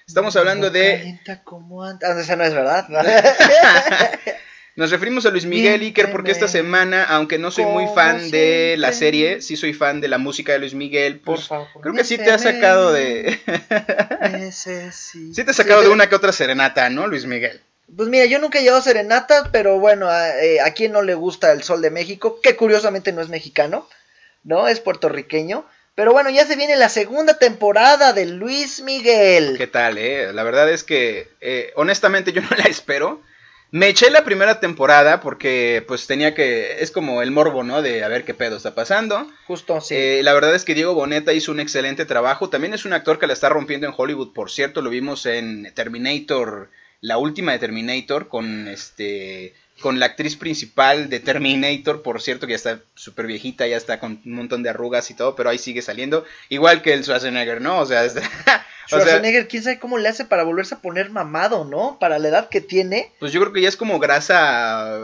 Estamos 0.06 0.34
hablando 0.36 0.70
de... 0.70 1.20
Como 1.44 1.84
antes. 1.84 2.08
Ah, 2.08 2.20
esa 2.20 2.36
no 2.36 2.44
es 2.44 2.54
verdad. 2.54 2.86
Nos 4.80 4.90
referimos 4.90 5.26
a 5.26 5.30
Luis 5.30 5.44
Miguel 5.44 5.82
Iker 5.82 6.10
porque 6.10 6.30
esta 6.30 6.48
semana, 6.48 7.04
aunque 7.04 7.36
no 7.36 7.50
soy 7.50 7.66
muy 7.66 7.84
fan 7.94 8.30
de 8.30 8.76
la 8.78 8.94
serie, 8.94 9.42
sí 9.42 9.58
soy 9.58 9.74
fan 9.74 10.00
de 10.00 10.08
la 10.08 10.16
música 10.16 10.54
de 10.54 10.58
Luis 10.58 10.72
Miguel. 10.72 11.20
Pues 11.20 11.50
creo 11.82 11.92
que 11.92 12.02
sí 12.02 12.16
te 12.16 12.30
ha 12.30 12.38
sacado 12.38 12.90
de. 12.90 13.38
sí 14.52 15.44
te 15.44 15.50
ha 15.50 15.52
sacado 15.52 15.82
de 15.82 15.90
una 15.90 16.08
que 16.08 16.14
otra 16.14 16.32
serenata, 16.32 16.88
¿no, 16.88 17.06
Luis 17.08 17.26
Miguel? 17.26 17.60
Pues 17.94 18.08
mira, 18.08 18.24
yo 18.24 18.38
nunca 18.38 18.58
he 18.58 18.62
llevado 18.62 18.80
serenata, 18.80 19.50
pero 19.52 19.78
bueno, 19.78 20.08
a, 20.08 20.30
eh, 20.42 20.60
quien 20.74 20.92
no 20.92 21.02
le 21.02 21.12
gusta 21.12 21.52
el 21.52 21.62
sol 21.62 21.82
de 21.82 21.90
México, 21.90 22.40
que 22.42 22.56
curiosamente 22.56 23.12
no 23.12 23.20
es 23.20 23.28
mexicano, 23.28 23.86
¿no? 24.44 24.66
Es 24.66 24.80
puertorriqueño. 24.80 25.66
Pero 25.94 26.12
bueno, 26.12 26.30
ya 26.30 26.46
se 26.46 26.56
viene 26.56 26.76
la 26.76 26.88
segunda 26.88 27.36
temporada 27.36 28.14
de 28.14 28.24
Luis 28.24 28.80
Miguel. 28.80 29.56
¿Qué 29.58 29.66
tal, 29.66 29.98
eh? 29.98 30.32
La 30.32 30.42
verdad 30.42 30.70
es 30.70 30.84
que, 30.84 31.28
eh, 31.42 31.70
honestamente, 31.76 32.32
yo 32.32 32.40
no 32.40 32.56
la 32.56 32.64
espero. 32.64 33.20
Me 33.72 33.88
eché 33.88 34.11
la 34.11 34.24
primera 34.24 34.59
temporada 34.59 35.20
porque 35.20 35.85
pues 35.87 36.09
tenía 36.09 36.35
que, 36.35 36.83
es 36.83 36.90
como 36.90 37.22
el 37.22 37.30
morbo, 37.30 37.62
¿no? 37.62 37.83
De 37.83 38.02
a 38.02 38.09
ver 38.09 38.24
qué 38.24 38.35
pedo 38.35 38.56
está 38.56 38.74
pasando. 38.74 39.30
Justo, 39.46 39.80
sí. 39.80 39.94
Eh, 39.94 40.22
la 40.24 40.33
verdad 40.33 40.54
es 40.54 40.64
que 40.64 40.74
Diego 40.74 40.94
Boneta 40.94 41.33
hizo 41.33 41.52
un 41.52 41.61
excelente 41.61 42.04
trabajo. 42.04 42.50
También 42.50 42.74
es 42.74 42.85
un 42.85 42.92
actor 42.92 43.20
que 43.20 43.28
la 43.28 43.33
está 43.33 43.48
rompiendo 43.48 43.87
en 43.87 43.94
Hollywood, 43.96 44.33
por 44.33 44.50
cierto, 44.50 44.83
lo 44.83 44.90
vimos 44.90 45.24
en 45.24 45.72
Terminator, 45.74 46.70
la 47.00 47.18
última 47.18 47.52
de 47.52 47.61
Terminator, 47.61 48.26
con 48.28 48.66
este 48.66 49.54
con 49.80 49.98
la 49.98 50.06
actriz 50.06 50.36
principal 50.36 51.08
de 51.08 51.20
Terminator, 51.20 52.02
por 52.02 52.20
cierto, 52.20 52.46
que 52.46 52.52
ya 52.52 52.56
está 52.56 52.80
súper 52.94 53.26
viejita, 53.26 53.66
ya 53.66 53.76
está 53.76 53.98
con 53.98 54.20
un 54.24 54.34
montón 54.34 54.62
de 54.62 54.70
arrugas 54.70 55.10
y 55.10 55.14
todo, 55.14 55.34
pero 55.34 55.50
ahí 55.50 55.58
sigue 55.58 55.82
saliendo. 55.82 56.24
Igual 56.48 56.82
que 56.82 56.92
el 56.92 57.02
Schwarzenegger, 57.02 57.60
¿no? 57.60 57.80
O 57.80 57.86
sea, 57.86 58.08
Schwarzenegger, 58.88 59.48
quién 59.48 59.62
sabe 59.62 59.78
cómo 59.78 59.98
le 59.98 60.08
hace 60.08 60.24
para 60.24 60.42
volverse 60.42 60.74
a 60.74 60.80
poner 60.80 61.10
mamado, 61.10 61.64
¿no? 61.64 61.98
Para 61.98 62.18
la 62.18 62.28
edad 62.28 62.48
que 62.48 62.60
tiene. 62.60 63.12
Pues 63.20 63.32
yo 63.32 63.40
creo 63.40 63.52
que 63.52 63.62
ya 63.62 63.68
es 63.68 63.76
como 63.76 63.98
grasa 63.98 64.98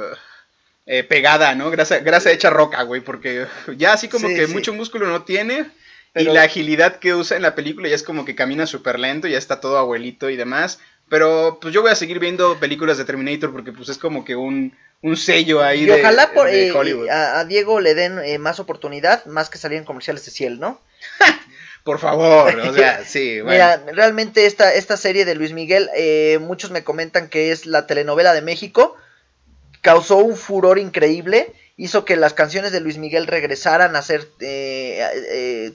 eh, 0.87 1.03
pegada, 1.05 1.55
¿no? 1.55 1.71
Grasa, 1.71 1.99
grasa 1.99 2.31
hecha 2.31 2.51
roca, 2.51 2.83
güey, 2.83 3.01
porque 3.01 3.47
ya 3.77 3.93
así 3.93 4.09
como 4.09 4.29
que 4.29 4.47
mucho 4.47 4.75
músculo 4.75 5.07
no 5.07 5.23
tiene. 5.23 5.67
Y 6.15 6.25
la 6.25 6.45
agilidad 6.45 6.97
que 6.97 7.15
usa 7.15 7.37
en 7.37 7.43
la 7.43 7.55
película 7.55 7.89
ya 7.89 7.95
es 7.95 8.03
como 8.03 8.25
que 8.25 8.35
camina 8.35 8.67
súper 8.67 8.99
lento, 8.99 9.29
ya 9.29 9.37
está 9.37 9.61
todo 9.61 9.77
abuelito 9.77 10.31
y 10.31 10.37
demás. 10.37 10.81
Pero 11.09 11.59
pues 11.61 11.73
yo 11.73 11.83
voy 11.83 11.93
a 11.93 11.97
seguir 11.97 12.19
viendo 12.19 12.59
películas 12.59 12.99
de 12.99 13.05
Terminator 13.05 13.53
porque 13.53 13.73
pues 13.73 13.89
es 13.89 13.99
como 13.99 14.25
que 14.25 14.35
un, 14.35 14.77
un 15.03 15.17
sello 15.17 15.63
ahí 15.63 15.85
y 15.85 15.91
ojalá 15.91 16.33
por, 16.33 16.49
eh, 16.49 16.73
a, 17.11 17.45
Diego 17.45 17.81
le 17.81 17.95
den 17.95 18.19
eh, 18.19 18.39
más 18.39 18.59
oportunidad, 18.59 19.25
más 19.27 19.49
que 19.49 19.59
salir 19.59 19.79
en 19.79 19.85
comerciales 19.85 20.25
de 20.25 20.33
Ciel, 20.33 20.59
¿no? 20.59 20.81
por 21.85 22.01
favor, 22.01 22.59
o 22.59 22.75
sea, 22.75 23.05
sí. 23.07 23.41
Bueno. 23.41 23.53
Mira, 23.53 23.93
realmente 23.93 24.47
esta, 24.47 24.75
esta 24.75 24.97
serie 24.97 25.25
de 25.25 25.37
Luis 25.37 25.53
Miguel, 25.53 25.89
eh, 25.95 26.39
muchos 26.41 26.73
me 26.73 26.83
comentan 26.83 27.29
que 27.29 27.53
es 27.53 27.67
la 27.67 27.87
telenovela 27.87 28.35
de 28.35 28.43
México, 28.43 28.97
causó 29.83 30.17
un 30.17 30.37
furor 30.37 30.79
increíble, 30.81 31.53
hizo 31.77 32.05
que 32.05 32.17
las 32.17 32.35
canciones 32.35 32.73
de 32.73 32.81
Luis 32.81 32.99
Miguel 32.99 33.29
regresaran 33.29 33.95
a 33.95 34.03
ser 34.03 34.27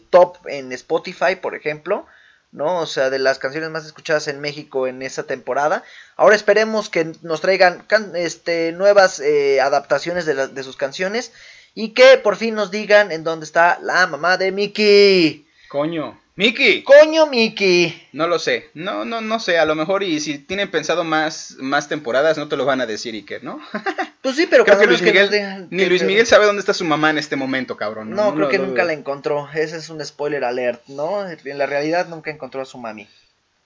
top 0.09 0.37
en 0.47 0.73
Spotify, 0.73 1.37
por 1.41 1.55
ejemplo. 1.55 2.05
¿No? 2.51 2.79
O 2.79 2.85
sea, 2.85 3.09
de 3.09 3.19
las 3.19 3.39
canciones 3.39 3.69
más 3.69 3.85
escuchadas 3.85 4.27
en 4.27 4.39
México 4.39 4.87
en 4.87 5.01
esa 5.01 5.23
temporada. 5.23 5.83
Ahora 6.15 6.35
esperemos 6.35 6.89
que 6.89 7.13
nos 7.21 7.41
traigan 7.41 7.83
este, 8.15 8.71
nuevas 8.73 9.19
eh, 9.19 9.61
adaptaciones 9.61 10.25
de, 10.25 10.47
de, 10.47 10.63
sus 10.63 10.77
canciones 10.77 11.31
y 11.73 11.89
que 11.89 12.17
por 12.17 12.35
fin 12.35 12.55
nos 12.55 12.71
digan 12.71 13.11
en 13.11 13.23
dónde 13.23 13.45
está 13.45 13.79
la 13.81 14.05
mamá 14.07 14.37
de 14.37 14.51
Mickey. 14.51 15.47
Coño. 15.69 16.20
Miki. 16.35 16.83
Coño, 16.83 17.27
Miki. 17.27 18.07
No 18.13 18.27
lo 18.27 18.39
sé. 18.39 18.69
No, 18.73 19.03
no, 19.03 19.21
no 19.21 19.39
sé. 19.39 19.59
A 19.59 19.65
lo 19.65 19.75
mejor 19.75 20.03
y 20.03 20.19
si 20.19 20.37
tienen 20.39 20.71
pensado 20.71 21.03
más, 21.03 21.57
más 21.59 21.89
temporadas, 21.89 22.37
no 22.37 22.47
te 22.47 22.55
lo 22.55 22.65
van 22.65 22.81
a 22.81 22.85
decir, 22.85 23.13
Iker, 23.13 23.43
¿no? 23.43 23.59
pues 24.21 24.37
sí, 24.37 24.47
pero 24.49 24.63
creo 24.63 24.79
que 24.79 24.87
Luis 24.87 25.01
Miguel, 25.01 25.67
ni 25.69 25.85
Luis 25.85 26.03
Miguel 26.03 26.25
sabe 26.25 26.45
dónde 26.45 26.61
está 26.61 26.73
su 26.73 26.85
mamá 26.85 27.09
en 27.09 27.17
este 27.17 27.35
momento, 27.35 27.75
cabrón. 27.75 28.11
No, 28.11 28.33
creo 28.33 28.49
que 28.49 28.59
nunca 28.59 28.85
la 28.85 28.93
encontró. 28.93 29.49
Ese 29.53 29.77
es 29.77 29.89
un 29.89 30.03
spoiler 30.05 30.43
alert, 30.45 30.81
¿no? 30.87 31.29
En 31.29 31.57
la 31.57 31.65
realidad 31.65 32.07
nunca 32.07 32.31
encontró 32.31 32.61
a 32.61 32.65
su 32.65 32.77
mami. 32.77 33.07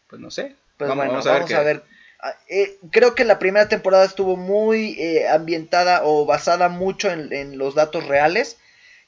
Pues 0.07 0.19
no 0.19 0.31
sé. 0.31 0.55
Pues 0.77 0.89
vamos, 0.89 1.05
bueno, 1.05 1.23
vamos 1.23 1.53
a 1.53 1.61
ver. 1.61 1.83
Ah, 2.19 2.33
eh, 2.47 2.77
creo 2.91 3.13
que 3.13 3.25
la 3.25 3.37
primera 3.37 3.67
temporada 3.67 4.05
estuvo 4.05 4.35
muy 4.35 4.99
eh, 4.99 5.27
ambientada 5.27 6.01
o 6.03 6.25
basada 6.25 6.69
mucho 6.69 7.11
en, 7.11 7.31
en 7.31 7.57
los 7.57 7.75
datos 7.75 8.07
reales 8.07 8.57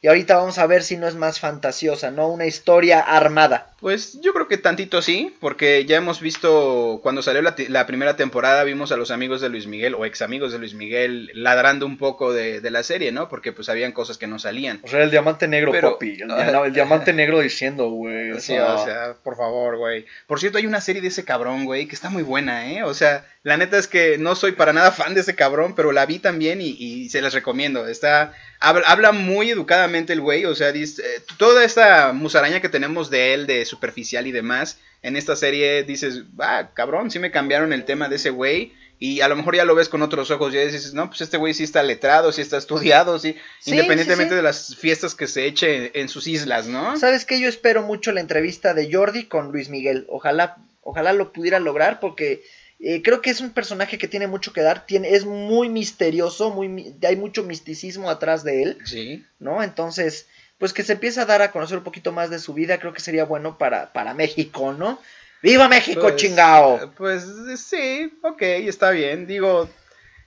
y 0.01 0.07
ahorita 0.07 0.37
vamos 0.37 0.57
a 0.57 0.67
ver 0.67 0.83
si 0.83 0.97
no 0.97 1.07
es 1.07 1.15
más 1.15 1.39
fantasiosa, 1.39 2.11
¿no? 2.11 2.27
Una 2.29 2.45
historia 2.45 2.99
armada. 2.99 3.73
Pues 3.79 4.19
yo 4.21 4.33
creo 4.33 4.47
que 4.47 4.57
tantito 4.57 5.03
sí, 5.03 5.35
porque 5.39 5.85
ya 5.85 5.97
hemos 5.97 6.19
visto, 6.19 6.99
cuando 7.03 7.21
salió 7.21 7.43
la, 7.43 7.85
primera 7.85 8.15
temporada, 8.15 8.63
vimos 8.63 8.91
a 8.91 8.97
los 8.97 9.11
amigos 9.11 9.39
de 9.39 9.49
Luis 9.49 9.67
Miguel, 9.67 9.93
o 9.93 10.03
ex 10.03 10.23
amigos 10.23 10.51
de 10.51 10.57
Luis 10.57 10.73
Miguel, 10.73 11.29
ladrando 11.35 11.85
un 11.85 11.97
poco 11.97 12.33
de, 12.33 12.67
la 12.71 12.81
serie, 12.81 13.11
¿no? 13.11 13.29
Porque 13.29 13.53
pues 13.53 13.69
habían 13.69 13.91
cosas 13.91 14.17
que 14.17 14.25
no 14.25 14.39
salían. 14.39 14.81
O 14.83 14.87
sea, 14.87 15.03
el 15.03 15.11
diamante 15.11 15.47
negro, 15.47 15.71
papi. 15.79 16.17
El, 16.67 16.73
diamante 16.73 17.13
negro 17.13 17.39
diciendo, 17.39 17.89
güey. 17.89 18.31
o 18.31 18.39
sea, 18.39 19.15
por 19.23 19.37
favor, 19.37 19.77
güey. 19.77 20.05
Por 20.25 20.39
cierto, 20.39 20.57
hay 20.57 20.65
una 20.65 20.81
serie 20.81 21.01
de 21.01 21.09
ese 21.09 21.23
cabrón, 21.23 21.65
güey, 21.65 21.87
que 21.87 21.95
está 21.95 22.09
muy 22.09 22.23
buena, 22.23 22.71
¿eh? 22.71 22.83
O 22.83 22.93
sea, 22.93 23.25
la 23.43 23.57
neta 23.57 23.77
es 23.77 23.87
que 23.87 24.17
no 24.17 24.35
soy 24.35 24.53
para 24.53 24.73
nada 24.73 24.91
fan 24.91 25.13
de 25.13 25.21
ese 25.21 25.35
cabrón, 25.35 25.75
pero 25.75 25.91
la 25.91 26.05
vi 26.05 26.19
también 26.19 26.61
y, 26.61 26.69
y 26.71 27.09
se 27.09 27.21
las 27.21 27.33
recomiendo. 27.33 27.87
Está 27.87 28.33
habla, 28.59 29.11
muy 29.11 29.49
educadamente 29.49 30.13
el 30.13 30.21
güey, 30.21 30.45
o 30.45 30.55
sea, 30.55 30.71
dice, 30.71 31.01
eh, 31.03 31.21
toda 31.37 31.63
esta 31.63 32.13
musaraña 32.13 32.59
que 32.59 32.69
tenemos 32.69 33.09
de 33.09 33.33
él, 33.33 33.47
de 33.47 33.65
superficial 33.67 34.25
y 34.27 34.31
demás, 34.31 34.79
en 35.03 35.15
esta 35.15 35.35
serie 35.35 35.83
dices, 35.83 36.23
ah, 36.39 36.71
cabrón, 36.73 37.11
sí 37.11 37.19
me 37.19 37.31
cambiaron 37.31 37.73
el 37.73 37.85
tema 37.85 38.09
de 38.09 38.15
ese 38.15 38.29
güey. 38.29 38.73
Y 38.99 39.21
a 39.21 39.27
lo 39.27 39.35
mejor 39.35 39.55
ya 39.55 39.63
lo 39.63 39.75
ves 39.75 39.89
con 39.89 40.01
otros 40.01 40.31
ojos, 40.31 40.51
ya 40.51 40.61
dices, 40.61 40.95
no, 40.95 41.07
pues 41.07 41.21
este 41.21 41.37
güey 41.37 41.53
sí 41.53 41.63
está 41.63 41.83
letrado, 41.83 42.31
sí 42.31 42.41
está 42.41 42.57
estudiado, 42.57 43.19
sí, 43.19 43.35
independientemente 43.65 44.33
de 44.33 44.41
las 44.41 44.75
fiestas 44.75 45.13
que 45.13 45.27
se 45.27 45.45
eche 45.45 45.99
en, 45.99 46.09
sus 46.09 46.25
islas, 46.25 46.65
¿no? 46.65 46.97
¿Sabes 46.97 47.23
qué? 47.23 47.39
Yo 47.39 47.47
espero 47.47 47.83
mucho 47.83 48.11
la 48.11 48.21
entrevista 48.21 48.73
de 48.73 48.91
Jordi 48.91 49.25
con 49.25 49.51
Luis 49.51 49.69
Miguel. 49.69 50.07
Ojalá, 50.09 50.57
ojalá 50.81 51.13
lo 51.13 51.31
pudiera 51.31 51.59
lograr 51.59 51.99
porque 51.99 52.41
eh, 52.79 53.03
creo 53.03 53.21
que 53.21 53.29
es 53.29 53.39
un 53.39 53.51
personaje 53.51 53.99
que 53.99 54.07
tiene 54.07 54.25
mucho 54.25 54.51
que 54.51 54.61
dar, 54.61 54.87
tiene, 54.87 55.13
es 55.13 55.25
muy 55.25 55.69
misterioso, 55.69 56.49
muy, 56.49 56.95
hay 57.03 57.15
mucho 57.15 57.43
misticismo 57.43 58.09
atrás 58.09 58.43
de 58.43 58.63
él. 58.63 58.77
Sí. 58.83 59.23
¿No? 59.39 59.61
Entonces, 59.61 60.25
pues 60.57 60.73
que 60.73 60.83
se 60.83 60.93
empiece 60.93 61.19
a 61.19 61.25
dar 61.25 61.41
a 61.41 61.51
conocer 61.51 61.77
un 61.77 61.83
poquito 61.83 62.11
más 62.11 62.29
de 62.29 62.39
su 62.39 62.53
vida, 62.53 62.79
creo 62.79 62.93
que 62.93 62.99
sería 62.99 63.25
bueno 63.25 63.57
para, 63.57 63.93
para 63.93 64.13
México, 64.13 64.73
¿no? 64.73 64.99
¡Viva 65.41 65.67
México, 65.67 66.01
pues, 66.01 66.15
chingao! 66.15 66.91
Pues 66.97 67.25
sí, 67.57 68.11
ok, 68.23 68.41
está 68.41 68.89
bien. 68.89 69.27
Digo, 69.27 69.69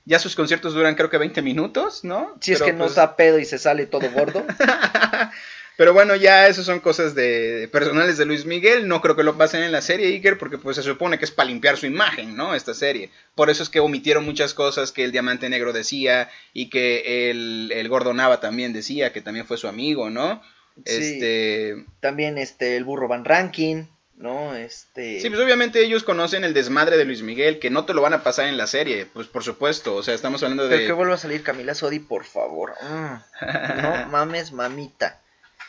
ya 0.05 0.19
sus 0.19 0.37
conciertos 0.37 0.75
duran 0.75 0.95
creo 0.95 1.11
que 1.11 1.19
20 1.19 1.43
minutos, 1.43 2.05
¿no? 2.05 2.37
Si 2.41 2.53
es 2.53 2.63
que 2.63 2.73
no 2.73 2.85
pues, 2.85 2.95
da 2.95 3.17
pedo 3.17 3.39
y 3.39 3.45
se 3.45 3.59
sale 3.59 3.87
todo 3.87 4.11
gordo. 4.11 4.45
Pero 5.81 5.95
bueno, 5.95 6.15
ya 6.15 6.47
eso 6.47 6.63
son 6.63 6.81
cosas 6.81 7.15
de 7.15 7.67
personales 7.73 8.19
de 8.19 8.27
Luis 8.27 8.45
Miguel. 8.45 8.87
No 8.87 9.01
creo 9.01 9.17
que 9.17 9.23
lo 9.23 9.39
pasen 9.39 9.63
en 9.63 9.73
la 9.73 9.81
serie, 9.81 10.09
Iker, 10.09 10.37
porque 10.37 10.59
pues 10.59 10.77
se 10.77 10.83
supone 10.83 11.19
que 11.19 11.25
es 11.25 11.31
para 11.31 11.49
limpiar 11.49 11.79
su 11.79 11.87
imagen, 11.87 12.37
¿no? 12.37 12.55
Esta 12.55 12.75
serie. 12.75 13.09
Por 13.35 13.49
eso 13.49 13.63
es 13.63 13.71
que 13.71 13.81
omitieron 13.81 14.27
muchas 14.27 14.53
cosas 14.53 14.93
que 14.93 15.05
el 15.05 15.11
Diamante 15.11 15.49
Negro 15.49 15.73
decía 15.73 16.29
y 16.53 16.69
que 16.69 17.31
el, 17.31 17.73
el 17.75 17.89
Gordo 17.89 18.13
Nava 18.13 18.41
también 18.41 18.75
decía, 18.75 19.15
que 19.15 19.23
también 19.23 19.47
fue 19.47 19.57
su 19.57 19.69
amigo, 19.69 20.11
¿no? 20.11 20.43
Este... 20.85 21.87
También 22.01 22.37
este, 22.37 22.77
el 22.77 22.85
Burro 22.85 23.09
Van 23.09 23.25
Ranking. 23.25 23.87
¿no? 24.17 24.55
Este... 24.55 25.19
Sí, 25.19 25.31
pues 25.31 25.41
obviamente 25.41 25.83
ellos 25.83 26.05
conocen 26.05 26.45
el 26.45 26.53
desmadre 26.53 26.99
de 26.99 27.07
Luis 27.07 27.23
Miguel, 27.23 27.59
que 27.59 27.71
no 27.71 27.87
te 27.87 27.95
lo 27.95 28.03
van 28.03 28.13
a 28.13 28.23
pasar 28.23 28.49
en 28.49 28.59
la 28.59 28.67
serie, 28.67 29.07
pues 29.07 29.29
por 29.29 29.43
supuesto, 29.43 29.95
o 29.95 30.03
sea, 30.03 30.13
estamos 30.13 30.43
hablando 30.43 30.69
de... 30.69 30.77
Pero 30.77 30.89
que 30.89 30.93
vuelva 30.93 31.15
a 31.15 31.17
salir 31.17 31.43
Camila 31.43 31.75
Sodi, 31.75 32.01
por 32.01 32.27
favor. 32.27 32.75
Mm. 32.83 33.81
no 33.81 34.09
mames, 34.11 34.53
mamita. 34.53 35.23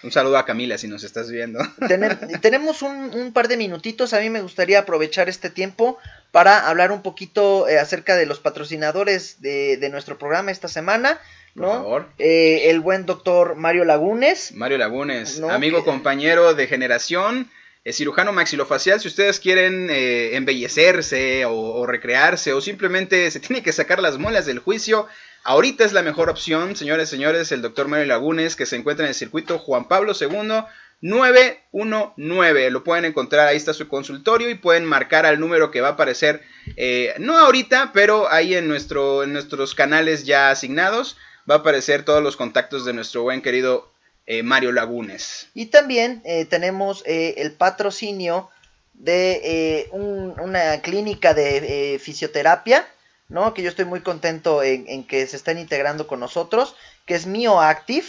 Un 0.03 0.11
saludo 0.11 0.37
a 0.37 0.45
Camila 0.45 0.77
si 0.77 0.87
nos 0.87 1.03
estás 1.03 1.29
viendo. 1.29 1.59
tenemos 2.41 2.81
un, 2.81 3.31
par 3.33 3.47
de 3.47 3.57
minutitos, 3.57 4.13
a 4.13 4.19
mí 4.19 4.29
me 4.29 4.41
gustaría 4.41 4.79
aprovechar 4.79 5.29
este 5.29 5.49
tiempo 5.49 5.97
para 6.31 6.67
hablar 6.67 6.91
un 6.91 7.01
poquito 7.01 7.67
eh, 7.67 7.79
acerca 7.79 8.15
de 8.15 8.25
los 8.25 8.39
patrocinadores 8.39 9.41
de, 9.41 9.77
de, 9.77 9.89
nuestro 9.89 10.17
programa 10.17 10.51
esta 10.51 10.67
semana. 10.67 11.19
¿no? 11.53 11.67
Por 11.67 11.75
favor. 11.75 12.09
Eh, 12.17 12.69
el 12.69 12.79
buen 12.79 13.05
doctor 13.05 13.55
Mario 13.55 13.85
Lagunes. 13.85 14.53
Mario 14.53 14.77
Lagunes, 14.77 15.41
amigo, 15.41 15.83
compañero 15.83 16.53
de 16.53 16.67
generación 16.67 17.49
cirujano 17.89 18.31
maxilofacial, 18.31 18.99
si 18.99 19.07
ustedes 19.07 19.39
quieren 19.39 19.89
eh, 19.89 20.35
embellecerse 20.35 21.45
o, 21.45 21.85
recrearse 21.87 22.53
o 22.53 22.61
simplemente 22.61 23.31
se 23.31 23.39
tiene 23.39 23.63
que 23.63 23.71
sacar 23.71 23.99
las 24.01 24.19
muelas 24.19 24.45
del 24.45 24.59
juicio, 24.59 25.07
ahorita 25.43 25.85
es 25.85 25.93
la 25.93 26.01
mejor 26.01 26.29
opción, 26.29 26.75
señores, 26.75 27.09
señores, 27.09 27.51
el 27.51 27.61
doctor 27.61 27.87
Mario 27.87 28.07
Lagunes 28.07 28.55
que 28.55 28.65
se 28.65 28.75
encuentra 28.75 29.05
en 29.05 29.09
el 29.09 29.15
circuito 29.15 29.59
Juan 29.59 29.87
Pablo 29.87 30.13
II 30.19 30.63
919. 31.01 32.69
Lo 32.69 32.83
pueden 32.83 33.05
encontrar, 33.05 33.47
ahí 33.47 33.57
está 33.57 33.73
su 33.73 33.87
consultorio 33.87 34.49
y 34.49 34.55
pueden 34.55 34.85
marcar 34.85 35.25
al 35.25 35.39
número 35.39 35.71
que 35.71 35.81
va 35.81 35.89
a 35.89 35.91
aparecer, 35.91 36.41
eh, 36.77 37.13
no 37.17 37.37
ahorita, 37.37 37.91
pero 37.93 38.31
ahí 38.31 38.55
en, 38.55 38.65
en 38.65 39.33
nuestros 39.33 39.75
canales 39.75 40.25
ya 40.25 40.49
asignados. 40.49 41.17
Va 41.49 41.55
a 41.55 41.57
aparecer 41.59 42.03
todos 42.03 42.21
los 42.21 42.37
contactos 42.37 42.85
de 42.85 42.93
nuestro 42.93 43.23
buen 43.23 43.41
querido 43.41 43.91
eh, 44.27 44.43
Mario 44.43 44.71
Lagunes. 44.71 45.47
Y 45.53 45.65
también 45.65 46.21
eh, 46.23 46.45
tenemos 46.45 47.03
eh, 47.05 47.33
el 47.37 47.53
patrocinio 47.53 48.49
de 48.93 49.89
una 49.91 50.79
clínica 50.81 51.33
de 51.33 51.99
fisioterapia, 51.99 52.87
¿no? 53.31 53.53
Que 53.53 53.63
yo 53.63 53.69
estoy 53.69 53.85
muy 53.85 54.01
contento 54.01 54.61
en, 54.61 55.03
que 55.05 55.25
se 55.25 55.37
estén 55.37 55.57
integrando 55.57 56.05
con 56.05 56.19
nosotros, 56.19 56.75
que 57.05 57.15
es 57.15 57.25
MioActive. 57.25 58.05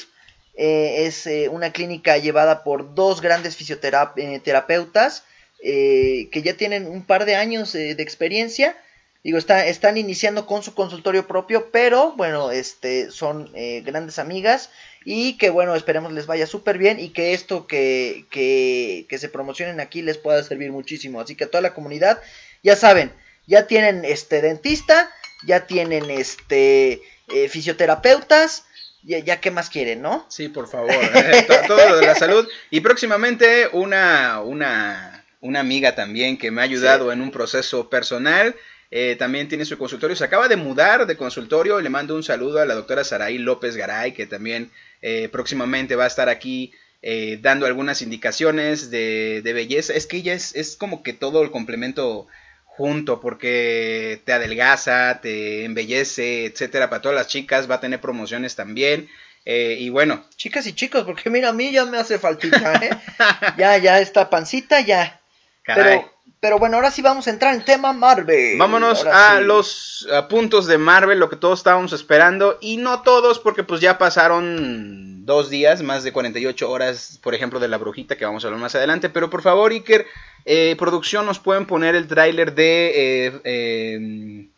es 0.55 1.29
una 1.51 1.73
clínica 1.73 2.19
llevada 2.19 2.65
por 2.65 2.95
dos 2.95 3.21
grandes 3.23 3.57
fisioterapeutas 3.57 5.25
que 5.63 6.43
ya 6.45 6.55
tienen 6.55 6.87
un 6.87 7.07
par 7.07 7.25
de 7.25 7.37
años 7.37 7.73
de 7.73 7.93
experiencia. 7.93 8.77
Digo, 9.23 9.39
están 9.39 9.97
iniciando 9.97 10.47
con 10.47 10.65
su 10.65 10.75
consultorio 10.75 11.29
propio, 11.29 11.71
pero 11.71 12.13
bueno, 12.17 12.51
este, 12.51 13.13
son 13.13 13.51
grandes 13.85 14.19
amigas 14.19 14.71
y 15.05 15.37
que 15.39 15.51
bueno, 15.51 15.75
esperemos 15.75 16.13
les 16.13 16.27
vaya 16.27 16.47
súper 16.47 16.79
bien 16.79 16.99
y 17.01 17.11
que 17.11 17.33
esto 17.33 17.67
que, 17.67 18.27
que, 18.31 19.07
que, 19.09 19.19
se 19.19 19.29
promocionen 19.29 19.81
aquí 19.81 20.03
les 20.03 20.19
pueda 20.19 20.43
servir 20.43 20.73
muchísimo. 20.73 21.21
Así 21.21 21.35
que 21.37 21.45
a 21.45 21.51
toda 21.51 21.63
la 21.63 21.75
comunidad, 21.75 22.21
ya 22.63 22.77
saben, 22.77 23.13
ya 23.47 23.67
tienen 23.67 24.05
este 24.05 24.41
dentista, 24.41 25.11
ya 25.47 25.67
tienen 25.67 26.11
este 26.11 27.03
eh, 27.29 27.49
fisioterapeutas. 27.49 28.65
Ya, 29.05 29.19
ya, 29.19 29.41
qué 29.41 29.51
más 29.51 29.69
quieren, 29.69 30.01
¿no? 30.01 30.25
Sí, 30.29 30.49
por 30.49 30.69
favor. 30.69 30.95
Eh, 30.95 31.47
todo, 31.67 31.89
lo 31.89 31.97
de 31.97 32.07
la 32.07 32.15
salud. 32.15 32.49
Y 32.71 32.81
próximamente 32.81 33.69
una, 33.73 34.41
una, 34.41 35.25
una 35.41 35.59
amiga 35.59 35.97
también 35.97 36.39
que 36.39 36.53
me 36.53 36.61
ha 36.61 36.65
ayudado 36.65 37.11
en 37.11 37.21
un 37.21 37.33
proceso 37.33 37.91
personal. 37.91 38.55
Eh, 38.95 39.17
también 39.19 39.49
tiene 39.49 39.65
su 39.65 39.79
consultorio. 39.79 40.15
Se 40.15 40.23
acaba 40.23 40.49
de 40.49 40.57
mudar 40.57 41.07
de 41.07 41.17
consultorio. 41.17 41.81
Le 41.81 41.89
mando 41.89 42.15
un 42.15 42.23
saludo 42.23 42.61
a 42.61 42.67
la 42.67 42.75
doctora 42.75 43.03
Saraí 43.03 43.39
López 43.39 43.75
Garay, 43.75 44.13
que 44.13 44.27
también 44.27 44.71
eh, 45.01 45.29
próximamente 45.33 45.97
va 45.97 46.05
a 46.05 46.09
estar 46.09 46.29
aquí 46.29 46.73
eh, 47.01 47.39
dando 47.41 47.67
algunas 47.67 48.03
indicaciones 48.03 48.91
de, 48.91 49.41
belleza. 49.43 49.95
Es 49.95 50.07
que 50.07 50.19
ella 50.19 50.35
es, 50.35 50.55
es, 50.55 50.77
como 50.77 51.03
que 51.03 51.15
todo 51.15 51.43
el 51.43 51.51
complemento 51.51 52.29
junto 52.77 53.21
porque 53.21 54.21
te 54.25 54.33
adelgaza, 54.33 55.21
te 55.21 55.65
embellece, 55.65 56.47
etcétera. 56.47 56.89
Para 56.89 57.03
todas 57.03 57.17
las 57.17 57.29
chicas 57.29 57.71
va 57.71 57.77
a 57.77 57.81
tener 57.81 58.01
promociones 58.01 58.57
también. 58.57 59.09
Eh, 59.45 59.77
y 59.79 59.91
bueno. 59.91 60.25
Chicas 60.37 60.67
y 60.67 60.73
chicos, 60.73 61.05
porque 61.05 61.29
mira, 61.29 61.51
a 61.51 61.53
mí 61.53 61.73
ya 61.73 61.85
me 61.85 61.99
hace 61.99 62.19
faltita, 62.19 62.75
¿eh? 62.85 62.91
ya, 63.59 63.77
ya, 63.79 64.01
esta 64.01 64.31
pancita 64.31 64.81
ya. 64.81 65.21
Pero, 65.65 66.12
pero 66.43 66.59
bueno, 66.59 66.75
ahora 66.75 66.91
sí 66.91 67.03
vamos 67.03 67.29
a 67.29 67.31
entrar 67.31 67.55
en 67.55 67.65
tema 67.65 67.93
Marvel. 67.93 68.59
Vámonos 68.59 69.07
a 69.07 69.39
los 69.39 70.09
puntos 70.29 70.67
de 70.67 70.77
Marvel, 70.77 71.21
lo 71.21 71.31
que 71.31 71.37
todos 71.37 71.61
estábamos 71.61 71.93
esperando. 71.93 72.59
Y 72.61 72.79
no 72.79 73.03
todos, 73.03 73.39
porque 73.39 73.63
pues 73.63 73.81
ya 73.81 73.97
pasaron 73.97 75.25
dos 75.25 75.51
días, 75.51 75.83
más 75.83 76.03
de 76.03 76.13
48 76.13 76.69
horas, 76.69 77.21
por 77.23 77.37
ejemplo, 77.37 77.61
de 77.61 77.69
La 77.69 77.79
Brujita, 77.79 78.17
que 78.17 78.25
vamos 78.25 78.43
a 78.43 78.49
hablar 78.49 78.61
más 78.61 78.75
adelante. 78.75 79.09
Pero 79.09 79.31
por 79.31 79.41
favor, 79.41 79.71
Iker, 79.71 80.05
eh, 80.45 80.75
producción, 80.81 81.27
nos 81.27 81.39
pueden 81.39 81.65
poner 81.65 81.95
el 81.95 82.09
tráiler 82.09 82.57
de... 82.57 82.93
Eh, 82.97 83.41
eh, 83.45 84.49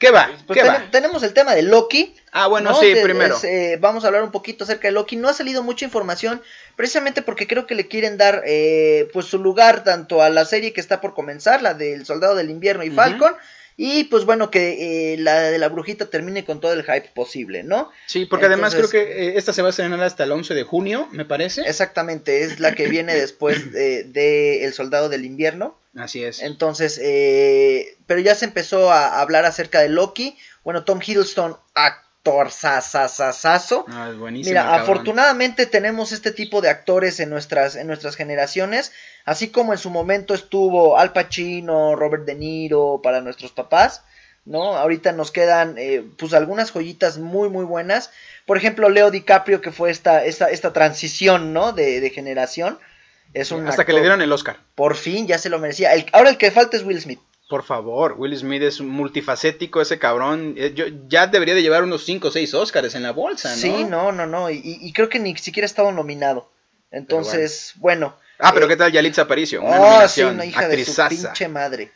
¿Qué 0.00 0.10
va? 0.10 0.30
Pues 0.46 0.58
tenemos 0.90 1.22
el 1.22 1.34
tema 1.34 1.54
de 1.54 1.62
Loki. 1.62 2.16
Ah, 2.32 2.48
bueno, 2.48 2.74
sí, 2.74 2.94
primero. 3.02 3.38
Eh, 3.44 3.76
vamos 3.80 4.02
a 4.02 4.06
hablar 4.08 4.22
un 4.22 4.32
poquito 4.32 4.64
acerca 4.64 4.88
de 4.88 4.92
Loki. 4.92 5.14
No 5.16 5.28
ha 5.28 5.34
salido 5.34 5.62
mucha 5.62 5.84
información, 5.84 6.42
precisamente 6.74 7.22
porque 7.22 7.46
creo 7.46 7.66
que 7.66 7.74
le 7.74 7.86
quieren 7.86 8.16
dar 8.16 8.42
eh, 8.46 9.08
pues 9.12 9.26
su 9.26 9.38
lugar 9.38 9.84
tanto 9.84 10.22
a 10.22 10.30
la 10.30 10.46
serie 10.46 10.72
que 10.72 10.80
está 10.80 11.00
por 11.02 11.14
comenzar, 11.14 11.60
la 11.60 11.74
del 11.74 12.06
Soldado 12.06 12.34
del 12.34 12.50
Invierno 12.50 12.82
y 12.82 12.90
Falcon, 12.90 13.34
y 13.82 14.04
pues 14.04 14.26
bueno, 14.26 14.50
que 14.50 15.14
eh, 15.14 15.16
la 15.16 15.40
de 15.44 15.58
la 15.58 15.70
brujita 15.70 16.04
termine 16.04 16.44
con 16.44 16.60
todo 16.60 16.74
el 16.74 16.82
hype 16.82 17.12
posible, 17.14 17.62
¿no? 17.62 17.90
Sí, 18.04 18.26
porque 18.26 18.44
además 18.44 18.74
creo 18.74 18.90
que 18.90 19.00
eh, 19.00 19.32
esta 19.36 19.54
se 19.54 19.62
va 19.62 19.68
a 19.68 19.70
estrenar 19.70 20.02
hasta 20.02 20.24
el 20.24 20.32
11 20.32 20.52
de 20.52 20.64
junio, 20.64 21.08
me 21.12 21.24
parece. 21.24 21.62
Exactamente, 21.62 22.42
es 22.42 22.60
la 22.60 22.74
que 22.74 22.88
viene 22.88 23.14
después 23.14 23.72
de, 23.72 24.64
El 24.64 24.74
Soldado 24.74 25.08
del 25.08 25.24
Invierno. 25.24 25.78
Así 25.96 26.22
es. 26.22 26.40
Entonces, 26.40 27.00
eh, 27.02 27.98
pero 28.06 28.20
ya 28.20 28.34
se 28.34 28.44
empezó 28.44 28.92
a 28.92 29.20
hablar 29.20 29.44
acerca 29.44 29.80
de 29.80 29.88
Loki. 29.88 30.36
Bueno, 30.62 30.84
Tom 30.84 31.00
Hiddleston, 31.04 31.56
actor 31.74 32.50
sasasasazo. 32.50 33.86
Ah, 33.88 34.08
es 34.10 34.16
buenísimo. 34.16 34.50
Mira, 34.50 34.74
afortunadamente 34.74 35.66
tenemos 35.66 36.12
este 36.12 36.30
tipo 36.32 36.60
de 36.60 36.68
actores 36.68 37.18
en 37.18 37.30
nuestras, 37.30 37.76
en 37.76 37.86
nuestras 37.86 38.14
generaciones. 38.14 38.92
Así 39.24 39.48
como 39.48 39.72
en 39.72 39.78
su 39.78 39.90
momento 39.90 40.34
estuvo 40.34 40.96
Al 40.98 41.12
Pacino, 41.12 41.96
Robert 41.96 42.24
De 42.24 42.34
Niro 42.34 43.00
para 43.02 43.20
nuestros 43.20 43.52
papás, 43.52 44.02
¿no? 44.44 44.76
Ahorita 44.76 45.12
nos 45.12 45.30
quedan 45.32 45.76
eh, 45.76 46.04
pues 46.18 46.34
algunas 46.34 46.70
joyitas 46.70 47.18
muy 47.18 47.48
muy 47.48 47.64
buenas. 47.64 48.10
Por 48.46 48.56
ejemplo, 48.56 48.88
Leo 48.88 49.10
DiCaprio, 49.10 49.60
que 49.60 49.72
fue 49.72 49.90
esta, 49.90 50.24
esta, 50.24 50.50
esta 50.50 50.72
transición, 50.72 51.52
¿no? 51.52 51.72
De, 51.72 52.00
de 52.00 52.10
generación. 52.10 52.78
Es 53.32 53.52
un 53.52 53.66
Hasta 53.68 53.84
que 53.84 53.92
le 53.92 54.00
dieron 54.00 54.22
el 54.22 54.32
Oscar. 54.32 54.58
Por 54.74 54.96
fin, 54.96 55.26
ya 55.26 55.38
se 55.38 55.50
lo 55.50 55.58
merecía. 55.58 55.90
ahora 56.12 56.30
el 56.30 56.36
que 56.36 56.50
falta 56.50 56.76
es 56.76 56.82
Will 56.82 57.00
Smith. 57.00 57.20
Por 57.48 57.64
favor, 57.64 58.14
Will 58.16 58.36
Smith 58.36 58.62
es 58.62 58.80
multifacético, 58.80 59.80
ese 59.80 59.98
cabrón. 59.98 60.54
Eh, 60.56 60.72
yo, 60.74 60.84
ya 61.08 61.26
debería 61.26 61.54
de 61.54 61.62
llevar 61.62 61.82
unos 61.82 62.04
5 62.04 62.28
o 62.28 62.30
6 62.30 62.54
Oscars 62.54 62.94
en 62.94 63.02
la 63.02 63.10
bolsa, 63.10 63.50
¿no? 63.50 63.56
Sí, 63.56 63.84
no, 63.84 64.12
no, 64.12 64.26
no. 64.26 64.50
Y, 64.50 64.92
creo 64.92 65.08
que 65.08 65.18
ni 65.18 65.36
siquiera 65.36 65.64
ha 65.64 65.66
estado 65.66 65.90
nominado. 65.90 66.48
Entonces, 66.92 67.72
bueno 67.76 68.14
Ah, 68.40 68.52
pero 68.54 68.66
¿qué 68.66 68.76
tal 68.76 68.90
Yalitza 68.90 69.22
Aparicio? 69.22 69.62
Una 69.62 69.80
oh, 69.80 70.08
sí, 70.08 70.22
una 70.22 70.44
hija 70.44 70.66
de 70.66 70.84
su 70.84 71.08
pinche 71.08 71.48
madre. 71.48 71.92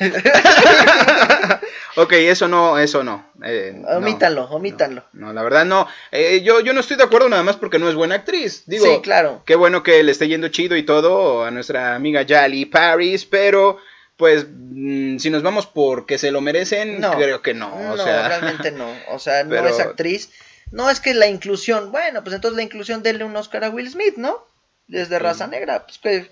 ok, 1.96 2.12
eso 2.12 2.48
no, 2.48 2.78
eso 2.78 3.04
no. 3.04 3.30
Eh, 3.44 3.82
omítanlo, 3.96 4.44
omítanlo. 4.44 5.04
No, 5.12 5.32
la 5.32 5.42
verdad 5.42 5.64
no. 5.64 5.86
Eh, 6.10 6.42
yo, 6.42 6.60
yo 6.60 6.72
no 6.72 6.80
estoy 6.80 6.96
de 6.96 7.04
acuerdo 7.04 7.28
nada 7.28 7.42
más 7.42 7.56
porque 7.56 7.78
no 7.78 7.88
es 7.88 7.94
buena 7.94 8.16
actriz. 8.16 8.64
Digo, 8.66 8.86
sí, 8.86 9.00
claro. 9.02 9.42
Qué 9.46 9.54
bueno 9.54 9.82
que 9.82 10.02
le 10.02 10.12
esté 10.12 10.28
yendo 10.28 10.48
chido 10.48 10.76
y 10.76 10.82
todo 10.84 11.44
a 11.44 11.50
nuestra 11.50 11.94
amiga 11.94 12.22
Yali 12.22 12.66
Paris, 12.66 13.24
pero 13.24 13.78
pues 14.16 14.46
mm, 14.48 15.18
si 15.18 15.30
nos 15.30 15.42
vamos 15.42 15.66
porque 15.66 16.18
se 16.18 16.30
lo 16.30 16.40
merecen, 16.40 17.00
no, 17.00 17.12
creo 17.16 17.42
que 17.42 17.54
no. 17.54 17.72
O 17.74 17.96
no, 17.96 18.04
realmente 18.04 18.70
no. 18.70 18.88
O 19.08 19.18
sea, 19.18 19.44
no 19.44 19.66
es 19.66 19.80
actriz. 19.80 20.30
No 20.70 20.88
es 20.88 21.00
que 21.00 21.12
la 21.12 21.26
inclusión, 21.26 21.92
bueno, 21.92 22.22
pues 22.24 22.34
entonces 22.34 22.56
la 22.56 22.62
inclusión 22.62 23.02
denle 23.02 23.24
un 23.24 23.36
Oscar 23.36 23.64
a 23.64 23.70
Will 23.70 23.90
Smith, 23.90 24.16
¿no? 24.16 24.46
desde 24.92 25.18
raza 25.18 25.46
negra, 25.46 25.86
pues 25.86 25.98
que, 25.98 26.30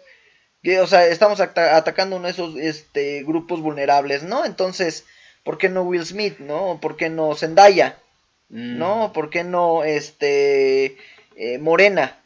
o 0.81 0.87
sea, 0.87 1.07
estamos 1.07 1.41
atacando 1.41 2.17
uno 2.17 2.27
de 2.27 2.33
esos 2.33 2.57
este, 2.57 3.23
grupos 3.23 3.61
vulnerables, 3.61 4.23
¿no? 4.23 4.45
Entonces, 4.45 5.07
¿por 5.43 5.59
qué 5.59 5.69
no 5.69 5.83
Will 5.83 6.05
Smith, 6.05 6.39
no? 6.39 6.79
¿Por 6.81 6.97
qué 6.97 7.09
no 7.09 7.35
Zendaya? 7.35 7.99
Mm. 8.51 8.79
¿No? 8.79 9.13
¿Por 9.13 9.31
qué 9.31 9.45
no 9.45 9.85
este 9.85 10.97
eh, 11.37 11.59
Morena? 11.59 12.17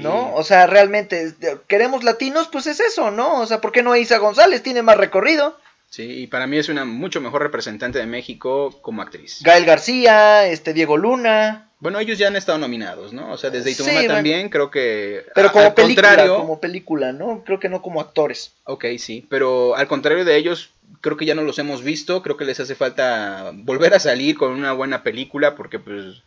¿No? 0.00 0.34
O 0.34 0.42
sea, 0.42 0.66
realmente, 0.66 1.34
queremos 1.68 2.04
latinos, 2.04 2.48
pues 2.50 2.66
es 2.66 2.80
eso, 2.80 3.10
¿no? 3.10 3.40
O 3.40 3.46
sea, 3.46 3.60
¿por 3.60 3.70
qué 3.70 3.82
no 3.82 3.94
Isa 3.94 4.16
González? 4.16 4.62
Tiene 4.62 4.80
más 4.82 4.96
recorrido. 4.96 5.58
Sí, 5.90 6.22
y 6.22 6.26
para 6.26 6.46
mí 6.46 6.56
es 6.56 6.70
una 6.70 6.86
mucho 6.86 7.20
mejor 7.20 7.42
representante 7.42 7.98
de 7.98 8.06
México 8.06 8.80
como 8.80 9.02
actriz. 9.02 9.40
Gael 9.42 9.66
García, 9.66 10.46
este 10.46 10.72
Diego 10.72 10.96
Luna, 10.96 11.70
Bueno, 11.84 11.98
ellos 11.98 12.16
ya 12.16 12.28
han 12.28 12.36
estado 12.36 12.56
nominados, 12.56 13.12
¿no? 13.12 13.30
O 13.30 13.36
sea, 13.36 13.50
desde 13.50 13.74
Sí, 13.74 13.74
Itumama 13.74 13.98
bueno. 13.98 14.14
también, 14.14 14.48
creo 14.48 14.70
que... 14.70 15.26
Pero 15.34 15.52
como 15.52 15.66
al 15.66 15.74
película, 15.74 16.08
contrario, 16.08 16.36
como 16.38 16.58
película, 16.58 17.12
¿no? 17.12 17.44
Creo 17.44 17.60
que 17.60 17.68
no 17.68 17.82
como 17.82 18.00
actores. 18.00 18.52
Ok, 18.64 18.86
sí, 18.96 19.26
pero 19.28 19.76
al 19.76 19.86
contrario 19.86 20.24
de 20.24 20.34
ellos, 20.34 20.70
creo 21.02 21.18
que 21.18 21.26
ya 21.26 21.34
no 21.34 21.42
los 21.42 21.58
hemos 21.58 21.82
visto, 21.82 22.22
creo 22.22 22.38
que 22.38 22.46
les 22.46 22.58
hace 22.58 22.74
falta 22.74 23.50
volver 23.52 23.92
a 23.92 24.00
salir 24.00 24.34
con 24.34 24.52
una 24.52 24.72
buena 24.72 25.02
película 25.02 25.56
porque 25.56 25.78
pues 25.78 26.22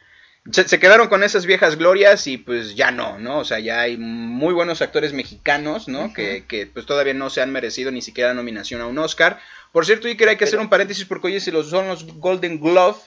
se, 0.51 0.67
se 0.67 0.79
quedaron 0.79 1.07
con 1.07 1.23
esas 1.23 1.45
viejas 1.45 1.77
glorias 1.77 2.27
y 2.27 2.37
pues 2.37 2.75
ya 2.75 2.91
no, 2.91 3.17
¿no? 3.19 3.39
O 3.39 3.45
sea, 3.45 3.59
ya 3.59 3.81
hay 3.81 3.97
muy 3.97 4.53
buenos 4.53 4.81
actores 4.81 5.13
mexicanos, 5.13 5.87
¿no? 5.87 6.13
Que, 6.13 6.45
que 6.47 6.67
pues 6.67 6.85
todavía 6.85 7.13
no 7.13 7.29
se 7.29 7.41
han 7.41 7.51
merecido 7.51 7.91
ni 7.91 8.01
siquiera 8.01 8.33
nominación 8.33 8.81
a 8.81 8.87
un 8.87 8.97
Oscar. 8.97 9.39
Por 9.71 9.85
cierto, 9.85 10.07
Iker, 10.07 10.29
hay 10.29 10.37
que 10.37 10.45
hacer 10.45 10.59
un 10.59 10.69
paréntesis 10.69 11.05
porque 11.05 11.27
hoy 11.27 11.39
se 11.39 11.51
los 11.51 11.69
son 11.69 11.87
los 11.87 12.05
Golden 12.19 12.59
Glove. 12.59 12.97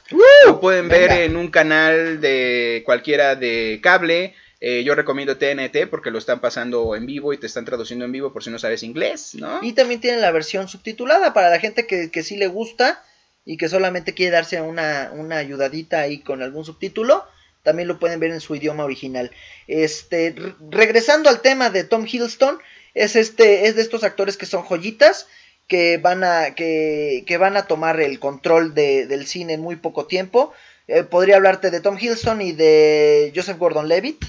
Lo 0.47 0.61
pueden 0.61 0.89
ver 0.89 1.09
Venga. 1.09 1.23
en 1.23 1.37
un 1.37 1.49
canal 1.49 2.21
de 2.21 2.83
cualquiera 2.85 3.37
de 3.37 3.81
cable. 3.83 4.35
Eh, 4.63 4.85
yo 4.85 4.95
recomiendo 4.95 5.39
TNT 5.39 5.89
porque 5.89 6.11
lo 6.11 6.19
están 6.19 6.41
pasando 6.41 6.95
en 6.95 7.07
vivo 7.07 7.33
y 7.33 7.39
te 7.39 7.47
están 7.47 7.65
traduciendo 7.65 8.05
en 8.05 8.13
vivo 8.13 8.31
por 8.31 8.45
si 8.45 8.51
no 8.51 8.59
sabes 8.59 8.83
inglés, 8.83 9.35
¿no? 9.35 9.61
Y 9.63 9.73
también 9.73 10.03
tienen 10.03 10.21
la 10.21 10.31
versión 10.33 10.69
subtitulada 10.69 11.33
para 11.33 11.49
la 11.49 11.59
gente 11.59 11.87
que, 11.87 12.11
que 12.11 12.23
sí 12.23 12.37
le 12.37 12.47
gusta 12.47 13.03
y 13.51 13.57
que 13.57 13.69
solamente 13.69 14.15
quiere 14.15 14.31
darse 14.31 14.61
una, 14.61 15.11
una 15.13 15.39
ayudadita 15.39 15.99
ahí 16.01 16.21
con 16.21 16.41
algún 16.41 16.65
subtítulo. 16.65 17.25
También 17.65 17.89
lo 17.89 17.99
pueden 17.99 18.21
ver 18.21 18.31
en 18.31 18.41
su 18.41 18.55
idioma 18.55 18.85
original. 18.85 19.33
Este, 19.67 20.33
re- 20.37 20.55
regresando 20.71 21.29
al 21.29 21.41
tema 21.41 21.69
de 21.69 21.83
Tom 21.83 22.07
Hiddleston, 22.07 22.59
es 22.95 23.17
este, 23.17 23.67
es 23.67 23.75
de 23.75 23.83
estos 23.83 24.05
actores 24.05 24.37
que 24.37 24.47
son 24.47 24.63
joyitas, 24.63 25.27
que 25.67 25.99
van 25.99 26.23
a, 26.23 26.55
que, 26.55 27.25
que 27.27 27.39
van 27.39 27.57
a 27.57 27.67
tomar 27.67 28.01
el 28.01 28.21
control 28.21 28.73
de- 28.73 29.07
del 29.09 29.27
cine 29.27 29.55
en 29.55 29.61
muy 29.63 29.75
poco 29.77 30.07
tiempo. 30.07 30.53
Eh, 30.87 31.03
podría 31.03 31.35
hablarte 31.37 31.71
de 31.73 31.81
Tom 31.81 31.99
Hiddleston 32.01 32.41
y 32.43 32.53
de 32.53 33.33
Joseph 33.35 33.59
Gordon-Levitt, 33.59 34.25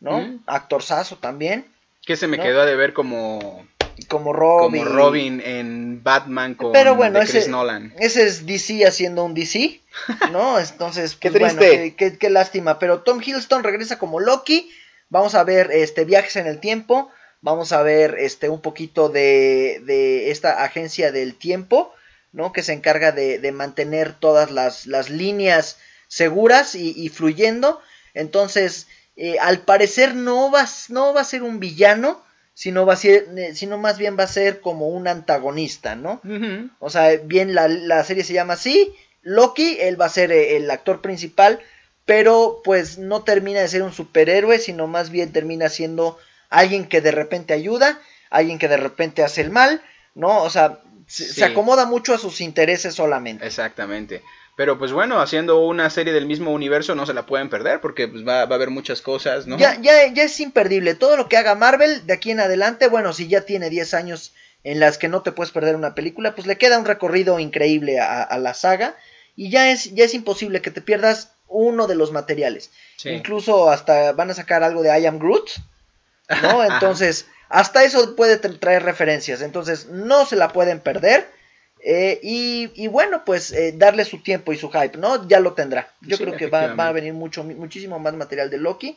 ¿no? 0.00 0.20
Mm. 0.20 0.40
Actorzazo 0.46 1.16
también, 1.16 1.66
Que 2.06 2.16
se 2.16 2.26
me 2.26 2.36
¿no? 2.38 2.42
quedó 2.42 2.64
de 2.66 2.74
ver 2.76 2.92
como, 2.94 3.66
como 4.08 4.32
Robin. 4.32 4.84
como 4.84 4.94
Robin 4.96 5.40
en 5.44 6.02
Batman 6.02 6.54
con 6.54 6.72
Pero 6.72 6.94
bueno, 6.96 7.18
de 7.20 7.26
Chris 7.26 7.42
ese- 7.42 7.50
Nolan. 7.50 7.94
Ese 7.98 8.26
es 8.26 8.46
DC 8.46 8.86
haciendo 8.86 9.24
un 9.24 9.34
DC, 9.34 9.80
¿no? 10.30 10.58
Entonces, 10.58 11.16
Qué 11.16 11.30
pues, 11.30 11.40
bueno, 11.42 11.58
triste. 11.58 11.94
qué, 11.96 12.10
qué- 12.12 12.18
qué 12.18 12.30
lástima. 12.30 12.78
Pero 12.78 13.00
Tom 13.02 13.20
Hiddleston 13.24 13.62
regresa 13.64 13.98
como 13.98 14.20
Loki. 14.20 14.70
Vamos 15.08 15.34
a 15.34 15.44
ver 15.44 15.70
este 15.72 16.04
viajes 16.04 16.36
en 16.36 16.46
el 16.46 16.58
tiempo. 16.60 17.10
Vamos 17.40 17.72
a 17.72 17.82
ver 17.82 18.16
este 18.18 18.48
un 18.48 18.60
poquito 18.60 19.08
de, 19.08 19.80
de 19.84 20.30
esta 20.30 20.62
agencia 20.62 21.10
del 21.12 21.34
tiempo, 21.34 21.92
¿no? 22.32 22.52
Que 22.52 22.62
se 22.62 22.72
encarga 22.72 23.10
de, 23.12 23.38
de 23.40 23.52
mantener 23.52 24.12
todas 24.14 24.50
las, 24.50 24.86
las 24.86 25.10
líneas 25.10 25.78
seguras 26.08 26.74
y, 26.74 26.94
y 26.96 27.08
fluyendo. 27.08 27.80
Entonces, 28.14 28.86
eh, 29.16 29.38
al 29.40 29.60
parecer 29.60 30.14
no 30.14 30.50
va, 30.50 30.66
no 30.88 31.12
va 31.12 31.22
a 31.22 31.24
ser 31.24 31.42
un 31.42 31.58
villano, 31.60 32.22
sino 32.54 32.84
va 32.86 32.92
a 32.94 32.96
ser, 32.96 33.26
eh, 33.36 33.54
sino 33.54 33.78
más 33.78 33.98
bien 33.98 34.16
va 34.18 34.24
a 34.24 34.28
ser 34.28 34.60
como 34.60 34.88
un 34.88 35.08
antagonista, 35.08 35.94
¿no? 35.96 36.20
O 36.78 36.90
sea, 36.90 37.16
bien 37.24 37.54
la, 37.54 37.68
la 37.68 38.04
serie 38.04 38.24
se 38.24 38.34
llama 38.34 38.54
así. 38.54 38.92
Loki, 39.22 39.78
él 39.80 40.00
va 40.00 40.06
a 40.06 40.10
ser 40.10 40.32
eh, 40.32 40.56
el 40.56 40.70
actor 40.70 41.00
principal, 41.00 41.60
pero 42.04 42.60
pues 42.64 42.98
no 42.98 43.22
termina 43.22 43.60
de 43.60 43.68
ser 43.68 43.82
un 43.82 43.92
superhéroe, 43.92 44.58
sino 44.58 44.86
más 44.86 45.10
bien 45.10 45.32
termina 45.32 45.68
siendo 45.68 46.18
alguien 46.50 46.86
que 46.86 47.00
de 47.00 47.12
repente 47.12 47.54
ayuda, 47.54 47.98
alguien 48.30 48.58
que 48.58 48.68
de 48.68 48.76
repente 48.76 49.22
hace 49.22 49.40
el 49.40 49.50
mal, 49.50 49.80
¿no? 50.14 50.42
O 50.42 50.50
sea, 50.50 50.80
se, 51.06 51.24
Sí. 51.26 51.32
se 51.34 51.44
acomoda 51.44 51.86
mucho 51.86 52.14
a 52.14 52.18
sus 52.18 52.40
intereses 52.40 52.94
solamente. 52.94 53.46
Exactamente. 53.46 54.22
Pero 54.54 54.78
pues 54.78 54.92
bueno, 54.92 55.20
haciendo 55.20 55.60
una 55.60 55.88
serie 55.88 56.12
del 56.12 56.26
mismo 56.26 56.50
universo 56.52 56.94
no 56.94 57.06
se 57.06 57.14
la 57.14 57.24
pueden 57.24 57.48
perder 57.48 57.80
porque 57.80 58.06
pues, 58.06 58.26
va, 58.26 58.44
va 58.44 58.52
a 58.52 58.56
haber 58.56 58.70
muchas 58.70 59.00
cosas, 59.00 59.46
¿no? 59.46 59.56
Ya, 59.56 59.80
ya, 59.80 60.06
ya 60.12 60.24
es 60.24 60.38
imperdible. 60.40 60.94
Todo 60.94 61.16
lo 61.16 61.28
que 61.28 61.38
haga 61.38 61.54
Marvel 61.54 62.06
de 62.06 62.12
aquí 62.12 62.30
en 62.30 62.40
adelante, 62.40 62.88
bueno, 62.88 63.12
si 63.14 63.28
ya 63.28 63.42
tiene 63.42 63.70
10 63.70 63.94
años 63.94 64.34
en 64.62 64.78
las 64.78 64.98
que 64.98 65.08
no 65.08 65.22
te 65.22 65.32
puedes 65.32 65.52
perder 65.52 65.74
una 65.74 65.94
película, 65.94 66.34
pues 66.34 66.46
le 66.46 66.58
queda 66.58 66.78
un 66.78 66.84
recorrido 66.84 67.38
increíble 67.40 67.98
a, 67.98 68.22
a 68.22 68.38
la 68.38 68.52
saga. 68.54 68.94
Y 69.34 69.50
ya 69.50 69.70
es, 69.70 69.94
ya 69.94 70.04
es 70.04 70.12
imposible 70.12 70.60
que 70.60 70.70
te 70.70 70.82
pierdas 70.82 71.32
uno 71.48 71.86
de 71.86 71.94
los 71.94 72.12
materiales. 72.12 72.70
Sí. 72.96 73.08
Incluso 73.08 73.70
hasta 73.70 74.12
van 74.12 74.30
a 74.30 74.34
sacar 74.34 74.62
algo 74.62 74.82
de 74.82 75.00
I 75.00 75.06
Am 75.06 75.18
Groot, 75.18 75.48
¿no? 76.42 76.62
Entonces, 76.72 77.26
hasta 77.48 77.84
eso 77.84 78.14
puede 78.16 78.38
tra- 78.40 78.58
traer 78.60 78.82
referencias. 78.82 79.40
Entonces, 79.40 79.86
no 79.88 80.26
se 80.26 80.36
la 80.36 80.48
pueden 80.48 80.80
perder. 80.80 81.31
Eh, 81.84 82.20
y, 82.22 82.70
y 82.74 82.86
bueno, 82.86 83.24
pues 83.24 83.50
eh, 83.52 83.74
darle 83.76 84.04
su 84.04 84.22
tiempo 84.22 84.52
y 84.52 84.56
su 84.56 84.70
hype, 84.70 84.96
¿no? 84.98 85.26
Ya 85.26 85.40
lo 85.40 85.54
tendrá. 85.54 85.92
Yo 86.00 86.16
Sí, 86.16 86.22
creo 86.22 86.36
que 86.36 86.46
va, 86.46 86.74
va 86.74 86.88
a 86.88 86.92
venir 86.92 87.12
mucho, 87.12 87.42
muchísimo 87.42 87.98
más 87.98 88.14
material 88.14 88.50
de 88.50 88.58
Loki 88.58 88.96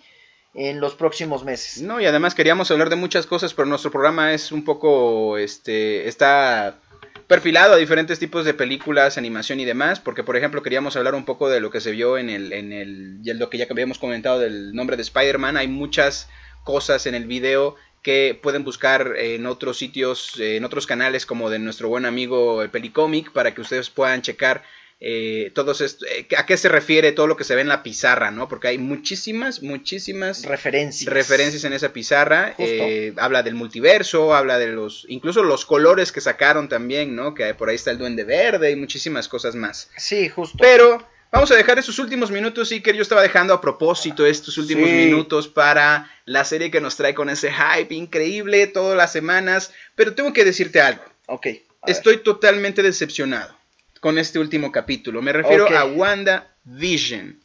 en 0.54 0.80
los 0.80 0.96
próximos 0.96 1.44
meses. 1.44 1.82
No, 1.82 2.00
y 2.00 2.06
además 2.06 2.36
queríamos 2.36 2.70
hablar 2.72 2.90
de 2.90 2.96
muchas 2.96 3.26
cosas, 3.26 3.54
pero 3.54 3.66
nuestro 3.66 3.92
programa 3.92 4.34
es 4.34 4.52
un 4.52 4.64
poco, 4.64 5.38
este, 5.38 6.08
está 6.08 6.80
perfilado 7.28 7.74
a 7.74 7.78
diferentes 7.78 8.20
tipos 8.20 8.46
de 8.46 8.54
películas, 8.54 9.18
animación 9.18 9.60
y 9.60 9.66
demás, 9.66 10.00
porque 10.00 10.24
por 10.24 10.38
ejemplo 10.38 10.62
queríamos 10.62 10.96
hablar 10.96 11.16
un 11.16 11.26
poco 11.26 11.50
de 11.50 11.60
lo 11.60 11.72
que 11.72 11.82
se 11.82 11.92
vio 11.92 12.18
en 12.20 12.30
el, 12.30 12.54
en 12.54 12.72
el, 12.72 13.20
lo 13.24 13.50
que 13.50 13.58
ya 13.58 13.66
habíamos 13.70 13.98
comentado 13.98 14.40
del 14.40 14.74
nombre 14.74 14.96
de 14.96 15.02
Spider-Man, 15.02 15.58
hay 15.58 15.68
muchas 15.68 16.30
cosas 16.64 17.06
en 17.06 17.16
el 17.16 17.26
video 17.26 17.76
que 18.06 18.40
pueden 18.40 18.64
buscar 18.64 19.16
en 19.18 19.48
otros 19.48 19.80
sitios, 19.80 20.40
en 20.40 20.64
otros 20.64 20.86
canales 20.86 21.26
como 21.26 21.50
de 21.50 21.58
nuestro 21.58 21.90
buen 21.90 22.06
amigo 22.06 22.62
el 22.62 22.70
Pelicomic, 22.70 23.32
para 23.32 23.56
que 23.56 23.62
ustedes 23.62 23.90
puedan 23.90 24.22
checar 24.22 24.62
eh, 25.00 25.52
todos 25.56 25.82
est- 25.82 26.04
eh, 26.04 26.28
a 26.38 26.46
qué 26.46 26.56
se 26.56 26.70
refiere 26.70 27.12
todo 27.14 27.26
lo 27.26 27.36
que 27.36 27.44
se 27.44 27.56
ve 27.56 27.62
en 27.62 27.68
la 27.68 27.82
pizarra, 27.82 28.30
¿no? 28.30 28.48
Porque 28.48 28.68
hay 28.70 28.78
muchísimas, 28.78 29.64
muchísimas 29.64 30.46
Referencias. 30.46 31.12
referencias 31.12 31.64
en 31.64 31.74
esa 31.74 31.92
pizarra. 31.94 32.54
Eh, 32.60 33.14
habla 33.18 33.42
del 33.42 33.56
multiverso, 33.56 34.36
habla 34.36 34.60
de 34.60 34.68
los, 34.68 35.06
incluso 35.10 35.44
los 35.44 35.66
colores 35.66 36.12
que 36.12 36.22
sacaron 36.22 36.70
también, 36.70 37.16
¿no? 37.16 37.34
Que 37.34 37.54
por 37.56 37.70
ahí 37.70 37.76
está 37.76 37.90
el 37.92 37.98
duende 37.98 38.24
verde 38.24 38.70
y 38.72 38.76
muchísimas 38.76 39.28
cosas 39.28 39.56
más. 39.56 39.90
Sí, 39.98 40.30
justo. 40.30 40.58
Pero 40.62 41.06
vamos 41.32 41.52
a 41.52 41.56
dejar 41.56 41.78
esos 41.80 42.00
últimos 42.00 42.32
minutos, 42.32 42.72
Iker. 42.72 42.96
Yo 42.96 43.02
estaba 43.02 43.22
dejando 43.22 43.54
a 43.54 43.62
propósito 43.62 44.26
estos 44.26 44.58
últimos 44.58 44.90
Sí. 44.90 44.96
minutos 44.96 45.48
para 45.48 46.10
la 46.26 46.44
serie 46.46 46.72
que 46.72 46.82
nos 46.82 46.96
trae 46.96 47.14
con 47.14 47.30
ese 47.30 47.52
hype 47.52 47.94
increíble 47.94 48.68
todas 48.68 48.98
las 48.98 49.12
semanas. 49.12 49.72
Pero 49.96 50.14
tengo 50.16 50.34
que 50.34 50.46
decirte 50.46 50.82
algo. 50.82 51.04
Ok. 51.28 51.46
ver. 51.46 51.62
Estoy 51.88 52.18
totalmente 52.18 52.82
decepcionado 52.82 53.56
con 54.00 54.18
este 54.18 54.40
último 54.40 54.72
capítulo. 54.72 55.22
Me 55.22 55.34
refiero 55.34 55.68
a 55.76 55.86
Wanda 55.86 56.56
Vision. 56.64 57.40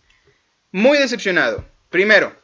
Muy 0.72 0.98
decepcionado. 0.98 1.64
Primero, 1.90 2.34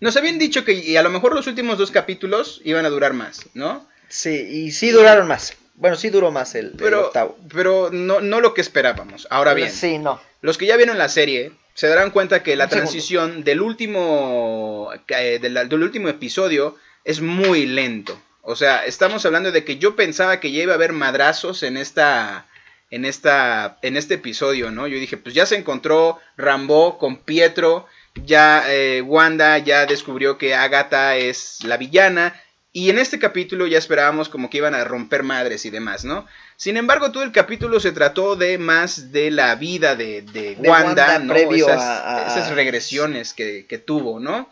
nos 0.00 0.16
habían 0.16 0.38
dicho 0.38 0.64
que 0.64 0.72
y 0.74 0.96
a 0.96 1.02
lo 1.02 1.10
mejor 1.10 1.34
los 1.34 1.46
últimos 1.46 1.78
dos 1.78 1.90
capítulos 1.90 2.60
iban 2.64 2.84
a 2.86 2.90
durar 2.90 3.12
más, 3.12 3.46
¿no? 3.54 3.88
Sí, 4.08 4.30
y 4.30 4.70
sí 4.72 4.90
duraron 4.90 5.26
más. 5.28 5.54
Bueno, 5.80 5.96
sí 5.96 6.10
duró 6.10 6.30
más 6.30 6.54
el, 6.54 6.66
el 6.66 6.72
Pero, 6.76 7.06
octavo. 7.06 7.36
pero 7.52 7.90
no, 7.90 8.20
no 8.20 8.40
lo 8.40 8.54
que 8.54 8.60
esperábamos. 8.60 9.26
Ahora 9.30 9.54
bien, 9.54 9.70
Sí, 9.72 9.98
no. 9.98 10.20
los 10.42 10.56
que 10.58 10.66
ya 10.66 10.76
vieron 10.76 10.96
la 10.98 11.08
serie 11.08 11.52
se 11.74 11.88
darán 11.88 12.10
cuenta 12.10 12.42
que 12.42 12.54
la 12.56 12.64
Un 12.64 12.70
segundo. 12.70 12.90
transición 12.90 13.44
del 13.44 13.60
último, 13.62 14.90
eh, 15.08 15.38
del, 15.40 15.54
del 15.68 15.82
último 15.82 16.08
episodio 16.08 16.76
es 17.04 17.20
muy 17.20 17.66
lento. 17.66 18.20
O 18.42 18.56
sea, 18.56 18.84
estamos 18.84 19.24
hablando 19.26 19.52
de 19.52 19.64
que 19.64 19.78
yo 19.78 19.96
pensaba 19.96 20.40
que 20.40 20.52
ya 20.52 20.62
iba 20.62 20.72
a 20.72 20.76
haber 20.76 20.92
madrazos 20.92 21.62
en 21.62 21.76
esta, 21.76 22.46
en 22.90 23.04
esta, 23.04 23.78
en 23.82 23.96
este 23.96 24.14
episodio, 24.14 24.70
¿no? 24.70 24.86
Yo 24.86 24.98
dije, 24.98 25.16
pues 25.16 25.34
ya 25.34 25.46
se 25.46 25.56
encontró 25.56 26.18
Rambo 26.36 26.98
con 26.98 27.18
Pietro, 27.18 27.86
ya 28.24 28.64
eh, 28.68 29.02
Wanda 29.02 29.58
ya 29.58 29.86
descubrió 29.86 30.36
que 30.38 30.54
Agatha 30.54 31.16
es 31.16 31.58
la 31.64 31.76
villana. 31.76 32.34
Y 32.72 32.88
en 32.90 32.98
este 32.98 33.18
capítulo 33.18 33.66
ya 33.66 33.78
esperábamos 33.78 34.28
como 34.28 34.48
que 34.48 34.58
iban 34.58 34.74
a 34.76 34.84
romper 34.84 35.24
madres 35.24 35.64
y 35.66 35.70
demás, 35.70 36.04
¿no? 36.04 36.24
Sin 36.56 36.76
embargo, 36.76 37.10
todo 37.10 37.24
el 37.24 37.32
capítulo 37.32 37.80
se 37.80 37.90
trató 37.90 38.36
de 38.36 38.58
más 38.58 39.10
de 39.10 39.32
la 39.32 39.56
vida 39.56 39.96
de, 39.96 40.22
de 40.22 40.54
De 40.54 40.68
Wanda, 40.70 41.06
Wanda 41.06 41.18
¿no? 41.18 41.32
previo 41.34 41.66
esas, 41.66 41.80
a- 41.82 42.16
a- 42.16 42.28
esas 42.38 42.50
regresiones 42.54 43.34
que, 43.34 43.66
que 43.68 43.78
tuvo, 43.78 44.20
¿no? 44.20 44.48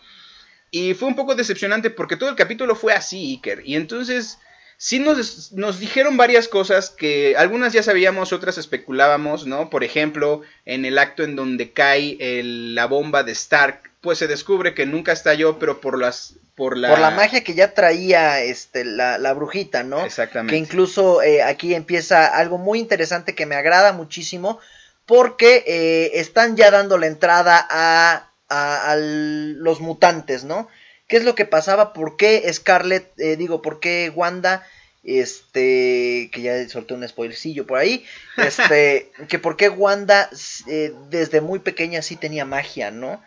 Y 0.72 0.94
fue 0.94 1.06
un 1.08 1.14
poco 1.16 1.34
decepcionante 1.36 1.90
porque 1.90 2.16
todo 2.16 2.28
el 2.28 2.34
capítulo 2.36 2.74
fue 2.74 2.92
así, 2.92 3.34
Iker. 3.36 3.62
Y 3.64 3.76
entonces 3.76 4.38
sí 4.78 4.98
nos, 5.00 5.52
nos 5.52 5.78
dijeron 5.80 6.16
varias 6.16 6.48
cosas 6.48 6.88
que 6.88 7.36
algunas 7.36 7.72
ya 7.74 7.82
sabíamos, 7.82 8.32
otras 8.32 8.56
especulábamos, 8.56 9.46
¿no? 9.46 9.68
Por 9.68 9.84
ejemplo, 9.84 10.40
en 10.64 10.84
el 10.86 10.96
acto 10.98 11.24
en 11.24 11.36
donde 11.36 11.72
cae 11.72 12.16
el- 12.20 12.74
la 12.74 12.86
bomba 12.86 13.22
de 13.24 13.32
Stark, 13.32 13.90
pues 14.00 14.18
se 14.18 14.28
descubre 14.28 14.72
que 14.74 14.86
nunca 14.86 15.12
estalló, 15.12 15.58
pero 15.58 15.80
por 15.80 15.98
las... 15.98 16.34
Por 16.54 16.76
la, 16.76 16.88
Por 16.88 16.98
la 16.98 17.10
magia 17.10 17.44
que 17.44 17.54
ya 17.54 17.72
traía 17.74 18.40
este, 18.42 18.84
la, 18.84 19.18
la 19.18 19.32
brujita, 19.32 19.82
¿no? 19.84 20.04
Exactamente. 20.04 20.52
Que 20.54 20.58
incluso 20.58 21.22
eh, 21.22 21.42
aquí 21.42 21.72
empieza 21.74 22.26
algo 22.26 22.58
muy 22.58 22.80
interesante 22.80 23.34
que 23.36 23.46
me 23.46 23.54
agrada 23.54 23.92
muchísimo. 23.92 24.58
Porque 25.06 25.62
eh, 25.66 26.10
están 26.20 26.56
ya 26.56 26.70
dando 26.72 26.98
la 26.98 27.06
entrada 27.06 27.64
a, 27.70 28.30
a- 28.48 28.90
a 28.92 28.96
los 28.96 29.80
mutantes, 29.80 30.42
¿no? 30.44 30.68
¿Qué 31.08 31.16
es 31.16 31.24
lo 31.24 31.34
que 31.34 31.46
pasaba? 31.46 31.92
¿Por 31.92 32.16
qué 32.16 32.50
Scarlett, 32.52 33.18
eh, 33.18 33.36
digo, 33.36 33.62
por 33.62 33.80
qué 33.80 34.12
Wanda, 34.14 34.66
este, 35.02 36.30
que 36.32 36.42
ya 36.42 36.68
solté 36.68 36.94
un 36.94 37.08
spoilercillo 37.08 37.66
por 37.66 37.78
ahí, 37.78 38.04
este, 38.36 39.10
que 39.28 39.38
por 39.38 39.56
qué 39.56 39.68
Wanda 39.70 40.28
eh, 40.66 40.92
desde 41.10 41.40
muy 41.40 41.60
pequeña 41.60 42.02
sí 42.02 42.16
tenía 42.16 42.44
magia, 42.44 42.90
¿no? 42.90 43.22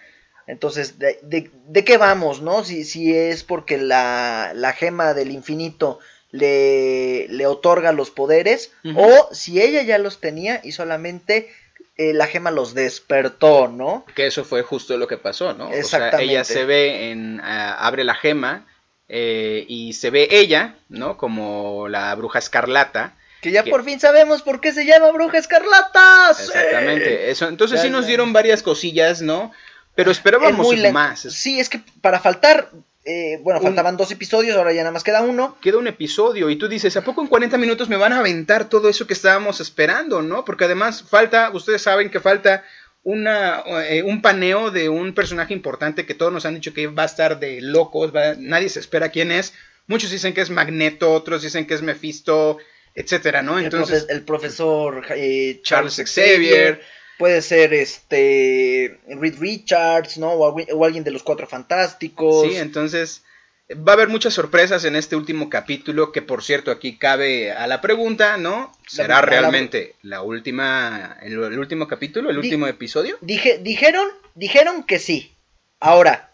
Entonces, 0.47 0.99
¿de, 0.99 1.19
de, 1.23 1.49
de 1.67 1.83
qué 1.83 1.97
vamos, 1.97 2.41
no? 2.41 2.63
Si, 2.63 2.83
si 2.83 3.15
es 3.15 3.43
porque 3.43 3.77
la, 3.77 4.51
la 4.53 4.73
gema 4.73 5.13
del 5.13 5.31
infinito 5.31 5.99
le, 6.31 7.27
le 7.29 7.45
otorga 7.45 7.91
los 7.91 8.11
poderes, 8.11 8.71
o 8.95 9.29
si 9.33 9.61
ella 9.61 9.81
ya 9.81 9.97
los 9.97 10.19
tenía 10.19 10.61
y 10.63 10.71
solamente 10.71 11.49
eh, 11.97 12.13
la 12.13 12.27
gema 12.27 12.51
los 12.51 12.73
despertó, 12.73 13.67
¿no? 13.67 14.05
Que 14.15 14.27
eso 14.27 14.43
fue 14.45 14.61
justo 14.63 14.97
lo 14.97 15.07
que 15.07 15.17
pasó, 15.17 15.53
¿no? 15.53 15.65
O 15.67 15.69
sea, 15.71 15.79
Exactamente. 15.79 16.23
ella 16.31 16.43
se 16.43 16.65
ve 16.65 17.11
en. 17.11 17.41
abre 17.43 18.03
la 18.03 18.15
gema 18.15 18.65
eh, 19.09 19.65
y 19.67 19.93
se 19.93 20.09
ve 20.09 20.27
ella, 20.31 20.75
¿no? 20.89 21.17
Como 21.17 21.87
la 21.89 22.13
bruja 22.15 22.39
escarlata. 22.39 23.15
Que 23.41 23.51
ya 23.51 23.63
Que- 23.63 23.71
por 23.71 23.83
fin 23.83 23.99
sabemos 23.99 24.41
por 24.43 24.61
qué 24.61 24.71
se 24.71 24.85
llama 24.85 25.09
Bruja 25.11 25.39
Escarlata. 25.39 26.29
Exactamente. 26.29 27.31
Eso, 27.31 27.47
entonces 27.47 27.77
Ya, 27.79 27.83
sí 27.85 27.89
nos 27.89 28.05
dieron 28.05 28.33
varias 28.33 28.61
cosillas, 28.61 29.21
¿no? 29.23 29.51
Pero 29.95 30.11
Es 30.11 30.17
esperábamos 30.17 30.65
muy 30.65 30.91
más. 30.91 31.21
Sí, 31.21 31.59
es 31.59 31.67
que 31.67 31.81
para 32.01 32.19
faltar, 32.19 32.69
eh, 33.05 33.39
bueno, 33.43 33.59
Un- 33.59 33.65
faltaban 33.67 33.97
dos 33.97 34.11
episodios, 34.11 34.55
ahora 34.57 34.73
ya 34.73 34.81
nada 34.81 34.91
más 34.91 35.03
queda 35.03 35.21
uno. 35.21 35.57
Queda 35.61 35.77
un 35.77 35.87
episodio 35.87 36.49
y 36.49 36.55
tú 36.57 36.67
dices, 36.67 36.95
¿a 36.97 37.03
poco 37.03 37.21
en 37.21 37.27
40 37.27 37.57
minutos 37.57 37.89
me 37.89 37.97
van 37.97 38.13
a 38.13 38.19
aventar 38.19 38.69
todo 38.69 38.89
eso 38.89 39.07
que 39.07 39.13
estábamos 39.13 39.59
esperando, 39.59 40.21
no? 40.21 40.45
Porque 40.45 40.65
además 40.65 41.03
falta, 41.03 41.49
ustedes 41.51 41.81
saben 41.81 42.09
que 42.09 42.19
falta 42.19 42.63
una, 43.03 43.63
eh, 43.89 44.03
un 44.03 44.21
paneo 44.21 44.69
de 44.69 44.87
un 44.89 45.13
personaje 45.15 45.53
importante 45.53 46.05
que 46.05 46.13
todos 46.13 46.31
nos 46.31 46.45
han 46.45 46.53
dicho 46.55 46.73
que 46.73 46.85
va 46.87 47.03
a 47.03 47.07
estar 47.07 47.39
de 47.39 47.59
locos, 47.61 48.15
va- 48.15 48.35
nadie 48.37 48.69
se 48.69 48.79
espera 48.79 49.09
quién 49.09 49.31
es. 49.31 49.53
Muchos 49.87 50.11
dicen 50.11 50.33
que 50.35 50.41
es 50.41 50.51
Magneto, 50.51 51.11
otros 51.11 51.41
dicen 51.41 51.65
que 51.65 51.73
es 51.73 51.81
Mephisto, 51.81 52.59
etcétera, 52.93 53.41
¿no? 53.41 53.57
El 53.57 53.65
Entonces, 53.65 54.05
el, 54.09 54.21
profesor 54.23 55.03
eh, 55.15 55.59
Charles 55.63 55.95
Xavier, 55.95 56.81
Puede 57.21 57.41
ser 57.41 57.73
este 57.73 58.99
Reed 59.07 59.35
Richards, 59.39 60.17
¿no? 60.17 60.31
O, 60.31 60.51
algu- 60.51 60.67
o 60.73 60.85
alguien 60.85 61.03
de 61.03 61.11
los 61.11 61.23
Cuatro 61.23 61.47
Fantásticos. 61.47 62.47
Sí, 62.47 62.57
entonces 62.57 63.23
va 63.71 63.93
a 63.93 63.95
haber 63.95 64.09
muchas 64.09 64.33
sorpresas 64.33 64.83
en 64.85 64.95
este 64.95 65.15
último 65.15 65.49
capítulo, 65.49 66.11
que 66.11 66.21
por 66.21 66.43
cierto 66.43 66.71
aquí 66.71 66.97
cabe 66.97 67.51
a 67.51 67.67
la 67.67 67.79
pregunta, 67.79 68.37
¿no? 68.37 68.71
¿Será 68.87 69.15
la- 69.15 69.21
realmente 69.21 69.95
la 70.01 70.21
última, 70.23 71.17
el, 71.21 71.33
el 71.33 71.59
último 71.59 71.87
capítulo, 71.87 72.29
el 72.29 72.35
Di- 72.41 72.47
último 72.47 72.67
episodio? 72.67 73.17
Dije, 73.21 73.59
dijeron, 73.59 74.07
dijeron 74.35 74.83
que 74.83 74.99
sí. 74.99 75.31
Ahora, 75.79 76.33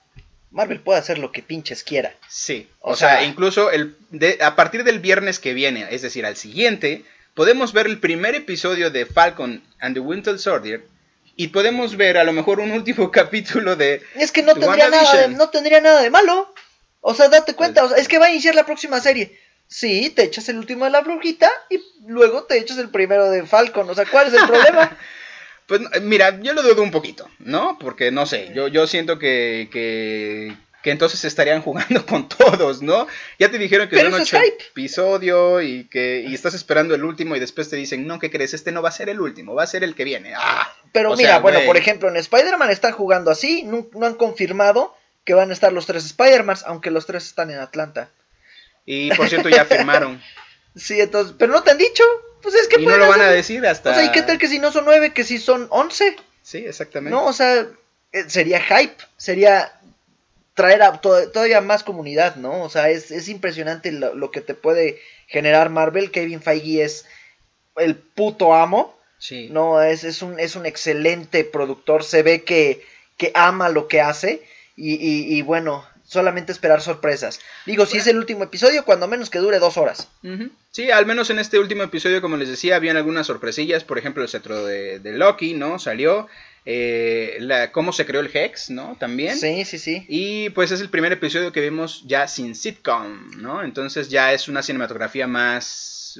Marvel 0.51 0.79
puede 0.79 0.99
hacer 0.99 1.19
lo 1.19 1.31
que 1.31 1.43
pinches 1.43 1.83
quiera. 1.83 2.15
Sí, 2.29 2.67
O 2.79 2.91
o, 2.91 2.95
sea, 2.95 3.17
sea- 3.19 3.23
incluso 3.25 3.69
el, 3.71 3.95
de- 4.09 4.39
a 4.41 4.55
partir 4.55 4.83
del 4.83 4.99
viernes 4.99 5.39
que 5.39 5.53
viene, 5.53 5.85
es 5.91 6.01
decir, 6.01 6.25
al 6.25 6.37
siguiente, 6.37 7.03
podemos 7.37 7.71
ver 7.71 7.85
el 7.85 7.99
primer 7.99 8.33
episodio 8.33 8.89
de 8.89 9.05
Falcon 9.05 9.63
and 9.79 9.93
the 9.93 9.99
Winter 9.99 10.39
Soldier 10.39 10.83
y 11.35 11.49
podemos 11.49 11.95
ver 11.95 12.17
a 12.17 12.23
lo 12.23 12.33
mejor 12.33 12.59
un 12.59 12.71
último 12.71 13.11
capítulo 13.11 13.75
de... 13.75 14.01
Es 14.15 14.31
que 14.31 14.41
no 14.41 14.55
tendría, 14.55 14.89
nada 14.89 15.15
de, 15.15 15.27
no 15.29 15.47
tendría 15.49 15.79
nada 15.79 16.01
de 16.01 16.09
malo. 16.09 16.51
O 16.99 17.13
sea, 17.13 17.29
date 17.29 17.53
cuenta, 17.53 17.81
Pues- 17.81 17.91
o 17.91 17.93
sea, 17.93 18.01
es 18.01 18.07
que 18.07 18.17
va 18.17 18.25
a 18.25 18.31
iniciar 18.31 18.55
la 18.55 18.65
próxima 18.65 18.99
serie. 18.99 19.39
Sí, 19.67 20.09
te 20.09 20.23
echas 20.23 20.49
el 20.49 20.57
último 20.57 20.85
de 20.85 20.91
la 20.91 21.01
brujita 21.01 21.51
y 21.69 21.79
luego 22.07 22.45
te 22.45 22.57
echas 22.57 22.79
el 22.79 22.89
primero 22.89 23.29
de 23.29 23.45
Falcon. 23.45 23.87
O 23.87 23.93
sea, 23.93 24.05
¿cuál 24.05 24.27
es 24.27 24.33
el 24.33 24.45
problema? 24.47 24.97
Pues 25.67 25.81
mira, 26.01 26.39
yo 26.39 26.53
lo 26.53 26.63
dudo 26.63 26.81
un 26.81 26.91
poquito, 26.91 27.29
¿no? 27.39 27.77
Porque 27.77 28.09
no 28.09 28.25
sé, 28.25 28.53
yo, 28.55 28.69
yo 28.69 28.87
siento 28.87 29.19
que, 29.19 29.67
que, 29.69 30.55
que 30.83 30.91
entonces 30.91 31.23
estarían 31.25 31.61
jugando 31.61 32.05
con 32.05 32.29
todos, 32.29 32.81
¿no? 32.81 33.07
Ya 33.39 33.49
te 33.49 33.57
dijeron 33.57 33.89
que 33.89 33.97
es 33.97 34.13
ocho 34.13 34.39
hype. 34.39 34.63
episodios 34.71 35.63
y 35.63 35.85
que 35.85 36.23
y 36.27 36.33
estás 36.33 36.53
esperando 36.53 36.95
el 36.95 37.03
último 37.03 37.35
y 37.35 37.39
después 37.39 37.69
te 37.69 37.75
dicen, 37.75 38.07
no, 38.07 38.19
¿qué 38.19 38.29
crees? 38.31 38.53
Este 38.53 38.71
no 38.71 38.81
va 38.81 38.89
a 38.89 38.93
ser 38.93 39.09
el 39.09 39.19
último, 39.19 39.55
va 39.55 39.63
a 39.63 39.67
ser 39.67 39.83
el 39.83 39.95
que 39.95 40.03
viene. 40.03 40.33
¡Ah! 40.35 40.71
Pero 40.91 41.11
O 41.11 41.15
mira, 41.17 41.29
sea, 41.29 41.39
bueno, 41.39 41.59
por 41.65 41.77
ejemplo, 41.77 42.09
en 42.09 42.17
Spider-Man 42.17 42.69
están 42.69 42.93
jugando 42.93 43.31
así. 43.31 43.63
No, 43.63 43.87
no 43.93 44.05
han 44.05 44.15
confirmado 44.15 44.95
que 45.25 45.33
van 45.33 45.49
a 45.49 45.53
estar 45.53 45.73
los 45.73 45.85
tres 45.85 46.05
Spider-Mans, 46.05 46.63
aunque 46.65 46.89
los 46.89 47.05
tres 47.05 47.25
están 47.25 47.51
en 47.51 47.59
Atlanta. 47.59 48.09
Y 48.85 49.11
por 49.13 49.27
cierto, 49.27 49.49
ya 49.49 49.65
firmaron. 49.65 50.21
Sí, 50.77 51.01
entonces, 51.01 51.33
pero 51.39 51.53
no 51.53 51.63
te 51.63 51.71
han 51.71 51.79
dicho. 51.79 52.03
Pues 52.41 52.53
es 52.53 52.67
que 52.67 52.79
y 52.79 52.85
no 52.85 52.97
lo 52.97 53.07
van 53.07 53.21
a 53.21 53.31
decir 53.31 53.65
hasta... 53.65 53.89
O 53.89 53.93
sea, 53.95 54.05
¿y 54.05 54.11
qué 54.11 54.21
tal 54.21 54.37
que 54.37 54.47
si 54.47 54.59
no 54.59 54.71
son 54.71 54.85
nueve, 54.85 55.11
que 55.11 55.23
si 55.23 55.39
son 55.39 55.65
once? 55.71 56.15
Sí, 56.43 56.59
exactamente. 56.59 57.09
No, 57.09 57.25
o 57.25 57.33
sea, 57.33 57.67
eh, 58.11 58.23
sería 58.27 58.61
hype, 58.61 59.03
sería 59.17 59.73
traer 60.57 60.81
a 60.83 60.99
to- 60.99 61.29
todavía 61.31 61.61
más 61.61 61.83
comunidad, 61.83 62.35
¿no? 62.35 62.63
O 62.63 62.69
sea, 62.69 62.89
es, 62.89 63.11
es 63.11 63.29
impresionante 63.29 63.91
lo, 63.93 64.15
lo 64.15 64.31
que 64.31 64.41
te 64.41 64.55
puede 64.55 64.99
generar 65.27 65.69
Marvel. 65.69 66.11
Kevin 66.11 66.41
Feige 66.41 66.83
es 66.83 67.05
el 67.77 67.95
puto 67.95 68.53
amo, 68.53 68.97
Sí. 69.19 69.49
¿no? 69.51 69.81
Es, 69.81 70.03
es, 70.03 70.21
un, 70.21 70.39
es 70.39 70.55
un 70.55 70.65
excelente 70.65 71.43
productor, 71.43 72.03
se 72.03 72.21
ve 72.23 72.43
que, 72.43 72.83
que 73.17 73.31
ama 73.35 73.69
lo 73.69 73.87
que 73.87 74.01
hace 74.01 74.43
y, 74.75 74.93
y, 74.95 75.37
y 75.37 75.41
bueno, 75.41 75.85
solamente 76.07 76.51
esperar 76.51 76.81
sorpresas. 76.81 77.39
Digo, 77.65 77.85
si 77.85 77.97
es 77.97 78.07
el 78.07 78.17
último 78.17 78.45
episodio, 78.45 78.85
cuando 78.85 79.07
menos 79.07 79.29
que 79.29 79.39
dure 79.39 79.59
dos 79.59 79.77
horas. 79.77 80.07
Ujú. 80.23 80.49
Sí, 80.71 80.89
al 80.89 81.05
menos 81.05 81.29
en 81.29 81.39
este 81.39 81.59
último 81.59 81.83
episodio, 81.83 82.21
como 82.21 82.37
les 82.37 82.49
decía, 82.49 82.77
habían 82.77 82.97
algunas 82.97 83.27
sorpresillas. 83.27 83.83
Por 83.83 83.99
ejemplo, 83.99 84.23
el 84.23 84.29
cetro 84.29 84.65
de, 84.65 84.99
de 84.99 85.11
Loki, 85.11 85.53
¿no? 85.53 85.77
Salió. 85.77 86.27
Eh, 86.69 87.37
la, 87.39 87.71
cómo 87.71 87.93
se 87.93 88.05
creó 88.05 88.19
el 88.19 88.29
Hex, 88.33 88.71
¿no? 88.71 88.97
También. 88.99 89.37
Sí, 89.37 89.63
sí, 89.63 89.79
sí. 89.79 90.05
Y 90.09 90.49
pues 90.49 90.71
es 90.71 90.81
el 90.81 90.89
primer 90.89 91.13
episodio 91.13 91.53
que 91.53 91.61
vimos 91.61 92.03
ya 92.05 92.27
sin 92.27 92.55
sitcom, 92.55 93.41
¿no? 93.41 93.63
Entonces 93.63 94.09
ya 94.09 94.33
es 94.33 94.49
una 94.49 94.61
cinematografía 94.61 95.27
más, 95.27 95.65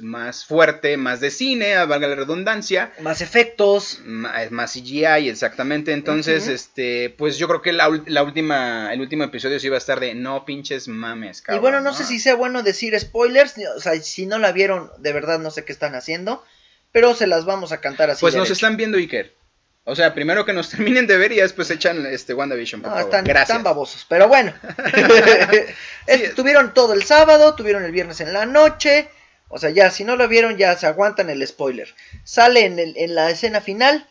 más 0.02 0.44
fuerte, 0.44 0.96
más 0.96 1.20
de 1.20 1.30
cine, 1.30 1.76
valga 1.86 2.08
la 2.08 2.14
redundancia. 2.14 2.92
Más 3.00 3.20
efectos. 3.20 4.00
es 4.40 4.50
Más 4.50 4.72
CGI, 4.72 5.28
exactamente. 5.28 5.92
Entonces, 5.92 6.48
este, 6.48 7.14
pues 7.16 7.38
yo 7.38 7.48
creo 7.48 7.62
que 7.62 7.72
la, 7.72 7.88
última, 7.88 8.92
el 8.92 9.00
último 9.00 9.24
episodio 9.24 9.58
sí 9.60 9.66
iba 9.66 9.76
a 9.76 9.78
estar 9.78 10.00
de 10.00 10.14
no 10.14 10.44
pinches 10.44 10.88
mames, 10.88 11.42
cabrón. 11.42 11.58
y 11.58 11.62
bueno, 11.62 11.80
no 11.80 11.94
sé 11.94 12.04
si 12.04 12.18
sea 12.18 12.34
bueno 12.34 12.62
decir 12.62 12.98
spoilers, 12.98 13.54
o 13.76 13.80
sea, 13.80 14.00
si 14.00 14.26
no 14.26 14.38
la 14.38 14.52
vieron, 14.52 14.90
de 14.98 15.12
verdad 15.12 15.38
no 15.38 15.50
sé 15.50 15.64
qué 15.64 15.72
están 15.72 15.94
haciendo, 15.94 16.44
pero 16.92 17.14
se 17.14 17.26
las 17.26 17.44
vamos 17.44 17.72
a 17.72 17.80
cantar 17.80 18.10
así. 18.10 18.20
Pues 18.20 18.34
nos 18.34 18.50
están 18.50 18.76
viendo 18.76 18.98
Iker. 18.98 19.36
O 19.90 19.96
sea, 19.96 20.12
primero 20.12 20.44
que 20.44 20.52
nos 20.52 20.68
terminen 20.70 21.06
de 21.06 21.16
ver 21.16 21.32
y 21.32 21.36
después 21.36 21.70
echan 21.70 22.04
este 22.06 22.34
WandaVision, 22.34 22.82
por 22.82 22.90
No, 22.90 22.96
favor. 22.96 23.10
están, 23.10 23.24
Gracias. 23.24 23.48
están 23.50 23.62
babosos, 23.62 24.04
pero 24.08 24.28
bueno. 24.28 24.52
Es- 26.06 26.34
Tuvieron 26.34 26.74
todo 26.74 26.92
el 26.94 27.04
sábado, 27.04 27.54
tuvieron 27.54 27.84
el 27.84 27.92
viernes 27.92 28.20
en 28.20 28.32
la 28.32 28.46
noche. 28.46 29.08
O 29.48 29.58
sea, 29.58 29.70
ya, 29.70 29.90
si 29.90 30.04
no 30.04 30.16
lo 30.16 30.28
vieron, 30.28 30.56
ya 30.56 30.76
se 30.76 30.86
aguantan 30.86 31.30
el 31.30 31.46
spoiler. 31.46 31.94
Sale 32.24 32.64
en, 32.66 32.78
el- 32.78 32.96
en 32.96 33.14
la 33.14 33.30
escena 33.30 33.60
final 33.60 34.06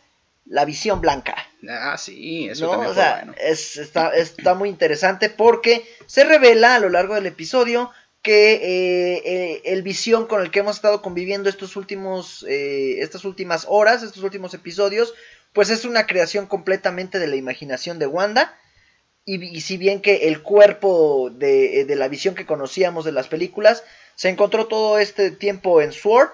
la 0.46 0.64
visión 0.64 1.00
blanca. 1.00 1.36
Ah, 1.68 1.96
sí, 1.98 2.48
eso 2.48 2.64
¿no? 2.66 2.70
también 2.72 2.90
O 2.90 2.94
sea, 2.94 3.16
bueno. 3.16 3.34
es- 3.38 3.76
está, 3.76 4.14
está 4.16 4.54
muy 4.54 4.68
interesante 4.68 5.28
porque 5.30 5.84
se 6.06 6.24
revela 6.24 6.74
a 6.74 6.78
lo 6.80 6.88
largo 6.88 7.14
del 7.14 7.26
episodio 7.26 7.90
que 8.22 8.54
eh, 8.54 9.22
eh, 9.24 9.62
el 9.66 9.82
visión 9.82 10.26
con 10.26 10.42
el 10.42 10.50
que 10.50 10.58
hemos 10.58 10.76
estado 10.76 11.02
conviviendo 11.02 11.48
estos 11.48 11.76
últimos, 11.76 12.44
eh, 12.48 12.96
estas 13.00 13.24
últimas 13.24 13.64
horas, 13.68 14.02
estos 14.02 14.22
últimos 14.24 14.54
episodios, 14.54 15.14
pues 15.52 15.70
es 15.70 15.84
una 15.84 16.06
creación 16.06 16.46
completamente 16.46 17.18
de 17.20 17.28
la 17.28 17.36
imaginación 17.36 17.98
de 18.00 18.06
Wanda. 18.06 18.56
Y, 19.28 19.44
y 19.44 19.60
si 19.60 19.76
bien 19.76 20.00
que 20.00 20.28
el 20.28 20.40
cuerpo 20.40 21.30
de, 21.30 21.84
de 21.84 21.96
la 21.96 22.08
visión 22.08 22.34
que 22.34 22.46
conocíamos 22.46 23.04
de 23.04 23.12
las 23.12 23.28
películas 23.28 23.84
se 24.14 24.30
encontró 24.30 24.68
todo 24.68 24.98
este 24.98 25.30
tiempo 25.30 25.82
en 25.82 25.92
Sword, 25.92 26.30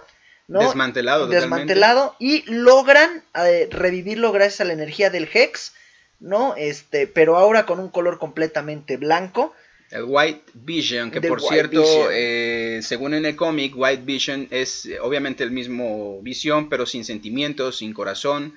¿no? 0.47 0.61
Desmantelado 0.61 1.27
totalmente. 1.27 1.41
desmantelado 1.41 2.17
y 2.21 2.49
logran 2.51 3.25
eh, 3.35 3.69
revivirlo 3.69 4.31
gracias 4.31 4.61
a 4.61 4.65
la 4.65 4.75
energía 4.75 5.11
del 5.11 5.29
Hex, 5.33 5.75
¿no? 6.21 6.55
Este, 6.57 7.09
pero 7.09 7.37
ahora 7.37 7.67
con 7.67 7.81
un 7.81 7.89
color 7.89 8.21
completamente 8.21 8.97
blanco. 8.97 9.53
El 9.91 10.05
White 10.05 10.45
Vision, 10.55 11.11
que 11.11 11.21
por 11.21 11.41
White 11.41 11.49
cierto, 11.49 12.11
eh, 12.13 12.79
según 12.83 13.15
en 13.15 13.27
el 13.27 13.35
cómic, 13.35 13.75
White 13.77 14.03
Vision 14.05 14.47
es 14.53 14.87
eh, 14.87 15.01
obviamente 15.01 15.43
el 15.43 15.51
mismo 15.51 16.21
Visión, 16.23 16.69
pero 16.69 16.87
sin 16.87 17.05
sentimientos, 17.05 17.79
sin 17.79 17.93
corazón. 17.93 18.55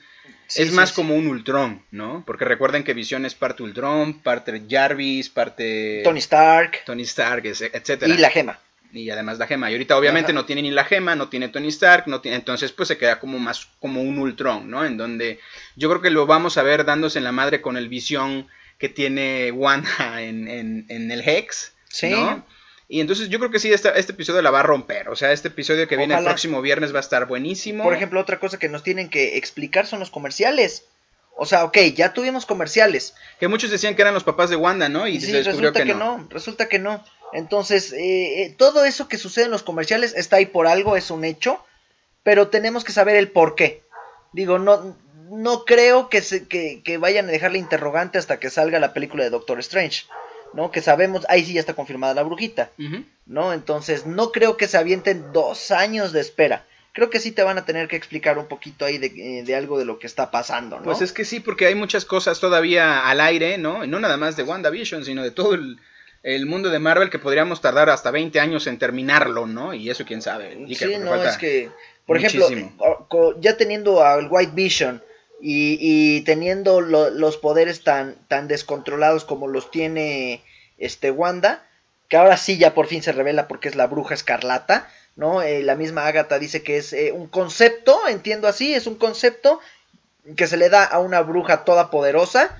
Sí, 0.48 0.62
es 0.62 0.70
sí, 0.70 0.76
más 0.76 0.90
sí. 0.90 0.96
como 0.96 1.16
un 1.16 1.28
Ultron, 1.28 1.84
¿no? 1.92 2.24
Porque 2.26 2.46
recuerden 2.46 2.84
que 2.84 2.94
Visión 2.94 3.26
es 3.26 3.36
parte 3.36 3.64
Ultron, 3.64 4.20
parte 4.22 4.62
Jarvis, 4.70 5.30
parte 5.30 6.02
Tony 6.04 6.20
Stark 6.20 6.84
Tony 6.86 7.04
Stark, 7.04 7.46
etcétera. 7.46 8.14
y 8.14 8.18
la 8.18 8.30
gema. 8.30 8.60
y 8.94 9.10
además 9.10 9.38
la 9.40 9.48
gema. 9.48 9.70
Y 9.70 9.74
ahorita 9.74 9.98
obviamente 9.98 10.32
Ajá. 10.32 10.40
no 10.40 10.46
tiene 10.46 10.62
ni 10.62 10.72
la 10.72 10.86
gema, 10.86 11.16
no 11.16 11.28
tiene 11.28 11.50
Tony 11.50 11.68
Stark, 11.68 12.06
no 12.08 12.22
tiene, 12.22 12.38
entonces 12.38 12.72
pues 12.72 12.88
se 12.88 12.98
queda 12.98 13.20
como 13.20 13.38
más 13.40 13.68
como 13.80 14.02
un 14.02 14.18
Ultron, 14.20 14.70
¿no? 14.70 14.86
En 14.86 14.96
donde 14.98 15.40
yo 15.76 15.90
creo 15.90 16.02
que 16.02 16.10
lo 16.12 16.26
vamos 16.26 16.58
a 16.58 16.64
ver 16.64 16.86
dándose 16.86 17.18
en 17.18 17.26
la 17.26 17.34
madre 17.34 17.60
con 17.62 17.76
el 17.76 17.90
visión 17.90 18.48
que 18.78 18.88
tiene 18.90 19.52
Wanda 19.52 20.22
en, 20.22 20.48
en, 20.48 20.86
en 20.88 21.12
el 21.12 21.28
Hex, 21.28 21.74
Sí. 21.90 22.10
¿no? 22.10 22.46
Y 22.90 23.02
entonces 23.02 23.28
yo 23.30 23.38
creo 23.40 23.52
que 23.52 23.60
sí, 23.60 23.72
esta- 23.74 23.92
este 23.92 24.14
episodio 24.14 24.42
la 24.42 24.52
va 24.52 24.62
a 24.62 24.64
romper. 24.64 25.10
O 25.10 25.16
sea, 25.16 25.32
este 25.34 25.50
episodio 25.50 25.88
que 25.88 25.98
viene 25.98 26.16
el 26.16 26.24
próximo 26.24 26.62
viernes 26.62 26.94
va 26.94 27.00
a 27.00 27.02
estar 27.02 27.26
buenísimo. 27.28 27.84
Por 27.84 27.94
ejemplo, 27.94 28.20
otra 28.22 28.40
cosa 28.40 28.58
que 28.60 28.70
nos 28.70 28.84
tienen 28.84 29.10
que 29.10 29.38
explicar 29.38 29.86
son 29.88 30.00
los 30.00 30.10
comerciales. 30.10 30.86
O 31.36 31.46
sea, 31.46 31.66
ok, 31.66 31.78
ya 31.94 32.14
tuvimos 32.14 32.46
comerciales. 32.46 33.14
que 33.40 33.48
muchos 33.48 33.70
decían 33.70 33.96
que 33.96 34.02
eran 34.02 34.14
los 34.14 34.24
papás 34.24 34.50
de 34.50 34.56
Wanda, 34.56 34.90
¿no? 34.90 35.08
Y 35.08 35.18
Y 35.18 35.20
sí, 35.22 35.28
se 35.28 35.38
descubrió 35.44 35.70
resulta 35.72 35.80
que, 35.82 35.86
que, 35.92 35.94
no. 35.96 36.18
no. 36.18 36.28
resulta 36.30 36.68
que 36.70 36.80
no. 36.80 37.04
Entonces, 37.34 37.92
eh, 37.94 38.44
eh, 38.44 38.56
todo 38.58 38.86
eso 38.86 39.08
que 39.10 39.18
sucede 39.18 39.46
en 39.46 39.52
los 39.52 39.64
comerciales 39.64 40.14
está 40.16 40.38
ahí 40.38 40.46
por 40.46 40.66
algo, 40.66 40.96
es 40.96 41.12
un 41.12 41.26
hecho, 41.26 41.64
pero 42.24 42.48
tenemos 42.48 42.84
que 42.86 42.94
saber 42.94 43.18
el 43.18 43.30
por 43.30 43.54
qué. 43.56 43.84
Digo, 44.34 44.58
no, 44.60 44.96
no 45.30 45.66
creo 45.66 46.10
que, 46.10 46.22
se, 46.22 46.48
que, 46.48 46.82
que 46.84 46.98
vayan 46.98 47.28
a 47.28 47.32
dejarle 47.32 47.60
interrogante 47.60 48.18
hasta 48.18 48.40
que 48.40 48.50
salga 48.50 48.80
la 48.80 48.94
película 48.94 49.24
de 49.26 49.30
Doctor 49.30 49.60
Strange. 49.60 50.06
¿No? 50.54 50.72
Que 50.72 50.82
sabemos, 50.82 51.26
ahí 51.30 51.46
sí 51.46 51.54
ya 51.54 51.60
está 51.60 51.74
confirmada 51.74 52.14
la 52.14 52.24
brujita. 52.24 52.70
¿no? 53.26 53.54
Entonces, 53.54 54.06
no 54.06 54.32
creo 54.32 54.58
que 54.58 54.68
se 54.68 54.78
avienten 54.78 55.32
dos 55.34 55.72
años 55.72 56.14
de 56.14 56.22
espera. 56.22 56.66
Creo 56.94 57.10
que 57.10 57.20
sí 57.20 57.32
te 57.32 57.44
van 57.44 57.58
a 57.60 57.66
tener 57.66 57.88
que 57.88 57.96
explicar 57.96 58.40
un 58.40 58.48
poquito 58.48 58.86
ahí 58.86 58.98
de, 58.98 59.08
eh, 59.08 59.44
de 59.44 59.56
algo 59.56 59.78
de 59.78 59.86
lo 59.86 60.00
que 60.00 60.08
está 60.08 60.32
pasando, 60.32 60.78
¿no? 60.78 60.84
Pues 60.84 61.02
es 61.02 61.12
que 61.12 61.26
sí, 61.26 61.40
porque 61.40 61.68
hay 61.68 61.76
muchas 61.76 62.06
cosas 62.06 62.40
todavía 62.40 63.08
al 63.08 63.22
aire, 63.22 63.60
¿no? 63.60 63.84
Y 63.84 63.88
no 63.88 64.00
nada 64.00 64.18
más 64.18 64.36
de 64.36 64.44
WandaVision, 64.44 65.06
sino 65.06 65.22
de 65.24 65.30
todo 65.30 65.54
el, 65.54 65.78
el 66.24 66.46
mundo 66.48 66.70
de 66.70 66.80
Marvel 66.80 67.12
que 67.12 67.20
podríamos 67.20 67.62
tardar 67.62 67.90
hasta 67.90 68.10
20 68.10 68.40
años 68.40 68.66
en 68.66 68.80
terminarlo, 68.80 69.46
¿no? 69.46 69.74
Y 69.74 69.90
eso 69.90 70.06
quién 70.06 70.24
sabe. 70.24 70.58
Y 70.68 70.74
sí, 70.74 70.86
porque 70.86 71.00
no, 71.00 71.24
es 71.24 71.38
que, 71.38 71.70
por 72.06 72.20
muchísimo. 72.20 72.46
ejemplo, 72.48 73.32
eh, 73.32 73.36
ya 73.42 73.58
teniendo 73.58 74.04
al 74.04 74.28
White 74.30 74.54
Vision 74.56 75.04
y, 75.42 75.78
y 75.80 76.22
teniendo 76.22 76.82
lo- 76.82 77.10
los 77.10 77.38
poderes 77.38 77.84
tan, 77.84 78.16
tan 78.28 78.48
descontrolados 78.48 79.24
como 79.26 79.48
los 79.48 79.70
tiene 79.72 80.44
este 80.78 81.12
Wanda, 81.12 81.64
que 82.10 82.18
ahora 82.18 82.38
sí 82.38 82.58
ya 82.58 82.74
por 82.74 82.88
fin 82.88 83.04
se 83.04 83.12
revela 83.12 83.48
porque 83.48 83.68
es 83.70 83.76
la 83.76 83.88
bruja 83.88 84.14
escarlata, 84.16 84.90
¿no? 85.16 85.42
Eh, 85.42 85.62
la 85.64 85.76
misma 85.76 86.06
Agatha 86.08 86.40
dice 86.40 86.64
que 86.64 86.78
es 86.78 86.94
eh, 86.94 87.12
un 87.12 87.28
concepto, 87.28 88.00
entiendo 88.08 88.48
así, 88.48 88.74
es 88.74 88.88
un 88.88 88.96
concepto 88.96 89.60
que 90.36 90.48
se 90.48 90.58
le 90.58 90.70
da 90.70 90.84
a 90.84 91.00
una 91.00 91.22
bruja 91.22 91.64
toda 91.66 91.90
poderosa 91.90 92.58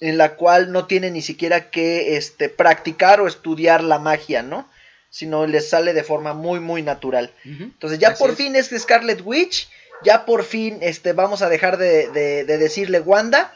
en 0.00 0.18
la 0.18 0.34
cual 0.36 0.72
no 0.72 0.86
tiene 0.86 1.10
ni 1.10 1.22
siquiera 1.22 1.70
que 1.70 2.16
este, 2.16 2.48
practicar 2.48 3.20
o 3.20 3.28
estudiar 3.28 3.82
la 3.82 3.98
magia, 3.98 4.42
¿no? 4.42 4.68
Sino 5.10 5.46
les 5.46 5.68
sale 5.70 5.92
de 5.94 6.02
forma 6.02 6.34
muy, 6.34 6.58
muy 6.58 6.82
natural. 6.82 7.30
Entonces 7.44 7.98
ya 8.00 8.08
Así 8.10 8.18
por 8.22 8.30
es. 8.30 8.36
fin 8.36 8.56
es 8.56 8.70
Scarlet 8.76 9.20
Witch, 9.24 9.68
ya 10.04 10.24
por 10.26 10.44
fin 10.44 10.78
este, 10.82 11.12
vamos 11.12 11.42
a 11.42 11.48
dejar 11.48 11.76
de, 11.78 12.08
de- 12.10 12.44
de 12.44 12.58
decirle 12.58 13.00
Wanda, 13.00 13.52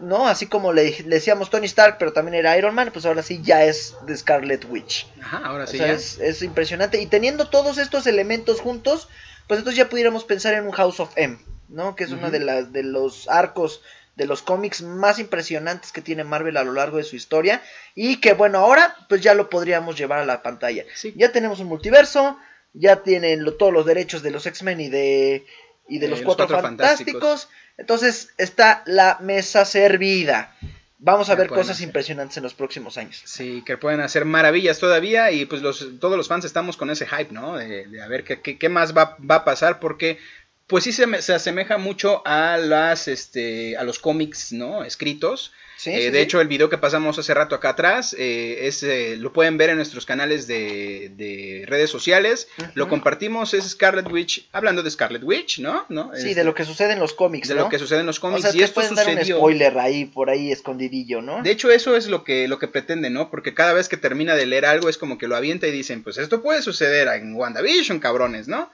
¿no? 0.00 0.28
Así 0.28 0.46
como 0.46 0.72
le, 0.72 0.90
le 1.02 1.16
decíamos 1.16 1.48
Tony 1.50 1.66
Stark, 1.66 1.96
pero 1.98 2.12
también 2.12 2.34
era 2.34 2.56
Iron 2.58 2.74
Man, 2.74 2.90
pues 2.92 3.06
ahora 3.06 3.22
sí 3.22 3.40
ya 3.42 3.64
es 3.64 3.94
de 4.06 4.16
Scarlet 4.16 4.66
Witch. 4.68 5.06
Ajá, 5.22 5.38
ahora 5.44 5.64
O 5.64 5.66
sí 5.66 5.78
sea, 5.78 5.86
ya. 5.88 5.92
es, 5.94 6.18
es 6.18 6.42
impresionante. 6.42 7.00
Y 7.00 7.06
teniendo 7.06 7.48
todos 7.48 7.78
estos 7.78 8.06
elementos 8.06 8.60
juntos, 8.60 9.08
pues 9.48 9.58
entonces 9.58 9.78
ya 9.78 9.88
pudiéramos 9.88 10.24
pensar 10.24 10.52
en 10.54 10.64
un 10.66 10.72
House 10.72 11.00
of 11.00 11.12
M, 11.16 11.38
¿no? 11.68 11.96
Que 11.96 12.04
es 12.04 12.10
uno 12.12 12.30
de, 12.30 12.40
las, 12.40 12.72
de 12.72 12.82
los 12.82 13.28
arcos 13.28 13.80
de 14.16 14.26
los 14.26 14.40
cómics 14.42 14.80
más 14.82 15.18
impresionantes 15.18 15.92
que 15.92 16.00
tiene 16.00 16.24
Marvel 16.24 16.56
a 16.56 16.64
lo 16.64 16.72
largo 16.72 16.96
de 16.96 17.04
su 17.04 17.16
historia. 17.16 17.62
Y 17.94 18.16
que 18.20 18.32
bueno, 18.32 18.58
ahora 18.58 18.96
pues 19.08 19.20
ya 19.20 19.34
lo 19.34 19.48
podríamos 19.50 19.96
llevar 19.96 20.20
a 20.20 20.24
la 20.26 20.42
pantalla. 20.42 20.84
Sí. 20.94 21.12
Ya 21.16 21.32
tenemos 21.32 21.60
un 21.60 21.66
multiverso, 21.68 22.38
ya 22.72 23.02
tienen 23.02 23.44
lo- 23.44 23.54
todos 23.54 23.72
los 23.74 23.84
derechos 23.86 24.22
de 24.22 24.30
los 24.30 24.46
X-Men 24.46 24.80
y 24.80 24.88
de, 24.88 25.46
y 25.88 25.98
de 25.98 26.06
Eh, 26.06 26.10
los, 26.10 26.20
los 26.20 26.26
Cuatro, 26.26 26.46
Cuatro 26.46 26.62
Fantásticos. 26.68 27.12
Fantásticos. 27.12 27.48
Entonces 27.78 28.30
está 28.38 28.82
la 28.86 29.18
mesa 29.20 29.64
servida. 29.64 30.56
Vamos 30.98 31.28
a 31.28 31.34
ver 31.34 31.48
cosas 31.48 31.76
hacer. 31.76 31.86
impresionantes 31.88 32.36
en 32.38 32.42
los 32.42 32.54
próximos 32.54 32.96
años. 32.96 33.20
Sí, 33.24 33.62
que 33.66 33.76
pueden 33.76 34.00
hacer 34.00 34.24
maravillas 34.24 34.78
todavía 34.78 35.30
y 35.30 35.44
pues 35.44 35.60
los, 35.60 35.86
todos 36.00 36.16
los 36.16 36.26
fans 36.26 36.46
estamos 36.46 36.76
con 36.78 36.88
ese 36.90 37.06
hype, 37.06 37.32
¿no? 37.32 37.56
De, 37.58 37.86
de 37.86 38.02
a 38.02 38.08
ver 38.08 38.24
qué, 38.24 38.40
qué, 38.40 38.58
qué 38.58 38.68
más 38.70 38.96
va, 38.96 39.16
va 39.18 39.36
a 39.36 39.44
pasar 39.44 39.78
porque 39.78 40.18
pues 40.66 40.84
sí 40.84 40.92
se, 40.92 41.22
se 41.22 41.34
asemeja 41.34 41.76
mucho 41.76 42.26
a 42.26 42.56
las 42.56 43.08
este 43.08 43.76
a 43.76 43.84
los 43.84 43.98
cómics, 43.98 44.52
¿no? 44.52 44.84
Escritos. 44.84 45.52
Sí, 45.78 45.90
Eh, 45.90 45.98
sí, 46.04 46.10
de 46.10 46.12
sí. 46.12 46.18
hecho, 46.24 46.40
el 46.40 46.48
video 46.48 46.70
que 46.70 46.78
pasamos 46.78 47.18
hace 47.18 47.34
rato 47.34 47.54
acá 47.54 47.70
atrás, 47.70 48.16
eh, 48.18 48.60
es, 48.66 48.82
eh, 48.82 49.16
lo 49.18 49.32
pueden 49.32 49.58
ver 49.58 49.68
en 49.70 49.76
nuestros 49.76 50.06
canales 50.06 50.46
de, 50.46 51.10
de 51.16 51.64
redes 51.66 51.90
sociales. 51.90 52.48
Lo 52.74 52.88
compartimos, 52.88 53.52
es 53.52 53.64
Scarlet 53.68 54.10
Witch, 54.10 54.48
hablando 54.52 54.82
de 54.82 54.90
Scarlet 54.90 55.22
Witch, 55.22 55.58
¿no? 55.58 55.84
¿No? 55.90 56.10
Sí, 56.14 56.28
Este, 56.30 56.34
de 56.40 56.44
lo 56.44 56.54
que 56.54 56.64
sucede 56.64 56.94
en 56.94 56.98
los 56.98 57.12
cómics, 57.12 57.48
de 57.48 57.54
¿no? 57.56 57.64
lo 57.64 57.68
que 57.68 57.78
sucede 57.78 58.00
en 58.00 58.06
los 58.06 58.18
o 58.18 58.20
cómics. 58.22 58.42
sea, 58.42 58.56
y 58.56 58.62
esto 58.62 58.74
pueden 58.80 58.94
dar 58.94 59.06
un 59.06 59.12
sucedió. 59.14 59.36
spoiler 59.36 59.78
ahí, 59.78 60.06
por 60.06 60.30
ahí 60.30 60.50
escondidillo, 60.50 61.20
¿no? 61.20 61.42
De 61.42 61.50
hecho, 61.50 61.70
eso 61.70 61.94
es 61.94 62.06
lo 62.06 62.24
que, 62.24 62.48
lo 62.48 62.58
que 62.58 62.68
pretende, 62.68 63.10
¿no? 63.10 63.30
Porque 63.30 63.52
cada 63.52 63.74
vez 63.74 63.88
que 63.88 63.98
termina 63.98 64.34
de 64.34 64.46
leer 64.46 64.64
algo 64.64 64.88
es 64.88 64.96
como 64.96 65.18
que 65.18 65.28
lo 65.28 65.36
avienta 65.36 65.66
y 65.66 65.72
dicen, 65.72 66.02
pues 66.02 66.16
esto 66.16 66.42
puede 66.42 66.62
suceder 66.62 67.06
en 67.08 67.34
WandaVision, 67.34 68.00
cabrones, 68.00 68.48
¿no? 68.48 68.70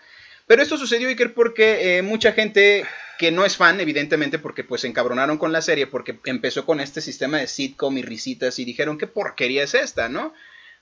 Pero 0.46 0.62
esto 0.62 0.76
sucedió, 0.76 1.08
Iker, 1.08 1.34
porque 1.34 2.00
mucha 2.04 2.32
gente 2.32 2.84
que 3.18 3.30
no 3.30 3.44
es 3.44 3.56
fan, 3.56 3.80
evidentemente, 3.80 4.38
porque 4.38 4.64
pues 4.64 4.82
se 4.82 4.88
encabronaron 4.88 5.38
con 5.38 5.52
la 5.52 5.62
serie, 5.62 5.86
porque 5.86 6.18
empezó 6.24 6.66
con 6.66 6.80
este 6.80 7.00
sistema 7.00 7.38
de 7.38 7.46
sitcom 7.46 7.96
y 7.98 8.02
risitas 8.02 8.58
y 8.58 8.64
dijeron, 8.64 8.98
¿qué 8.98 9.06
porquería 9.06 9.62
es 9.62 9.74
esta, 9.74 10.08
no? 10.08 10.34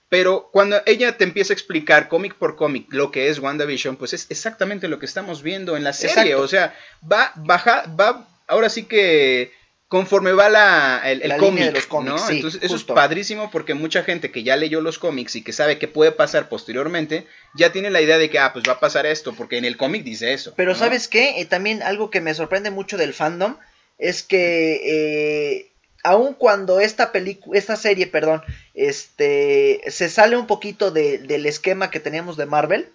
Pero 0.08 0.50
cuando 0.52 0.82
ella 0.86 1.16
te 1.16 1.24
empieza 1.24 1.52
a 1.52 1.54
explicar 1.54 2.08
cómic 2.08 2.34
por 2.34 2.56
cómic 2.56 2.92
lo 2.92 3.12
que 3.12 3.28
es 3.28 3.38
WandaVision, 3.38 3.96
pues 3.96 4.12
es 4.12 4.26
exactamente 4.28 4.88
lo 4.88 4.98
que 4.98 5.06
estamos 5.06 5.42
viendo 5.42 5.76
en 5.76 5.84
la 5.84 5.92
serie. 5.92 6.32
Exacto. 6.32 6.42
O 6.42 6.48
sea, 6.48 6.74
va, 7.10 7.32
baja, 7.36 7.84
va, 7.98 8.28
ahora 8.48 8.68
sí 8.68 8.84
que 8.84 9.52
conforme 9.91 10.30
va 10.32 10.49
la, 10.49 11.03
el, 11.05 11.20
el 11.22 11.28
La 11.30 11.36
cómic, 11.36 11.64
de 11.64 11.72
los 11.72 11.86
cómics, 11.86 12.12
¿no? 12.22 12.26
sí, 12.26 12.36
Entonces, 12.36 12.62
eso 12.62 12.72
justo. 12.74 12.93
es 12.93 12.95
padrísimo 12.97 13.51
porque 13.51 13.74
mucha 13.74 14.03
gente 14.05 14.30
que 14.30 14.43
ya 14.45 14.57
leyó 14.57 14.80
los 14.80 14.99
cómics 15.01 15.34
y 15.36 15.43
que 15.43 15.53
sabe 15.53 15.78
qué 15.78 15.88
puede 15.88 16.12
pasar 16.12 16.49
posteriormente, 16.49 17.26
ya 17.55 17.72
tiene 17.72 17.91
la 17.91 18.01
idea 18.01 18.16
de 18.16 18.30
que, 18.30 18.38
ah, 18.38 18.53
pues 18.53 18.64
va 18.68 18.74
a 18.74 18.80
pasar 18.80 19.05
esto, 19.05 19.32
porque 19.34 19.59
en 19.59 19.64
el 19.64 19.76
cómic 19.76 20.05
dice 20.05 20.32
eso. 20.32 20.55
Pero 20.57 20.72
¿no? 20.74 20.78
¿sabes 20.78 21.09
qué? 21.09 21.41
Eh, 21.41 21.45
también 21.45 21.82
algo 21.82 22.09
que 22.09 22.20
me 22.20 22.32
sorprende 22.34 22.70
mucho 22.70 22.97
del 22.97 23.12
fandom 23.14 23.57
es 23.99 24.22
que 24.22 24.80
eh, 24.84 25.72
aun 26.05 26.34
cuando 26.34 26.78
esta 26.80 27.11
película, 27.12 27.59
esta 27.59 27.74
serie, 27.76 28.07
perdón, 28.07 28.43
este, 28.74 29.80
se 29.88 30.09
sale 30.09 30.36
un 30.36 30.47
poquito 30.47 30.91
de- 30.93 31.18
del 31.18 31.47
esquema 31.47 31.91
que 31.91 32.01
teníamos 32.01 32.36
de 32.36 32.47
Marvel, 32.47 32.88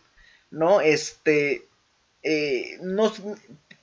¿no? 0.50 0.80
Este, 0.82 1.66
eh, 2.24 2.78
no, 2.82 3.14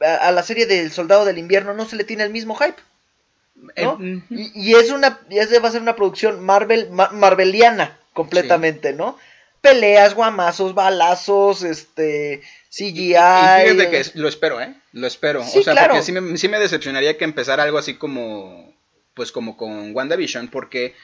a, 0.00 0.14
a 0.28 0.32
la 0.32 0.42
serie 0.42 0.66
del 0.66 0.90
Soldado 0.90 1.24
del 1.24 1.38
Invierno 1.38 1.74
no 1.74 1.84
se 1.86 1.96
le 1.96 2.04
tiene 2.04 2.24
el 2.24 2.30
mismo 2.30 2.54
hype. 2.56 2.80
Eh. 3.76 4.20
Y, 4.30 4.70
y 4.70 4.74
es 4.74 4.90
una, 4.90 5.20
va 5.30 5.68
a 5.68 5.72
ser 5.72 5.82
una 5.82 5.96
producción 5.96 6.42
Marvel, 6.44 6.90
ma- 6.90 7.10
Marveliana 7.12 7.98
completamente, 8.12 8.92
¿no? 8.92 9.18
Peleas, 9.60 10.14
guamazos, 10.14 10.74
balazos, 10.74 11.62
este, 11.62 12.42
CGI. 12.70 13.14
Y 13.14 13.62
fíjate 13.70 13.90
que 13.90 14.00
es- 14.00 14.16
lo 14.16 14.28
espero, 14.28 14.60
¿eh? 14.60 14.74
Lo 14.92 15.06
espero. 15.06 15.44
Sí, 15.44 15.60
o 15.60 15.62
sea, 15.62 15.74
claro. 15.74 15.90
porque 15.94 16.02
sí 16.04 16.12
me, 16.12 16.36
sí 16.36 16.48
me 16.48 16.58
decepcionaría 16.58 17.16
que 17.16 17.24
empezara 17.24 17.62
algo 17.62 17.78
así 17.78 17.94
como, 17.94 18.74
pues 19.14 19.30
como 19.30 19.56
con 19.56 19.94
WandaVision, 19.94 20.48
porque 20.48 20.94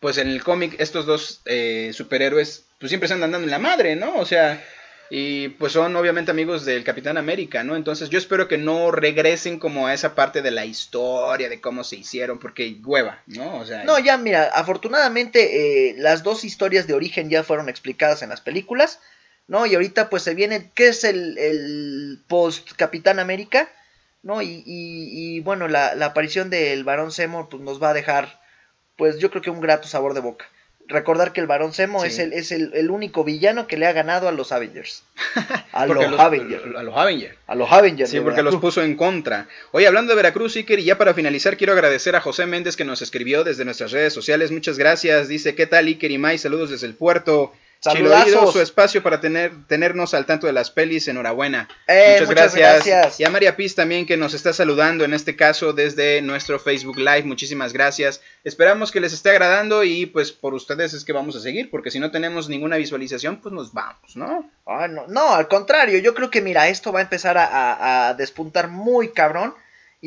pues 0.00 0.18
en 0.18 0.28
el 0.28 0.42
cómic 0.44 0.76
estos 0.78 1.06
dos 1.06 1.40
eh, 1.46 1.90
superhéroes 1.94 2.64
pues 2.78 2.90
siempre 2.90 3.08
se 3.08 3.14
andan 3.14 3.32
dando 3.32 3.46
en 3.46 3.50
la 3.50 3.58
madre, 3.58 3.96
¿no? 3.96 4.14
O 4.16 4.26
sea, 4.26 4.62
y 5.10 5.48
pues 5.50 5.72
son 5.72 5.94
obviamente 5.96 6.30
amigos 6.32 6.64
del 6.64 6.82
Capitán 6.84 7.16
América, 7.16 7.62
¿no? 7.62 7.76
Entonces 7.76 8.08
yo 8.10 8.18
espero 8.18 8.48
que 8.48 8.58
no 8.58 8.90
regresen 8.90 9.58
como 9.58 9.86
a 9.86 9.94
esa 9.94 10.14
parte 10.14 10.42
de 10.42 10.50
la 10.50 10.64
historia, 10.64 11.48
de 11.48 11.60
cómo 11.60 11.84
se 11.84 11.96
hicieron, 11.96 12.38
porque 12.38 12.76
hueva, 12.84 13.22
¿no? 13.26 13.58
O 13.58 13.64
sea, 13.66 13.84
No, 13.84 13.98
ya 13.98 14.16
mira, 14.16 14.50
afortunadamente 14.52 15.90
eh, 15.90 15.94
las 15.98 16.22
dos 16.22 16.44
historias 16.44 16.86
de 16.86 16.94
origen 16.94 17.30
ya 17.30 17.44
fueron 17.44 17.68
explicadas 17.68 18.22
en 18.22 18.30
las 18.30 18.40
películas, 18.40 18.98
¿no? 19.46 19.64
Y 19.66 19.74
ahorita 19.74 20.08
pues 20.10 20.24
se 20.24 20.34
viene, 20.34 20.70
¿qué 20.74 20.88
es 20.88 21.04
el, 21.04 21.38
el 21.38 22.20
post 22.26 22.72
Capitán 22.76 23.18
América? 23.20 23.68
¿No? 24.22 24.42
Y, 24.42 24.62
y- 24.66 25.40
bueno, 25.40 25.68
la, 25.68 25.94
la 25.94 26.06
aparición 26.06 26.50
del 26.50 26.82
Barón 26.82 27.12
Zemo 27.12 27.48
pues 27.48 27.62
nos 27.62 27.80
va 27.80 27.90
a 27.90 27.94
dejar, 27.94 28.40
pues 28.96 29.18
yo 29.18 29.30
creo 29.30 29.42
que 29.42 29.50
un 29.50 29.60
grato 29.60 29.86
sabor 29.88 30.14
de 30.14 30.20
boca. 30.20 30.46
Recordar 30.88 31.32
que 31.32 31.40
el 31.40 31.46
Barón 31.46 31.72
Zemo 31.72 32.00
Sí. 32.02 32.08
es, 32.08 32.18
el, 32.18 32.32
es 32.32 32.52
el, 32.52 32.70
el 32.74 32.90
único 32.90 33.24
villano 33.24 33.66
que 33.66 33.76
le 33.76 33.86
ha 33.86 33.92
ganado 33.92 34.28
a 34.28 34.32
los 34.32 34.52
Avengers. 34.52 35.02
A 35.72 35.86
los 35.86 36.18
Avengers. 36.18 36.62
a 36.76 36.82
los 36.82 36.96
Avengers. 36.96 37.34
A 37.46 37.54
los 37.54 37.70
Avengers. 37.72 38.10
Sí, 38.10 38.20
porque 38.20 38.42
los 38.42 38.56
puso 38.56 38.82
en 38.82 38.96
contra. 38.96 39.48
Oye, 39.72 39.86
hablando 39.86 40.10
de 40.12 40.16
Veracruz, 40.16 40.56
Iker, 40.56 40.78
y 40.78 40.84
ya 40.84 40.96
para 40.96 41.12
finalizar, 41.12 41.56
quiero 41.56 41.72
agradecer 41.74 42.16
a 42.16 42.20
José 42.20 42.46
Méndez 42.46 42.76
que 42.76 42.84
nos 42.84 43.02
escribió 43.02 43.44
desde 43.44 43.64
nuestras 43.64 43.90
redes 43.92 44.12
sociales. 44.12 44.50
Muchas 44.52 44.78
gracias. 44.78 45.28
Dice, 45.28 45.54
¿qué 45.54 45.66
tal, 45.66 45.86
Iker 45.86 46.10
y 46.10 46.18
Mai? 46.18 46.38
Saludos 46.38 46.70
desde 46.70 46.86
el 46.86 46.94
puerto. 46.94 47.52
Chiloído, 47.80 48.52
su 48.52 48.60
espacio 48.60 49.02
para 49.02 49.20
tener, 49.20 49.52
tenernos 49.68 50.12
al 50.14 50.26
tanto 50.26 50.46
de 50.46 50.52
las 50.52 50.70
pelis. 50.70 51.06
Enhorabuena. 51.08 51.68
Eh, 51.86 52.16
muchas 52.26 52.54
gracias. 52.54 53.20
Y 53.20 53.24
a 53.24 53.30
María 53.30 53.56
Piz 53.56 53.74
también 53.74 54.06
que 54.06 54.16
nos 54.16 54.34
está 54.34 54.52
saludando 54.52 55.04
en 55.04 55.14
este 55.14 55.36
caso 55.36 55.72
desde 55.72 56.20
nuestro 56.22 56.58
Facebook 56.58 56.96
Live. 56.98 57.22
Muchísimas 57.24 57.72
gracias. 57.72 58.20
Esperamos 58.44 58.90
que 58.90 59.00
les 59.00 59.12
esté 59.12 59.30
agradando 59.30 59.84
y 59.84 60.06
pues 60.06 60.32
por 60.32 60.54
ustedes 60.54 60.94
es 60.94 61.04
que 61.04 61.12
vamos 61.12 61.36
a 61.36 61.40
seguir, 61.40 61.70
porque 61.70 61.90
si 61.90 61.98
no 62.00 62.10
tenemos 62.10 62.48
ninguna 62.48 62.76
visualización, 62.76 63.36
pues 63.40 63.52
nos 63.54 63.72
vamos, 63.72 64.16
¿no? 64.16 64.50
Ah, 64.66 64.88
no, 64.88 65.06
no, 65.06 65.34
al 65.34 65.46
contrario, 65.48 65.98
yo 66.00 66.14
creo 66.14 66.30
que 66.30 66.40
mira, 66.42 66.68
esto 66.68 66.92
va 66.92 66.98
a 67.00 67.02
empezar 67.02 67.38
a, 67.38 67.44
a- 67.44 68.08
a 68.08 68.14
despuntar 68.14 68.68
muy 68.68 69.10
cabrón 69.12 69.54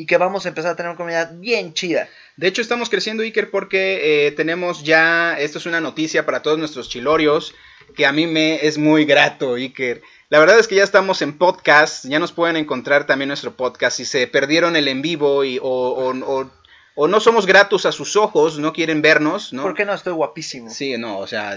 y 0.00 0.06
que 0.06 0.16
vamos 0.16 0.46
a 0.46 0.48
empezar 0.48 0.72
a 0.72 0.76
tener 0.76 0.90
una 0.90 0.96
comunidad 0.96 1.32
bien 1.34 1.74
chida. 1.74 2.08
De 2.36 2.46
hecho, 2.48 2.62
estamos 2.62 2.88
creciendo, 2.88 3.22
Iker, 3.22 3.50
porque 3.50 4.26
eh, 4.26 4.32
tenemos 4.32 4.82
ya, 4.82 5.38
esto 5.38 5.58
es 5.58 5.66
una 5.66 5.80
noticia 5.80 6.24
para 6.24 6.40
todos 6.42 6.58
nuestros 6.58 6.88
chilorios, 6.88 7.54
que 7.96 8.06
a 8.06 8.12
mí 8.12 8.26
me 8.26 8.64
es 8.66 8.78
muy 8.78 9.04
grato, 9.04 9.54
Iker. 9.54 10.00
La 10.30 10.38
verdad 10.38 10.58
es 10.58 10.68
que 10.68 10.76
ya 10.76 10.84
estamos 10.84 11.20
en 11.22 11.36
podcast, 11.36 12.06
ya 12.06 12.18
nos 12.18 12.32
pueden 12.32 12.56
encontrar 12.56 13.04
también 13.06 13.28
nuestro 13.28 13.56
podcast. 13.56 13.96
Si 13.98 14.04
se 14.06 14.26
perdieron 14.26 14.74
el 14.76 14.88
en 14.88 15.02
vivo 15.02 15.44
y, 15.44 15.58
o, 15.58 15.64
o- 15.64 16.14
o- 16.40 16.50
o 16.96 17.08
no 17.08 17.20
somos 17.20 17.46
gratos 17.46 17.86
a 17.86 17.92
sus 17.92 18.16
ojos, 18.16 18.58
no 18.58 18.72
quieren 18.72 19.00
vernos, 19.00 19.52
¿no? 19.52 19.62
¿Por 19.62 19.74
qué 19.74 19.84
no 19.84 19.94
estoy 19.94 20.12
guapísimo? 20.12 20.68
Sí, 20.70 20.98
no, 20.98 21.18
o 21.18 21.26
sea, 21.26 21.56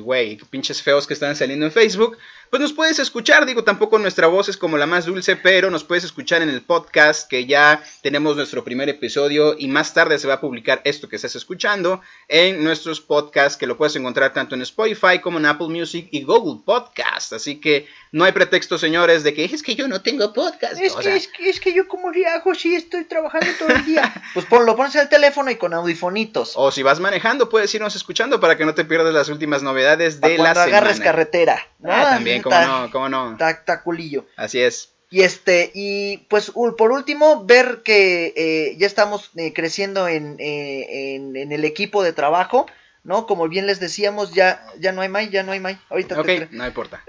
güey, 0.00 0.38
pinches 0.50 0.82
feos 0.82 1.06
que 1.06 1.14
están 1.14 1.36
saliendo 1.36 1.66
en 1.66 1.70
Facebook. 1.70 2.16
Pues 2.50 2.60
nos 2.60 2.72
puedes 2.72 2.98
escuchar. 2.98 3.46
Digo, 3.46 3.64
tampoco 3.64 3.98
nuestra 3.98 4.26
voz 4.26 4.48
es 4.48 4.56
como 4.56 4.76
la 4.76 4.86
más 4.86 5.06
dulce, 5.06 5.36
pero 5.36 5.70
nos 5.70 5.84
puedes 5.84 6.04
escuchar 6.04 6.42
en 6.42 6.50
el 6.50 6.62
podcast 6.62 7.28
que 7.28 7.46
ya 7.46 7.82
tenemos 8.02 8.36
nuestro 8.36 8.64
primer 8.64 8.88
episodio 8.88 9.54
y 9.56 9.68
más 9.68 9.94
tarde 9.94 10.18
se 10.18 10.26
va 10.26 10.34
a 10.34 10.40
publicar 10.40 10.80
esto 10.84 11.08
que 11.08 11.16
estás 11.16 11.36
escuchando 11.36 12.00
en 12.28 12.62
nuestros 12.62 13.00
podcasts 13.00 13.56
que 13.56 13.66
lo 13.66 13.76
puedes 13.76 13.94
encontrar 13.96 14.32
tanto 14.32 14.54
en 14.54 14.62
Spotify 14.62 15.20
como 15.22 15.38
en 15.38 15.46
Apple 15.46 15.68
Music 15.68 16.08
y 16.10 16.24
Google 16.24 16.62
Podcast. 16.64 17.32
Así 17.32 17.60
que 17.60 17.86
no 18.12 18.24
hay 18.24 18.32
pretexto, 18.32 18.76
señores, 18.76 19.22
de 19.22 19.32
que 19.32 19.44
es 19.44 19.62
que 19.62 19.76
yo 19.76 19.86
no 19.86 20.02
tengo 20.02 20.32
podcast. 20.32 20.80
Es, 20.80 20.94
que, 20.94 21.14
es, 21.14 21.28
que, 21.28 21.48
es 21.48 21.60
que 21.60 21.72
yo 21.72 21.86
como 21.86 22.10
hago 22.34 22.54
si 22.54 22.74
estoy 22.74 23.04
trabajando 23.04 23.46
todo 23.58 23.68
el 23.68 23.84
día. 23.84 24.12
pues 24.34 24.46
ponlo, 24.46 24.74
pones 24.74 24.96
el 24.96 25.08
teléfono 25.08 25.50
y 25.50 25.56
con 25.56 25.72
audifonitos. 25.74 26.54
O 26.56 26.72
si 26.72 26.82
vas 26.82 26.98
manejando, 26.98 27.48
puedes 27.48 27.72
irnos 27.74 27.94
escuchando 27.94 28.40
para 28.40 28.56
que 28.56 28.64
no 28.64 28.74
te 28.74 28.84
pierdas 28.84 29.14
las 29.14 29.28
últimas 29.28 29.62
novedades 29.62 30.20
de 30.20 30.38
la 30.38 30.54
semana. 30.54 30.62
agarres 30.62 31.00
carretera. 31.00 31.68
Ah, 31.84 32.10
también, 32.10 32.39
cómo 32.42 32.60
no, 32.60 32.90
cómo 32.90 33.08
no. 33.08 33.36
Así 34.36 34.60
es. 34.60 34.92
Y 35.10 35.22
este, 35.22 35.72
y 35.74 36.18
pues 36.28 36.52
por 36.78 36.92
último, 36.92 37.44
ver 37.44 37.82
que 37.84 38.32
eh, 38.36 38.76
ya 38.78 38.86
estamos 38.86 39.32
eh, 39.36 39.52
creciendo 39.52 40.06
en, 40.06 40.36
eh, 40.38 41.16
en, 41.16 41.36
en, 41.36 41.50
el 41.50 41.64
equipo 41.64 42.04
de 42.04 42.12
trabajo. 42.12 42.66
¿No? 43.02 43.26
Como 43.26 43.48
bien 43.48 43.66
les 43.66 43.80
decíamos, 43.80 44.32
ya, 44.34 44.64
ya 44.78 44.92
no 44.92 45.00
hay 45.00 45.08
May, 45.08 45.30
ya 45.30 45.42
no 45.42 45.52
hay 45.52 45.60
May. 45.60 45.78
Ahorita 45.88 46.20
Ok, 46.20 46.28
no 46.50 46.66
importa. 46.66 47.02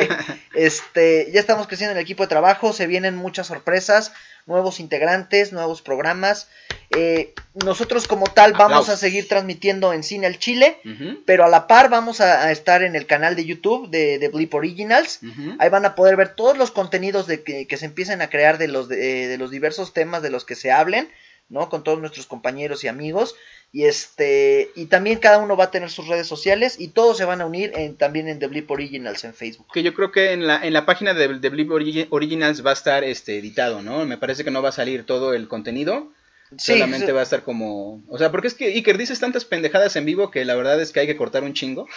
este, 0.54 1.30
ya 1.32 1.40
estamos 1.40 1.66
creciendo 1.66 1.92
en 1.92 1.98
el 1.98 2.02
equipo 2.02 2.22
de 2.22 2.28
trabajo, 2.28 2.72
se 2.72 2.86
vienen 2.86 3.16
muchas 3.16 3.48
sorpresas, 3.48 4.12
nuevos 4.46 4.80
integrantes, 4.80 5.52
nuevos 5.52 5.82
programas. 5.82 6.48
Eh, 6.96 7.34
nosotros 7.64 8.06
como 8.06 8.26
tal 8.26 8.52
vamos 8.54 8.88
a 8.88 8.96
seguir 8.96 9.28
transmitiendo 9.28 9.92
en 9.92 10.02
Cine 10.02 10.26
al 10.26 10.38
Chile, 10.38 10.78
pero 11.26 11.44
a 11.44 11.48
la 11.48 11.66
par 11.66 11.90
vamos 11.90 12.20
a, 12.20 12.50
estar 12.50 12.82
en 12.82 12.96
el 12.96 13.06
canal 13.06 13.36
de 13.36 13.44
YouTube 13.44 13.90
de, 13.90 14.18
de 14.18 14.28
Blip 14.28 14.54
Originals. 14.54 15.20
Ahí 15.58 15.68
van 15.68 15.84
a 15.84 15.94
poder 15.94 16.16
ver 16.16 16.34
todos 16.34 16.56
los 16.56 16.70
contenidos 16.70 17.26
de 17.26 17.42
que, 17.42 17.66
que 17.66 17.76
se 17.76 17.86
empiecen 17.86 18.22
a 18.22 18.30
crear 18.30 18.58
de 18.58 18.68
los, 18.68 18.88
de, 18.88 19.28
de 19.28 19.38
los 19.38 19.50
diversos 19.50 19.92
temas 19.92 20.22
de 20.22 20.30
los 20.30 20.44
que 20.44 20.54
se 20.54 20.72
hablen. 20.72 21.08
¿No? 21.48 21.68
Con 21.68 21.84
todos 21.84 21.98
nuestros 22.00 22.26
compañeros 22.26 22.84
y 22.84 22.88
amigos. 22.88 23.34
Y 23.72 23.86
este, 23.86 24.70
y 24.76 24.86
también 24.86 25.18
cada 25.18 25.38
uno 25.38 25.56
va 25.56 25.64
a 25.64 25.70
tener 25.70 25.90
sus 25.90 26.06
redes 26.06 26.28
sociales 26.28 26.76
y 26.78 26.88
todos 26.88 27.16
se 27.16 27.24
van 27.24 27.40
a 27.40 27.46
unir 27.46 27.72
en, 27.74 27.96
también 27.96 28.28
en 28.28 28.38
The 28.38 28.46
Blip 28.46 28.70
Originals 28.70 29.24
en 29.24 29.34
Facebook. 29.34 29.66
Que 29.72 29.82
yo 29.82 29.94
creo 29.94 30.12
que 30.12 30.32
en 30.32 30.46
la, 30.46 30.64
en 30.64 30.72
la 30.72 30.86
página 30.86 31.12
de 31.12 31.40
The 31.40 31.48
Blip 31.48 31.72
Originals 31.72 32.64
va 32.64 32.70
a 32.70 32.74
estar 32.74 33.02
este 33.02 33.38
editado, 33.38 33.82
¿no? 33.82 34.06
Me 34.06 34.16
parece 34.16 34.44
que 34.44 34.52
no 34.52 34.62
va 34.62 34.68
a 34.68 34.72
salir 34.72 35.04
todo 35.04 35.34
el 35.34 35.48
contenido. 35.48 36.12
solamente 36.56 37.10
va 37.10 37.20
a 37.20 37.24
estar 37.24 37.42
como. 37.42 38.00
O 38.08 38.16
sea, 38.16 38.30
porque 38.30 38.46
es 38.46 38.54
que 38.54 38.66
Iker 38.66 38.96
dices 38.96 39.18
tantas 39.18 39.44
pendejadas 39.44 39.96
en 39.96 40.04
vivo 40.04 40.30
que 40.30 40.44
la 40.44 40.54
verdad 40.54 40.80
es 40.80 40.92
que 40.92 41.00
hay 41.00 41.08
que 41.08 41.16
cortar 41.16 41.42
un 41.42 41.54
chingo. 41.54 41.88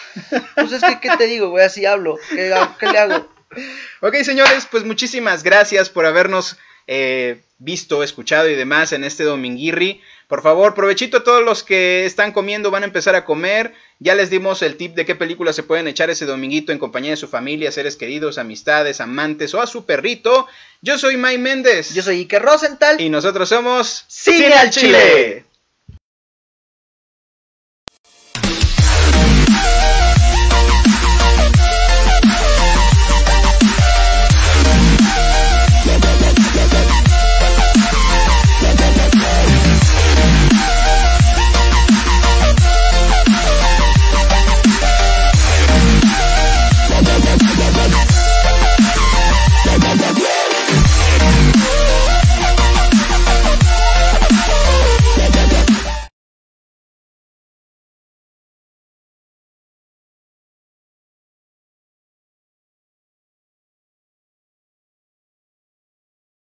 Pues 0.56 0.72
es 0.72 0.82
que, 0.82 0.98
¿qué 1.00 1.16
te 1.16 1.28
digo, 1.28 1.50
güey? 1.50 1.64
Así 1.64 1.86
hablo. 1.86 2.18
¿Qué, 2.30 2.52
¿Qué, 2.80 2.86
le 2.86 2.98
hago? 2.98 3.28
ok, 4.00 4.16
señores, 4.22 4.66
pues 4.68 4.84
muchísimas 4.84 5.44
gracias 5.44 5.90
por 5.90 6.06
habernos 6.06 6.58
eh, 6.88 7.42
visto, 7.58 8.02
escuchado 8.02 8.48
y 8.48 8.56
demás 8.56 8.92
en 8.92 9.04
este 9.04 9.22
dominguirri. 9.22 10.00
Por 10.26 10.42
favor, 10.42 10.74
provechito 10.74 11.18
a 11.18 11.24
todos 11.24 11.42
los 11.42 11.62
que 11.62 12.04
están 12.04 12.32
comiendo, 12.32 12.70
van 12.70 12.82
a 12.82 12.86
empezar 12.86 13.14
a 13.14 13.24
comer. 13.24 13.72
Ya 13.98 14.14
les 14.14 14.30
dimos 14.30 14.62
el 14.62 14.76
tip 14.76 14.94
de 14.94 15.06
qué 15.06 15.14
películas 15.14 15.56
se 15.56 15.62
pueden 15.62 15.88
echar 15.88 16.10
ese 16.10 16.26
dominguito 16.26 16.72
en 16.72 16.78
compañía 16.78 17.10
de 17.12 17.16
su 17.16 17.28
familia, 17.28 17.72
seres 17.72 17.96
queridos, 17.96 18.36
amistades, 18.36 19.00
amantes 19.00 19.54
o 19.54 19.62
a 19.62 19.66
su 19.66 19.86
perrito. 19.86 20.46
Yo 20.82 20.98
soy 20.98 21.16
May 21.16 21.38
Méndez. 21.38 21.94
Yo 21.94 22.02
soy 22.02 22.20
Iker 22.20 22.42
Rosenthal. 22.42 23.00
Y 23.00 23.08
nosotros 23.08 23.48
somos 23.48 24.04
Cine 24.08 24.52
al 24.54 24.70
Chile. 24.70 25.47